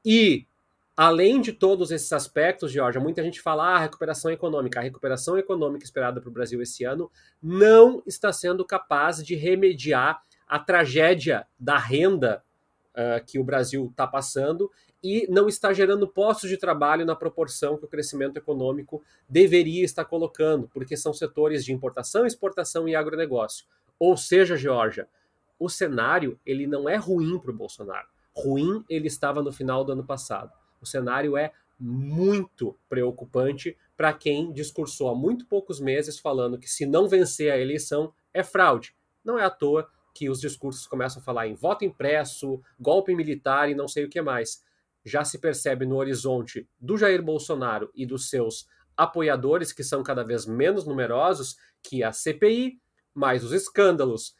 e, 0.05 0.46
além 0.96 1.40
de 1.40 1.53
todos 1.53 1.90
esses 1.90 2.12
aspectos, 2.12 2.72
Georgia, 2.72 3.01
muita 3.01 3.22
gente 3.22 3.40
fala 3.40 3.76
ah, 3.76 3.78
recuperação 3.78 4.30
econômica. 4.30 4.80
A 4.80 4.82
recuperação 4.82 5.38
econômica 5.38 5.84
esperada 5.84 6.20
para 6.20 6.30
o 6.30 6.32
Brasil 6.32 6.61
esse 6.62 6.84
ano 6.84 7.11
não 7.42 8.03
está 8.07 8.32
sendo 8.32 8.64
capaz 8.64 9.24
de 9.24 9.34
remediar 9.34 10.22
a 10.46 10.59
tragédia 10.59 11.46
da 11.59 11.78
renda 11.78 12.42
uh, 12.90 13.24
que 13.24 13.38
o 13.38 13.44
Brasil 13.44 13.86
está 13.90 14.07
passando 14.07 14.70
e 15.03 15.26
não 15.30 15.48
está 15.48 15.72
gerando 15.72 16.09
postos 16.09 16.51
de 16.51 16.57
trabalho 16.57 17.07
na 17.07 17.16
proporção 17.16 17.78
que 17.78 17.84
o 17.84 17.88
crescimento 17.88 18.36
econômico 18.36 19.03
deveria 19.28 19.84
estar 19.84 20.05
colocando, 20.05 20.68
porque 20.68 20.96
são 20.96 21.14
setores 21.14 21.64
de 21.64 21.72
importação, 21.72 22.26
exportação 22.26 22.86
e 22.88 22.94
agronegócio. 22.94 23.64
Ou 23.98 24.16
seja, 24.16 24.57
Georgia, 24.57 25.09
o 25.59 25.68
cenário 25.68 26.38
ele 26.44 26.66
não 26.66 26.88
é 26.88 26.96
ruim 26.96 27.38
para 27.38 27.51
o 27.51 27.55
Bolsonaro 27.55 28.09
ruim 28.41 28.84
ele 28.88 29.07
estava 29.07 29.43
no 29.43 29.53
final 29.53 29.84
do 29.84 29.93
ano 29.93 30.05
passado. 30.05 30.53
O 30.80 30.86
cenário 30.86 31.36
é 31.36 31.53
muito 31.78 32.76
preocupante 32.88 33.76
para 33.97 34.12
quem 34.12 34.53
discursou 34.53 35.09
há 35.09 35.14
muito 35.14 35.47
poucos 35.47 35.80
meses 35.80 36.18
falando 36.18 36.59
que 36.59 36.68
se 36.68 36.84
não 36.84 37.09
vencer 37.09 37.53
a 37.53 37.59
eleição 37.59 38.12
é 38.32 38.43
fraude. 38.43 38.95
Não 39.24 39.38
é 39.38 39.45
à 39.45 39.51
toa 39.51 39.88
que 40.14 40.28
os 40.28 40.41
discursos 40.41 40.86
começam 40.86 41.20
a 41.22 41.24
falar 41.24 41.47
em 41.47 41.55
voto 41.55 41.84
impresso, 41.84 42.61
golpe 42.78 43.14
militar 43.14 43.70
e 43.70 43.74
não 43.74 43.88
sei 43.88 44.05
o 44.05 44.09
que 44.09 44.20
mais. 44.20 44.62
Já 45.05 45.24
se 45.24 45.38
percebe 45.38 45.86
no 45.86 45.97
horizonte 45.97 46.68
do 46.78 46.99
Jair 46.99 47.22
Bolsonaro 47.22 47.91
e 47.95 48.05
dos 48.05 48.28
seus 48.28 48.66
apoiadores, 48.97 49.72
que 49.72 49.82
são 49.82 50.03
cada 50.03 50.22
vez 50.22 50.45
menos 50.45 50.84
numerosos, 50.84 51.57
que 51.82 52.03
a 52.03 52.12
CPI, 52.12 52.78
mais 53.14 53.43
os 53.43 53.53
escândalos 53.53 54.34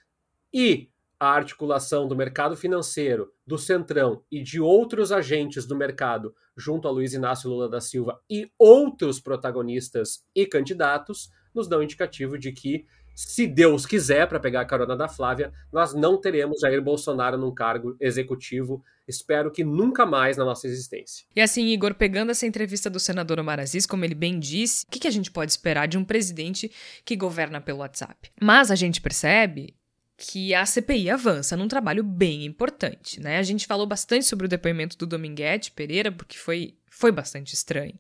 e 0.53 0.91
a 1.21 1.35
articulação 1.35 2.09
do 2.09 2.17
mercado 2.17 2.57
financeiro, 2.57 3.31
do 3.47 3.59
Centrão 3.59 4.25
e 4.33 4.43
de 4.43 4.59
outros 4.59 5.13
agentes 5.13 5.67
do 5.67 5.77
mercado, 5.77 6.35
junto 6.57 6.89
a 6.89 6.91
Luiz 6.91 7.13
Inácio 7.13 7.51
Lula 7.51 7.69
da 7.69 7.79
Silva 7.79 8.19
e 8.29 8.51
outros 8.59 9.21
protagonistas 9.21 10.25
e 10.35 10.47
candidatos, 10.47 11.29
nos 11.55 11.69
dão 11.69 11.83
indicativo 11.83 12.39
de 12.39 12.53
que, 12.53 12.87
se 13.15 13.47
Deus 13.47 13.85
quiser, 13.85 14.27
para 14.29 14.41
pegar 14.41 14.63
a 14.63 14.65
carona 14.65 14.97
da 14.97 15.09
Flávia, 15.09 15.53
nós 15.71 15.93
não 15.93 16.19
teremos 16.19 16.61
Jair 16.61 16.81
Bolsonaro 16.81 17.37
num 17.37 17.53
cargo 17.53 17.95
executivo. 18.01 18.83
Espero 19.07 19.51
que 19.51 19.63
nunca 19.63 20.07
mais 20.07 20.39
na 20.39 20.45
nossa 20.45 20.67
existência. 20.67 21.27
E 21.37 21.41
assim, 21.41 21.67
Igor, 21.67 21.95
pegando 21.95 22.31
essa 22.31 22.47
entrevista 22.47 22.89
do 22.89 23.01
senador 23.01 23.39
Omar 23.39 23.61
Aziz, 23.61 23.85
como 23.85 24.07
ele 24.07 24.15
bem 24.15 24.39
disse, 24.39 24.87
o 24.87 24.91
que, 24.91 25.01
que 25.01 25.09
a 25.09 25.13
gente 25.13 25.31
pode 25.31 25.51
esperar 25.51 25.87
de 25.87 25.99
um 25.99 26.05
presidente 26.05 26.71
que 27.05 27.15
governa 27.15 27.61
pelo 27.61 27.81
WhatsApp? 27.81 28.31
Mas 28.41 28.71
a 28.71 28.77
gente 28.77 29.03
percebe 29.03 29.75
que 30.23 30.55
a 30.55 30.67
CPI 30.67 31.09
avança 31.09 31.57
num 31.57 31.67
trabalho 31.67 32.05
bem 32.05 32.45
importante, 32.45 33.19
né? 33.19 33.39
A 33.39 33.43
gente 33.43 33.67
falou 33.67 33.87
bastante 33.87 34.27
sobre 34.27 34.45
o 34.45 34.49
depoimento 34.49 34.99
do 34.99 35.07
Dominguete 35.07 35.71
Pereira, 35.71 36.13
porque 36.13 36.37
foi, 36.37 36.75
foi 36.91 37.11
bastante 37.11 37.55
estranho. 37.55 37.95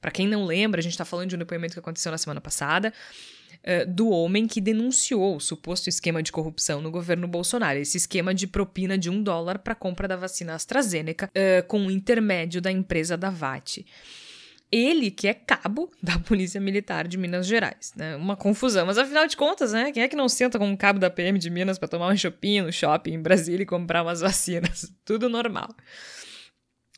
Para 0.00 0.12
quem 0.12 0.28
não 0.28 0.44
lembra, 0.44 0.78
a 0.78 0.82
gente 0.82 0.92
está 0.92 1.04
falando 1.04 1.30
de 1.30 1.34
um 1.34 1.38
depoimento 1.38 1.72
que 1.72 1.80
aconteceu 1.80 2.12
na 2.12 2.18
semana 2.18 2.40
passada, 2.40 2.92
uh, 3.64 3.92
do 3.92 4.08
homem 4.08 4.46
que 4.46 4.60
denunciou 4.60 5.34
o 5.34 5.40
suposto 5.40 5.88
esquema 5.88 6.22
de 6.22 6.30
corrupção 6.30 6.80
no 6.80 6.92
governo 6.92 7.26
Bolsonaro, 7.26 7.80
esse 7.80 7.96
esquema 7.96 8.32
de 8.32 8.46
propina 8.46 8.96
de 8.96 9.10
um 9.10 9.20
dólar 9.20 9.58
para 9.58 9.74
compra 9.74 10.06
da 10.06 10.14
vacina 10.14 10.54
AstraZeneca 10.54 11.28
uh, 11.28 11.66
com 11.66 11.84
o 11.84 11.90
intermédio 11.90 12.60
da 12.60 12.70
empresa 12.70 13.16
da 13.16 13.30
VAT 13.30 13.84
ele 14.74 15.10
que 15.10 15.28
é 15.28 15.34
cabo 15.34 15.90
da 16.02 16.18
Polícia 16.20 16.60
Militar 16.60 17.06
de 17.06 17.16
Minas 17.16 17.46
Gerais, 17.46 17.92
né? 17.94 18.16
Uma 18.16 18.36
confusão, 18.36 18.86
mas 18.86 18.98
afinal 18.98 19.26
de 19.26 19.36
contas, 19.36 19.72
né? 19.72 19.92
Quem 19.92 20.02
é 20.02 20.08
que 20.08 20.16
não 20.16 20.28
senta 20.28 20.58
com 20.58 20.66
um 20.66 20.76
cabo 20.76 20.98
da 20.98 21.08
PM 21.08 21.38
de 21.38 21.48
Minas 21.48 21.78
para 21.78 21.88
tomar 21.88 22.08
um 22.08 22.16
shopping 22.16 22.62
no 22.62 22.72
shopping 22.72 23.12
em 23.12 23.22
Brasília 23.22 23.62
e 23.62 23.66
comprar 23.66 24.02
umas 24.02 24.20
vacinas? 24.20 24.92
Tudo 25.04 25.28
normal. 25.28 25.68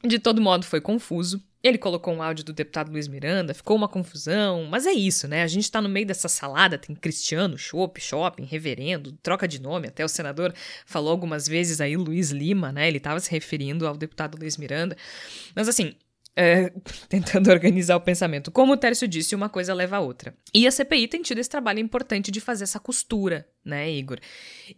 De 0.03 0.19
todo 0.19 0.41
modo, 0.41 0.65
foi 0.65 0.81
confuso. 0.81 1.43
Ele 1.63 1.79
colocou 1.79 2.15
um 2.15 2.23
áudio 2.23 2.45
do 2.45 2.53
deputado 2.53 2.93
Luiz 2.93 3.09
Miranda, 3.09 3.53
ficou 3.53 3.77
uma 3.77 3.89
confusão, 3.89 4.65
mas 4.71 4.87
é 4.87 4.93
isso, 4.93 5.27
né? 5.27 5.43
A 5.43 5.49
gente 5.49 5.71
tá 5.71 5.83
no 5.83 5.89
meio 5.89 6.07
dessa 6.07 6.29
salada, 6.29 6.79
tem 6.79 6.95
Cristiano, 6.95 7.59
Chopp, 7.59 8.01
Shopping, 8.01 8.45
Reverendo, 8.45 9.13
troca 9.21 9.49
de 9.49 9.61
nome, 9.61 9.89
até 9.89 10.05
o 10.05 10.09
senador 10.09 10.55
falou 10.85 11.11
algumas 11.11 11.49
vezes 11.49 11.81
aí 11.81 11.97
Luiz 11.97 12.31
Lima, 12.31 12.71
né? 12.71 12.87
Ele 12.87 13.01
tava 13.01 13.19
se 13.19 13.31
referindo 13.31 13.87
ao 13.87 13.97
deputado 13.97 14.39
Luiz 14.39 14.57
Miranda. 14.57 14.97
Mas 15.57 15.69
assim, 15.69 15.95
é, 16.37 16.71
tentando 17.09 17.51
organizar 17.51 17.97
o 17.97 18.01
pensamento. 18.01 18.51
Como 18.51 18.75
o 18.75 18.77
Tércio 18.77 19.09
disse, 19.09 19.35
uma 19.35 19.49
coisa 19.49 19.73
leva 19.73 19.97
a 19.97 20.01
outra. 20.01 20.37
E 20.55 20.67
a 20.67 20.71
CPI 20.71 21.09
tem 21.09 21.23
tido 21.23 21.39
esse 21.39 21.49
trabalho 21.49 21.81
importante 21.81 22.31
de 22.31 22.41
fazer 22.41 22.65
essa 22.65 22.79
costura, 22.79 23.49
né, 23.65 23.91
Igor? 23.91 24.19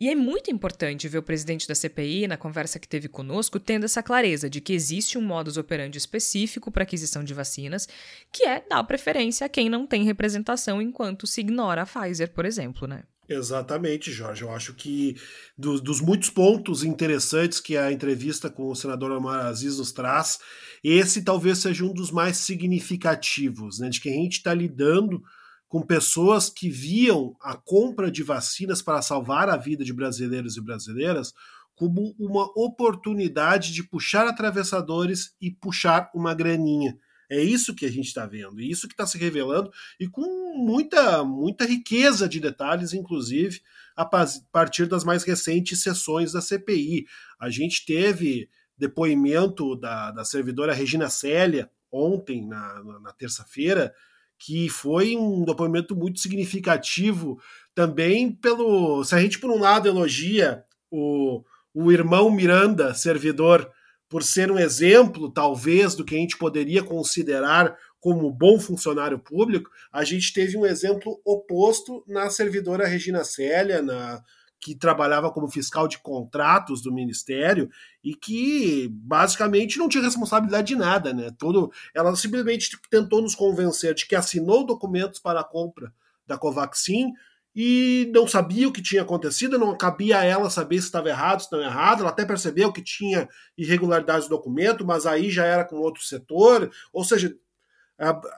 E 0.01 0.09
é 0.09 0.15
muito 0.15 0.51
importante 0.51 1.09
ver 1.09 1.19
o 1.19 1.23
presidente 1.23 1.67
da 1.67 1.75
CPI, 1.75 2.29
na 2.29 2.37
conversa 2.37 2.79
que 2.79 2.87
teve 2.87 3.09
conosco, 3.09 3.59
tendo 3.59 3.85
essa 3.85 4.03
clareza 4.03 4.49
de 4.49 4.61
que 4.61 4.73
existe 4.73 5.19
um 5.19 5.23
modus 5.23 5.57
operandi 5.57 5.99
específico 5.99 6.71
para 6.71 6.85
aquisição 6.85 7.25
de 7.25 7.35
vacinas, 7.35 7.89
que 8.33 8.45
é 8.45 8.63
dar 8.69 8.85
preferência 8.85 9.45
a 9.45 9.49
quem 9.49 9.69
não 9.69 9.87
tem 9.87 10.05
representação 10.05 10.81
enquanto 10.81 11.27
se 11.27 11.41
ignora 11.41 11.83
a 11.83 11.87
Pfizer, 11.87 12.31
por 12.31 12.45
exemplo, 12.45 12.87
né? 12.87 13.03
Exatamente, 13.29 14.11
Jorge. 14.11 14.43
Eu 14.43 14.51
acho 14.51 14.73
que 14.73 15.15
do, 15.57 15.79
dos 15.81 16.01
muitos 16.01 16.31
pontos 16.31 16.83
interessantes 16.83 17.61
que 17.61 17.77
a 17.77 17.93
entrevista 17.93 18.49
com 18.49 18.69
o 18.71 18.75
senador 18.75 19.11
Omar 19.11 19.45
Aziz 19.45 19.77
nos 19.77 19.93
traz, 19.93 20.39
esse 20.83 21.23
talvez 21.23 21.59
seja 21.59 21.85
um 21.85 21.93
dos 21.93 22.11
mais 22.11 22.39
significativos, 22.39 23.79
né, 23.81 23.91
de 23.91 24.01
que 24.01 24.09
a 24.09 24.13
gente 24.13 24.39
está 24.39 24.55
lidando 24.55 25.23
com 25.69 25.83
pessoas 25.83 26.49
que 26.49 26.71
viam 26.71 27.37
a 27.43 27.55
compra 27.55 28.11
de 28.11 28.23
vacinas 28.23 28.81
para 28.81 29.03
salvar 29.03 29.51
a 29.51 29.57
vida 29.59 29.85
de 29.85 29.93
brasileiros 29.93 30.57
e 30.57 30.63
brasileiras 30.63 31.35
como 31.75 32.15
uma 32.19 32.45
oportunidade 32.57 33.73
de 33.73 33.85
puxar 33.85 34.27
atravessadores 34.27 35.35
e 35.41 35.51
puxar 35.51 36.11
uma 36.15 36.35
graninha. 36.35 36.99
É 37.31 37.43
isso 37.43 37.75
que 37.75 37.85
a 37.85 37.91
gente 37.91 38.07
está 38.07 38.27
vendo, 38.27 38.61
e 38.61 38.71
isso 38.71 38.89
que 38.89 38.95
está 38.95 39.07
se 39.07 39.19
revelando, 39.19 39.71
e 40.01 40.09
com 40.09 40.57
muita, 40.57 41.23
muita 41.23 41.65
riqueza 41.65 42.29
de 42.29 42.41
detalhes, 42.41 42.93
inclusive, 42.93 43.61
a 43.95 44.05
partir 44.05 44.87
das 44.87 45.05
mais 45.05 45.25
recentes 45.25 45.83
sessões 45.83 46.33
da 46.33 46.41
CPI. 46.41 47.07
A 47.39 47.51
gente 47.51 47.85
teve 47.85 48.49
depoimento 48.77 49.75
da, 49.77 50.13
da 50.13 50.25
servidora 50.25 50.73
Regina 50.73 51.11
Célia 51.11 51.69
ontem, 51.91 52.47
na, 52.47 52.83
na, 53.03 53.13
terça-feira, 53.13 53.93
que 54.39 54.69
foi 54.69 55.17
um 55.17 55.45
depoimento 55.45 55.97
muito 55.97 56.21
significativo 56.21 57.41
também 57.75 58.31
pelo. 58.31 59.03
Se 59.05 59.15
a 59.15 59.21
gente, 59.21 59.39
por 59.39 59.51
um 59.51 59.59
lado, 59.59 59.89
elogia 59.89 60.63
o, 60.91 61.43
o 61.75 61.91
irmão 61.91 62.31
Miranda, 62.31 62.95
servidor, 62.95 63.69
por 64.09 64.23
ser 64.23 64.51
um 64.51 64.59
exemplo, 64.59 65.31
talvez, 65.31 65.95
do 65.95 66.05
que 66.05 66.15
a 66.15 66.19
gente 66.19 66.39
poderia 66.39 66.83
considerar 66.83 67.77
como 68.01 68.31
bom 68.33 68.59
funcionário 68.59 69.19
público, 69.19 69.71
a 69.93 70.05
gente 70.05 70.33
teve 70.33 70.57
um 70.57 70.65
exemplo 70.65 71.21
oposto 71.25 72.05
na 72.07 72.31
servidora 72.31 72.87
Regina 72.87 73.25
Célia, 73.25 73.83
na, 73.83 74.23
que 74.61 74.75
trabalhava 74.75 75.31
como 75.31 75.49
fiscal 75.49 75.87
de 75.87 75.99
contratos 75.99 76.83
do 76.83 76.93
ministério 76.93 77.69
e 78.03 78.15
que 78.15 78.89
basicamente 78.91 79.79
não 79.79 79.89
tinha 79.89 80.03
responsabilidade 80.03 80.69
de 80.69 80.77
nada, 80.77 81.13
né? 81.13 81.31
Todo, 81.39 81.71
ela 81.95 82.15
simplesmente 82.17 82.79
tentou 82.91 83.21
nos 83.21 83.35
convencer 83.35 83.95
de 83.95 84.07
que 84.07 84.17
assinou 84.17 84.65
documentos 84.65 85.21
para 85.21 85.41
a 85.41 85.45
compra 85.45 85.93
da 86.27 86.39
Covaxin 86.39 87.13
e 87.61 88.09
não 88.15 88.25
sabia 88.25 88.69
o 88.69 88.73
que 88.73 88.81
tinha 88.81 89.03
acontecido, 89.03 89.59
não 89.59 89.77
cabia 89.77 90.21
a 90.21 90.25
ela 90.25 90.49
saber 90.49 90.79
se 90.79 90.85
estava 90.85 91.09
errado, 91.09 91.41
se 91.41 91.47
estava 91.47 91.65
errado. 91.65 92.03
Ela 92.03 92.11
até 92.11 92.25
percebeu 92.25 92.73
que 92.73 92.81
tinha 92.81 93.29
irregularidades 93.57 94.29
no 94.29 94.37
documento, 94.37 94.87
mas 94.87 95.07
aí 95.07 95.29
já 95.29 95.45
era 95.45 95.65
com 95.65 95.75
outro 95.75 96.01
setor. 96.05 96.71
Ou 96.93 97.03
seja, 97.03 97.35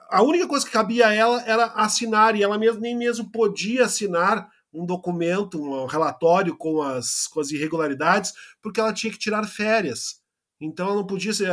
a 0.09 0.23
única 0.23 0.47
coisa 0.47 0.65
que 0.65 0.71
cabia 0.71 1.05
a 1.05 1.13
ela 1.13 1.39
era 1.43 1.65
assinar, 1.65 2.35
e 2.35 2.41
ela 2.41 2.57
mesmo, 2.57 2.81
nem 2.81 2.97
mesmo 2.97 3.31
podia 3.31 3.85
assinar 3.85 4.49
um 4.73 4.87
documento, 4.87 5.61
um 5.61 5.85
relatório 5.85 6.57
com 6.57 6.81
as, 6.81 7.27
com 7.27 7.41
as 7.41 7.51
irregularidades, 7.51 8.33
porque 8.59 8.79
ela 8.79 8.91
tinha 8.91 9.13
que 9.13 9.19
tirar 9.19 9.47
férias. 9.47 10.19
Então 10.59 10.87
ela 10.87 10.95
não 10.95 11.05
podia 11.05 11.31
ser. 11.31 11.49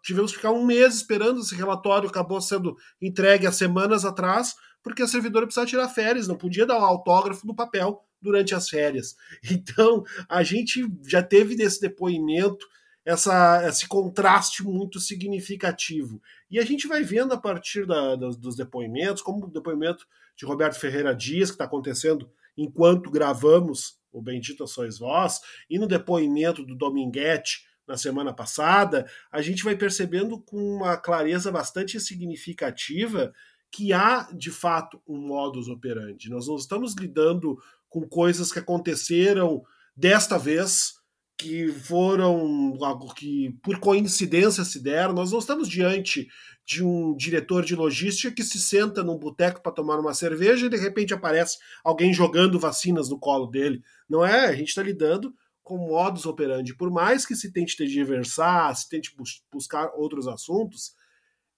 tivemos 0.00 0.30
que 0.30 0.36
ficar 0.36 0.52
um 0.52 0.64
mês 0.64 0.94
esperando 0.94 1.40
esse 1.40 1.56
relatório, 1.56 2.08
acabou 2.08 2.40
sendo 2.40 2.76
entregue 3.02 3.48
há 3.48 3.52
semanas 3.52 4.04
atrás, 4.04 4.54
porque 4.82 5.02
a 5.02 5.08
servidora 5.08 5.46
precisava 5.46 5.68
tirar 5.68 5.88
férias, 5.88 6.28
não 6.28 6.36
podia 6.36 6.66
dar 6.66 6.78
um 6.78 6.84
autógrafo 6.84 7.46
no 7.46 7.54
papel 7.54 8.04
durante 8.20 8.54
as 8.54 8.68
férias. 8.68 9.16
Então 9.50 10.04
a 10.28 10.42
gente 10.42 10.86
já 11.06 11.22
teve 11.22 11.56
nesse 11.56 11.80
depoimento 11.80 12.66
essa, 13.04 13.66
esse 13.66 13.88
contraste 13.88 14.62
muito 14.62 15.00
significativo. 15.00 16.20
E 16.50 16.58
a 16.58 16.64
gente 16.64 16.86
vai 16.86 17.02
vendo 17.02 17.32
a 17.32 17.38
partir 17.38 17.86
da, 17.86 18.14
dos, 18.14 18.36
dos 18.36 18.56
depoimentos, 18.56 19.22
como 19.22 19.46
o 19.46 19.50
depoimento 19.50 20.06
de 20.36 20.44
Roberto 20.44 20.78
Ferreira 20.78 21.14
Dias, 21.14 21.50
que 21.50 21.54
está 21.54 21.64
acontecendo 21.64 22.30
enquanto 22.56 23.10
gravamos 23.10 23.98
o 24.12 24.20
Bendito 24.20 24.66
Sois 24.66 24.98
Vós, 24.98 25.40
e 25.68 25.78
no 25.78 25.86
depoimento 25.86 26.64
do 26.64 26.74
Dominguete 26.74 27.66
na 27.86 27.96
semana 27.96 28.32
passada, 28.32 29.08
a 29.30 29.40
gente 29.40 29.64
vai 29.64 29.76
percebendo 29.76 30.40
com 30.40 30.56
uma 30.56 30.96
clareza 30.96 31.50
bastante 31.50 31.98
significativa 32.00 33.32
que 33.70 33.92
há 33.92 34.28
de 34.32 34.50
fato 34.50 35.00
um 35.06 35.16
modus 35.16 35.68
operandi. 35.68 36.28
Nós 36.28 36.48
não 36.48 36.56
estamos 36.56 36.94
lidando 36.94 37.58
com 37.88 38.06
coisas 38.08 38.52
que 38.52 38.58
aconteceram 38.58 39.62
desta 39.96 40.38
vez, 40.38 40.94
que 41.38 41.68
foram 41.68 42.76
algo 42.82 43.14
que 43.14 43.56
por 43.62 43.78
coincidência 43.78 44.64
se 44.64 44.80
deram. 44.80 45.14
Nós 45.14 45.32
não 45.32 45.38
estamos 45.38 45.68
diante 45.68 46.28
de 46.64 46.84
um 46.84 47.16
diretor 47.16 47.64
de 47.64 47.74
logística 47.74 48.34
que 48.34 48.44
se 48.44 48.60
senta 48.60 49.02
num 49.02 49.18
boteco 49.18 49.62
para 49.62 49.72
tomar 49.72 49.98
uma 49.98 50.14
cerveja 50.14 50.66
e 50.66 50.70
de 50.70 50.76
repente 50.76 51.14
aparece 51.14 51.58
alguém 51.82 52.12
jogando 52.12 52.60
vacinas 52.60 53.08
no 53.08 53.18
colo 53.18 53.46
dele. 53.46 53.82
Não 54.08 54.24
é? 54.24 54.46
A 54.46 54.54
gente 54.54 54.68
está 54.68 54.82
lidando 54.82 55.34
com 55.62 55.78
modus 55.78 56.26
operandi. 56.26 56.74
Por 56.74 56.90
mais 56.90 57.24
que 57.24 57.34
se 57.34 57.52
tente 57.52 57.76
tergiversar, 57.76 58.74
se 58.76 58.88
tente 58.88 59.14
bus 59.16 59.42
buscar 59.52 59.90
outros 59.94 60.26
assuntos, 60.26 60.94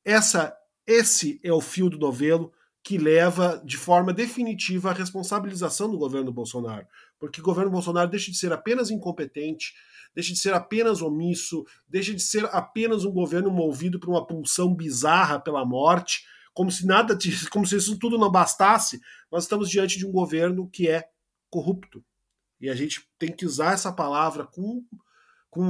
essa, 0.05 0.55
esse 0.87 1.41
é 1.43 1.53
o 1.53 1.61
fio 1.61 1.89
do 1.89 1.99
novelo 1.99 2.53
que 2.85 2.99
leva 2.99 3.63
de 3.65 3.77
forma 3.77 4.13
definitiva 4.13 4.91
à 4.91 4.93
responsabilização 4.93 5.91
do 5.91 5.97
governo 5.97 6.33
Bolsonaro. 6.33 6.87
Porque 7.19 7.41
o 7.41 7.45
governo 7.45 7.71
Bolsonaro 7.71 8.11
deixa 8.11 8.31
de 8.31 8.37
ser 8.37 8.53
apenas 8.53 8.91
incompetente, 8.91 9.73
deixe 10.15 10.33
de 10.33 10.39
ser 10.39 10.53
apenas 10.53 11.01
omisso, 11.01 11.65
deixe 11.89 12.13
de 12.13 12.23
ser 12.23 12.45
apenas 12.47 13.05
um 13.05 13.13
governo 13.13 13.51
movido 13.51 14.01
por 14.01 14.09
uma 14.09 14.27
pulsão 14.27 14.75
bizarra 14.75 15.39
pela 15.39 15.65
morte, 15.65 16.25
como 16.53 16.71
se 16.71 16.85
nada, 16.85 17.17
como 17.51 17.67
se 17.67 17.77
isso 17.77 17.99
tudo 17.99 18.19
não 18.19 18.31
bastasse. 18.31 19.01
Nós 19.31 19.45
estamos 19.45 19.71
diante 19.71 19.97
de 19.97 20.07
um 20.07 20.11
governo 20.11 20.69
que 20.69 20.89
é 20.89 21.05
corrupto. 21.49 22.05
E 22.61 22.69
a 22.69 22.75
gente 22.75 23.09
tem 23.19 23.31
que 23.31 23.47
usar 23.47 23.75
essa 23.75 23.93
palavra 23.93 24.45
com, 24.45 24.85
com 25.49 25.63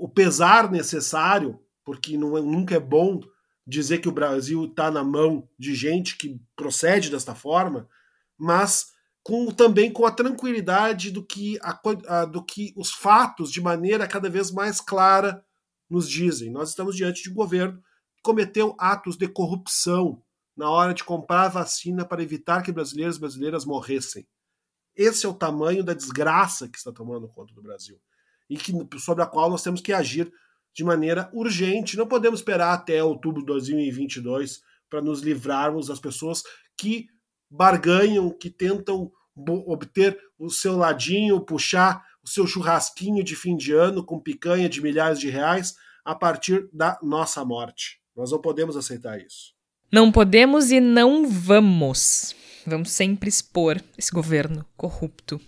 o 0.00 0.08
pesar 0.08 0.70
necessário, 0.70 1.58
porque 1.84 2.16
não, 2.16 2.36
é, 2.36 2.40
nunca 2.40 2.76
é 2.76 2.80
bom 2.80 3.20
dizer 3.66 3.98
que 3.98 4.08
o 4.08 4.12
Brasil 4.12 4.64
está 4.64 4.90
na 4.90 5.04
mão 5.04 5.48
de 5.58 5.74
gente 5.74 6.16
que 6.16 6.40
procede 6.56 7.10
desta 7.10 7.34
forma, 7.34 7.88
mas 8.36 8.92
com 9.22 9.50
também 9.52 9.92
com 9.92 10.04
a 10.04 10.10
tranquilidade 10.10 11.10
do 11.10 11.24
que, 11.24 11.58
a, 11.62 11.80
a, 12.08 12.24
do 12.24 12.44
que 12.44 12.72
os 12.76 12.92
fatos, 12.92 13.52
de 13.52 13.60
maneira 13.60 14.08
cada 14.08 14.28
vez 14.28 14.50
mais 14.50 14.80
clara, 14.80 15.44
nos 15.88 16.08
dizem. 16.08 16.50
Nós 16.50 16.70
estamos 16.70 16.96
diante 16.96 17.22
de 17.22 17.30
um 17.30 17.34
governo 17.34 17.80
que 18.16 18.22
cometeu 18.22 18.74
atos 18.78 19.16
de 19.16 19.28
corrupção 19.28 20.22
na 20.56 20.68
hora 20.68 20.92
de 20.92 21.04
comprar 21.04 21.48
vacina 21.48 22.04
para 22.04 22.22
evitar 22.22 22.62
que 22.62 22.72
brasileiros 22.72 23.16
e 23.16 23.20
brasileiras 23.20 23.64
morressem. 23.64 24.26
Esse 24.94 25.24
é 25.24 25.28
o 25.28 25.34
tamanho 25.34 25.84
da 25.84 25.94
desgraça 25.94 26.68
que 26.68 26.76
está 26.76 26.92
tomando 26.92 27.28
conta 27.28 27.54
do 27.54 27.62
Brasil 27.62 27.98
e 28.50 28.56
que, 28.56 28.72
sobre 28.98 29.22
a 29.22 29.26
qual 29.26 29.48
nós 29.48 29.62
temos 29.62 29.80
que 29.80 29.92
agir 29.92 30.32
de 30.74 30.84
maneira 30.84 31.30
urgente. 31.32 31.96
Não 31.96 32.06
podemos 32.06 32.40
esperar 32.40 32.72
até 32.72 33.02
outubro 33.02 33.40
de 33.40 33.46
2022 33.46 34.60
para 34.88 35.00
nos 35.00 35.20
livrarmos 35.22 35.88
das 35.88 36.00
pessoas 36.00 36.42
que 36.76 37.06
barganham, 37.50 38.30
que 38.30 38.50
tentam 38.50 39.10
obter 39.66 40.18
o 40.38 40.50
seu 40.50 40.76
ladinho, 40.76 41.40
puxar 41.40 42.04
o 42.22 42.28
seu 42.28 42.46
churrasquinho 42.46 43.24
de 43.24 43.34
fim 43.34 43.56
de 43.56 43.72
ano 43.72 44.04
com 44.04 44.20
picanha 44.20 44.68
de 44.68 44.80
milhares 44.80 45.18
de 45.18 45.28
reais 45.28 45.74
a 46.04 46.14
partir 46.14 46.68
da 46.72 46.98
nossa 47.02 47.44
morte. 47.44 48.00
Nós 48.14 48.30
não 48.30 48.40
podemos 48.40 48.76
aceitar 48.76 49.18
isso. 49.20 49.54
Não 49.90 50.10
podemos 50.10 50.70
e 50.70 50.80
não 50.80 51.28
vamos. 51.28 52.34
Vamos 52.66 52.90
sempre 52.90 53.28
expor 53.28 53.80
esse 53.98 54.10
governo 54.10 54.64
corrupto 54.76 55.40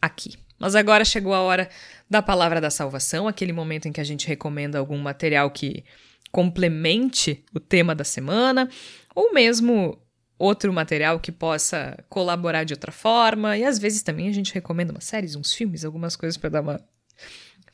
aqui. 0.00 0.36
Mas 0.60 0.74
agora 0.74 1.04
chegou 1.06 1.32
a 1.32 1.40
hora 1.40 1.70
da 2.08 2.20
palavra 2.20 2.60
da 2.60 2.68
salvação, 2.68 3.26
aquele 3.26 3.52
momento 3.52 3.88
em 3.88 3.92
que 3.92 4.00
a 4.00 4.04
gente 4.04 4.28
recomenda 4.28 4.78
algum 4.78 4.98
material 4.98 5.50
que 5.50 5.82
complemente 6.30 7.42
o 7.54 7.58
tema 7.58 7.94
da 7.94 8.04
semana, 8.04 8.68
ou 9.14 9.32
mesmo 9.32 9.98
outro 10.38 10.72
material 10.72 11.18
que 11.18 11.32
possa 11.32 11.98
colaborar 12.08 12.64
de 12.64 12.74
outra 12.74 12.92
forma. 12.92 13.56
E 13.56 13.64
às 13.64 13.78
vezes 13.78 14.02
também 14.02 14.28
a 14.28 14.32
gente 14.32 14.52
recomenda 14.52 14.92
umas 14.92 15.04
séries, 15.04 15.34
uns 15.34 15.52
filmes, 15.52 15.84
algumas 15.84 16.14
coisas 16.14 16.36
para 16.36 16.50
dar 16.50 16.60
uma 16.60 16.80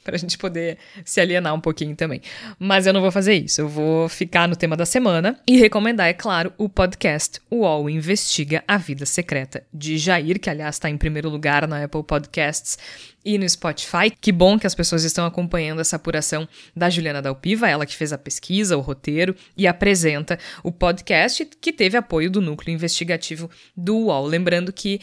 pra 0.06 0.16
gente 0.16 0.38
poder 0.38 0.78
se 1.04 1.20
alienar 1.20 1.52
um 1.52 1.60
pouquinho 1.60 1.96
também. 1.96 2.22
Mas 2.58 2.86
eu 2.86 2.92
não 2.92 3.00
vou 3.00 3.10
fazer 3.10 3.34
isso. 3.34 3.60
Eu 3.60 3.68
vou 3.68 4.08
ficar 4.08 4.46
no 4.46 4.54
tema 4.54 4.76
da 4.76 4.86
semana 4.86 5.38
e 5.46 5.56
recomendar, 5.56 6.06
é 6.06 6.12
claro, 6.12 6.52
o 6.56 6.68
podcast 6.68 7.40
UOL 7.50 7.90
Investiga 7.90 8.62
a 8.68 8.78
Vida 8.78 9.04
Secreta 9.04 9.64
de 9.74 9.98
Jair, 9.98 10.38
que 10.38 10.48
aliás 10.48 10.76
está 10.76 10.88
em 10.88 10.96
primeiro 10.96 11.28
lugar 11.28 11.66
na 11.66 11.82
Apple 11.82 12.04
Podcasts 12.04 12.78
e 13.24 13.36
no 13.36 13.48
Spotify. 13.48 14.08
Que 14.20 14.30
bom 14.30 14.56
que 14.56 14.66
as 14.68 14.74
pessoas 14.74 15.02
estão 15.02 15.26
acompanhando 15.26 15.80
essa 15.80 15.96
apuração 15.96 16.48
da 16.74 16.88
Juliana 16.88 17.20
Dalpiva, 17.20 17.68
ela 17.68 17.84
que 17.84 17.96
fez 17.96 18.12
a 18.12 18.18
pesquisa, 18.18 18.76
o 18.76 18.80
roteiro 18.80 19.34
e 19.56 19.66
apresenta 19.66 20.38
o 20.62 20.70
podcast 20.70 21.44
que 21.60 21.72
teve 21.72 21.96
apoio 21.96 22.30
do 22.30 22.40
núcleo 22.40 22.72
investigativo 22.72 23.50
do 23.76 23.96
UOL. 23.96 24.24
Lembrando 24.26 24.72
que 24.72 25.00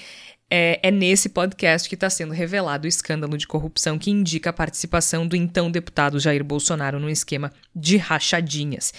é, 0.56 0.80
é 0.84 0.92
nesse 0.92 1.30
podcast 1.30 1.90
que 1.90 1.96
está 1.96 2.12
sendo 2.12 2.32
revelado 2.32 2.86
o 2.86 2.88
escândalo 2.88 3.36
de 3.40 3.48
corrupção 3.48 3.98
que 3.98 4.12
indica 4.12 4.52
a 4.52 4.54
participação 4.54 5.28
do 5.28 5.36
então 5.36 5.72
deputado 5.72 6.20
Jair 6.20 6.44
Bolsonaro 6.44 7.00
no 7.00 7.10
esquema 7.10 7.52
de 7.76 7.98
rachadinhas. 7.98 8.94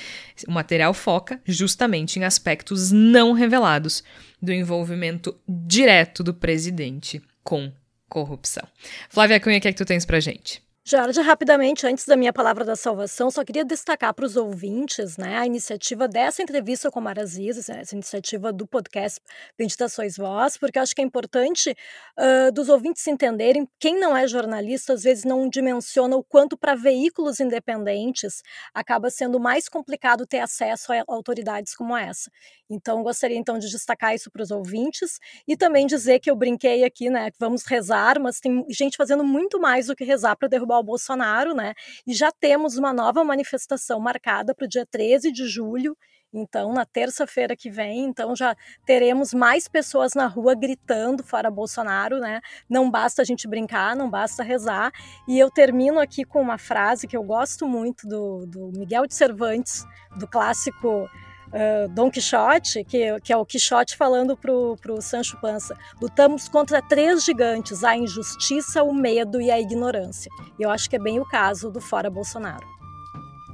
O 0.48 0.50
material 0.50 0.92
foca 0.92 1.40
justamente 1.44 2.18
em 2.18 2.24
aspectos 2.24 2.90
não 2.90 3.34
revelados 3.34 4.02
do 4.42 4.52
envolvimento 4.52 5.32
direto 5.48 6.24
do 6.24 6.34
presidente 6.34 7.22
com 7.44 7.72
corrupção. 8.08 8.66
Flávia 9.08 9.38
Cunha, 9.38 9.58
o 9.58 9.60
que 9.60 9.68
é 9.68 9.72
que 9.72 9.78
tu 9.78 9.84
tens 9.84 10.04
pra 10.04 10.18
gente? 10.18 10.60
Jorge, 10.86 11.18
rapidamente, 11.22 11.86
antes 11.86 12.04
da 12.04 12.14
minha 12.14 12.30
palavra 12.30 12.62
da 12.62 12.76
salvação, 12.76 13.30
só 13.30 13.42
queria 13.42 13.64
destacar 13.64 14.12
para 14.12 14.26
os 14.26 14.36
ouvintes 14.36 15.16
né, 15.16 15.38
a 15.38 15.46
iniciativa 15.46 16.06
dessa 16.06 16.42
entrevista 16.42 16.90
com 16.90 16.98
a 16.98 17.02
Marazias, 17.02 17.70
essa 17.70 17.94
iniciativa 17.94 18.52
do 18.52 18.66
podcast 18.66 19.18
Bendita 19.56 19.88
Sois 19.88 20.18
Vós, 20.18 20.58
porque 20.58 20.78
acho 20.78 20.94
que 20.94 21.00
é 21.00 21.04
importante 21.04 21.74
uh, 22.18 22.52
dos 22.52 22.68
ouvintes 22.68 23.06
entenderem, 23.06 23.66
quem 23.80 23.98
não 23.98 24.14
é 24.14 24.28
jornalista 24.28 24.92
às 24.92 25.04
vezes 25.04 25.24
não 25.24 25.48
dimensiona 25.48 26.16
o 26.16 26.22
quanto 26.22 26.54
para 26.54 26.74
veículos 26.74 27.40
independentes 27.40 28.42
acaba 28.74 29.08
sendo 29.08 29.40
mais 29.40 29.70
complicado 29.70 30.26
ter 30.26 30.40
acesso 30.40 30.92
a 30.92 31.02
autoridades 31.08 31.74
como 31.74 31.96
essa. 31.96 32.30
Então, 32.68 33.02
gostaria 33.02 33.38
então 33.38 33.58
de 33.58 33.70
destacar 33.70 34.14
isso 34.14 34.30
para 34.30 34.42
os 34.42 34.50
ouvintes 34.50 35.18
e 35.48 35.56
também 35.56 35.86
dizer 35.86 36.20
que 36.20 36.30
eu 36.30 36.36
brinquei 36.36 36.84
aqui, 36.84 37.08
né, 37.08 37.30
que 37.30 37.38
vamos 37.40 37.64
rezar, 37.64 38.20
mas 38.20 38.38
tem 38.38 38.66
gente 38.68 38.98
fazendo 38.98 39.24
muito 39.24 39.58
mais 39.58 39.86
do 39.86 39.96
que 39.96 40.04
rezar 40.04 40.36
para 40.36 40.46
derrubar 40.46 40.73
o 40.78 40.82
Bolsonaro, 40.82 41.54
né? 41.54 41.74
E 42.06 42.14
já 42.14 42.30
temos 42.32 42.76
uma 42.76 42.92
nova 42.92 43.24
manifestação 43.24 43.98
marcada 44.00 44.54
para 44.54 44.66
o 44.66 44.68
dia 44.68 44.86
13 44.86 45.32
de 45.32 45.46
julho, 45.48 45.96
então, 46.36 46.72
na 46.72 46.84
terça-feira 46.84 47.54
que 47.54 47.70
vem, 47.70 48.06
então 48.06 48.34
já 48.34 48.56
teremos 48.84 49.32
mais 49.32 49.68
pessoas 49.68 50.14
na 50.14 50.26
rua 50.26 50.52
gritando 50.56 51.22
fora 51.22 51.48
Bolsonaro, 51.48 52.18
né? 52.18 52.40
Não 52.68 52.90
basta 52.90 53.22
a 53.22 53.24
gente 53.24 53.46
brincar, 53.46 53.94
não 53.94 54.10
basta 54.10 54.42
rezar. 54.42 54.90
E 55.28 55.38
eu 55.38 55.48
termino 55.48 56.00
aqui 56.00 56.24
com 56.24 56.40
uma 56.40 56.58
frase 56.58 57.06
que 57.06 57.16
eu 57.16 57.22
gosto 57.22 57.68
muito 57.68 58.08
do, 58.08 58.46
do 58.46 58.72
Miguel 58.76 59.06
de 59.06 59.14
Cervantes, 59.14 59.84
do 60.18 60.26
clássico 60.26 61.08
uh, 61.54 61.88
Dom 61.88 62.10
Quixote, 62.10 62.84
que, 62.84 63.20
que, 63.20 63.32
é 63.32 63.36
o 63.36 63.46
Quixote 63.46 63.96
falando 63.96 64.36
para 64.36 64.52
o 64.52 65.00
Sancho 65.00 65.38
Panza. 65.40 65.76
Lutamos 66.02 66.48
contra 66.48 66.82
três 66.82 67.24
gigantes, 67.24 67.84
a 67.84 67.96
injustiça, 67.96 68.82
o 68.82 68.92
medo 68.92 69.40
e 69.40 69.50
a 69.50 69.60
ignorância. 69.60 70.30
E 70.58 70.62
eu 70.62 70.70
acho 70.70 70.90
que 70.90 70.96
é 70.96 70.98
bem 70.98 71.20
o 71.20 71.24
caso 71.24 71.70
do 71.70 71.80
Fora 71.80 72.10
Bolsonaro. 72.10 72.66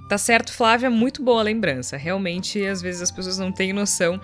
Tá 0.09 0.19
certo, 0.19 0.53
Flávia, 0.53 0.91
muito 0.91 1.23
boa 1.23 1.43
lembrança. 1.43 1.97
Realmente, 1.97 2.65
às 2.67 2.83
vezes 2.83 3.03
as 3.03 3.13
pessoas 3.13 3.39
não 3.39 3.53
têm 3.53 3.73
noção 3.73 4.21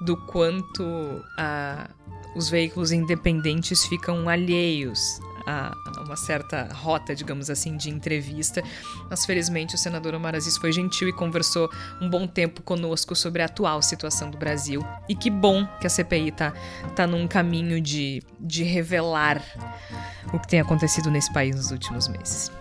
do 0.00 0.16
quanto 0.16 0.82
uh, 0.82 1.88
os 2.34 2.48
veículos 2.48 2.90
independentes 2.90 3.84
ficam 3.84 4.28
alheios 4.28 5.20
a, 5.48 5.74
uma 6.04 6.16
certa 6.16 6.68
rota, 6.74 7.14
digamos 7.14 7.48
assim, 7.48 7.74
de 7.74 7.88
entrevista. 7.88 8.62
Mas 9.08 9.24
felizmente 9.24 9.74
o 9.74 9.78
senador 9.78 10.14
Omar 10.14 10.34
Aziz 10.34 10.58
foi 10.58 10.70
gentil 10.70 11.08
e 11.08 11.12
conversou 11.12 11.70
um 12.02 12.10
bom 12.10 12.26
tempo 12.26 12.62
conosco 12.62 13.16
sobre 13.16 13.40
a 13.40 13.46
atual 13.46 13.80
situação 13.80 14.30
do 14.30 14.36
Brasil. 14.36 14.84
E 15.08 15.14
que 15.14 15.30
bom 15.30 15.66
que 15.80 15.86
a 15.86 15.90
CPI 15.90 16.32
tá, 16.32 16.52
tá 16.94 17.06
num 17.06 17.26
caminho 17.26 17.80
de, 17.80 18.22
de 18.38 18.62
revelar 18.62 19.42
o 20.32 20.38
que 20.38 20.46
tem 20.46 20.60
acontecido 20.60 21.10
nesse 21.10 21.32
país 21.32 21.56
nos 21.56 21.70
últimos 21.70 22.08
meses. 22.08 22.52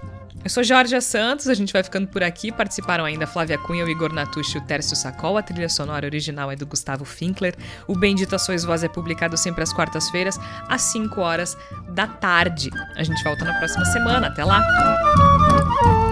Eu 0.43 0.49
sou 0.49 0.63
Jorge 0.63 0.99
Santos, 1.01 1.47
a 1.49 1.53
gente 1.53 1.73
vai 1.73 1.83
ficando 1.83 2.07
por 2.07 2.23
aqui. 2.23 2.51
Participaram 2.51 3.03
ainda 3.03 3.27
Flávia 3.27 3.57
Cunha, 3.57 3.83
o 3.83 3.89
Igor 3.89 4.13
Natucci 4.13 4.57
e 4.57 4.61
o 4.61 4.63
Tércio 4.63 4.95
Sacol. 4.95 5.38
A 5.38 5.43
trilha 5.43 5.67
sonora 5.67 6.05
original 6.05 6.49
é 6.51 6.55
do 6.55 6.65
Gustavo 6.65 7.03
Finkler. 7.03 7.55
O 7.85 7.95
Bendita 7.95 8.38
Sois 8.38 8.63
Voz 8.63 8.83
é 8.83 8.88
publicado 8.88 9.35
sempre 9.35 9.63
às 9.63 9.73
quartas-feiras, 9.73 10.39
às 10.69 10.81
5 10.83 11.19
horas 11.19 11.57
da 11.89 12.07
tarde. 12.07 12.69
A 12.95 13.03
gente 13.03 13.21
volta 13.23 13.43
na 13.43 13.57
próxima 13.57 13.85
semana. 13.85 14.27
Até 14.27 14.45
lá! 14.45 16.07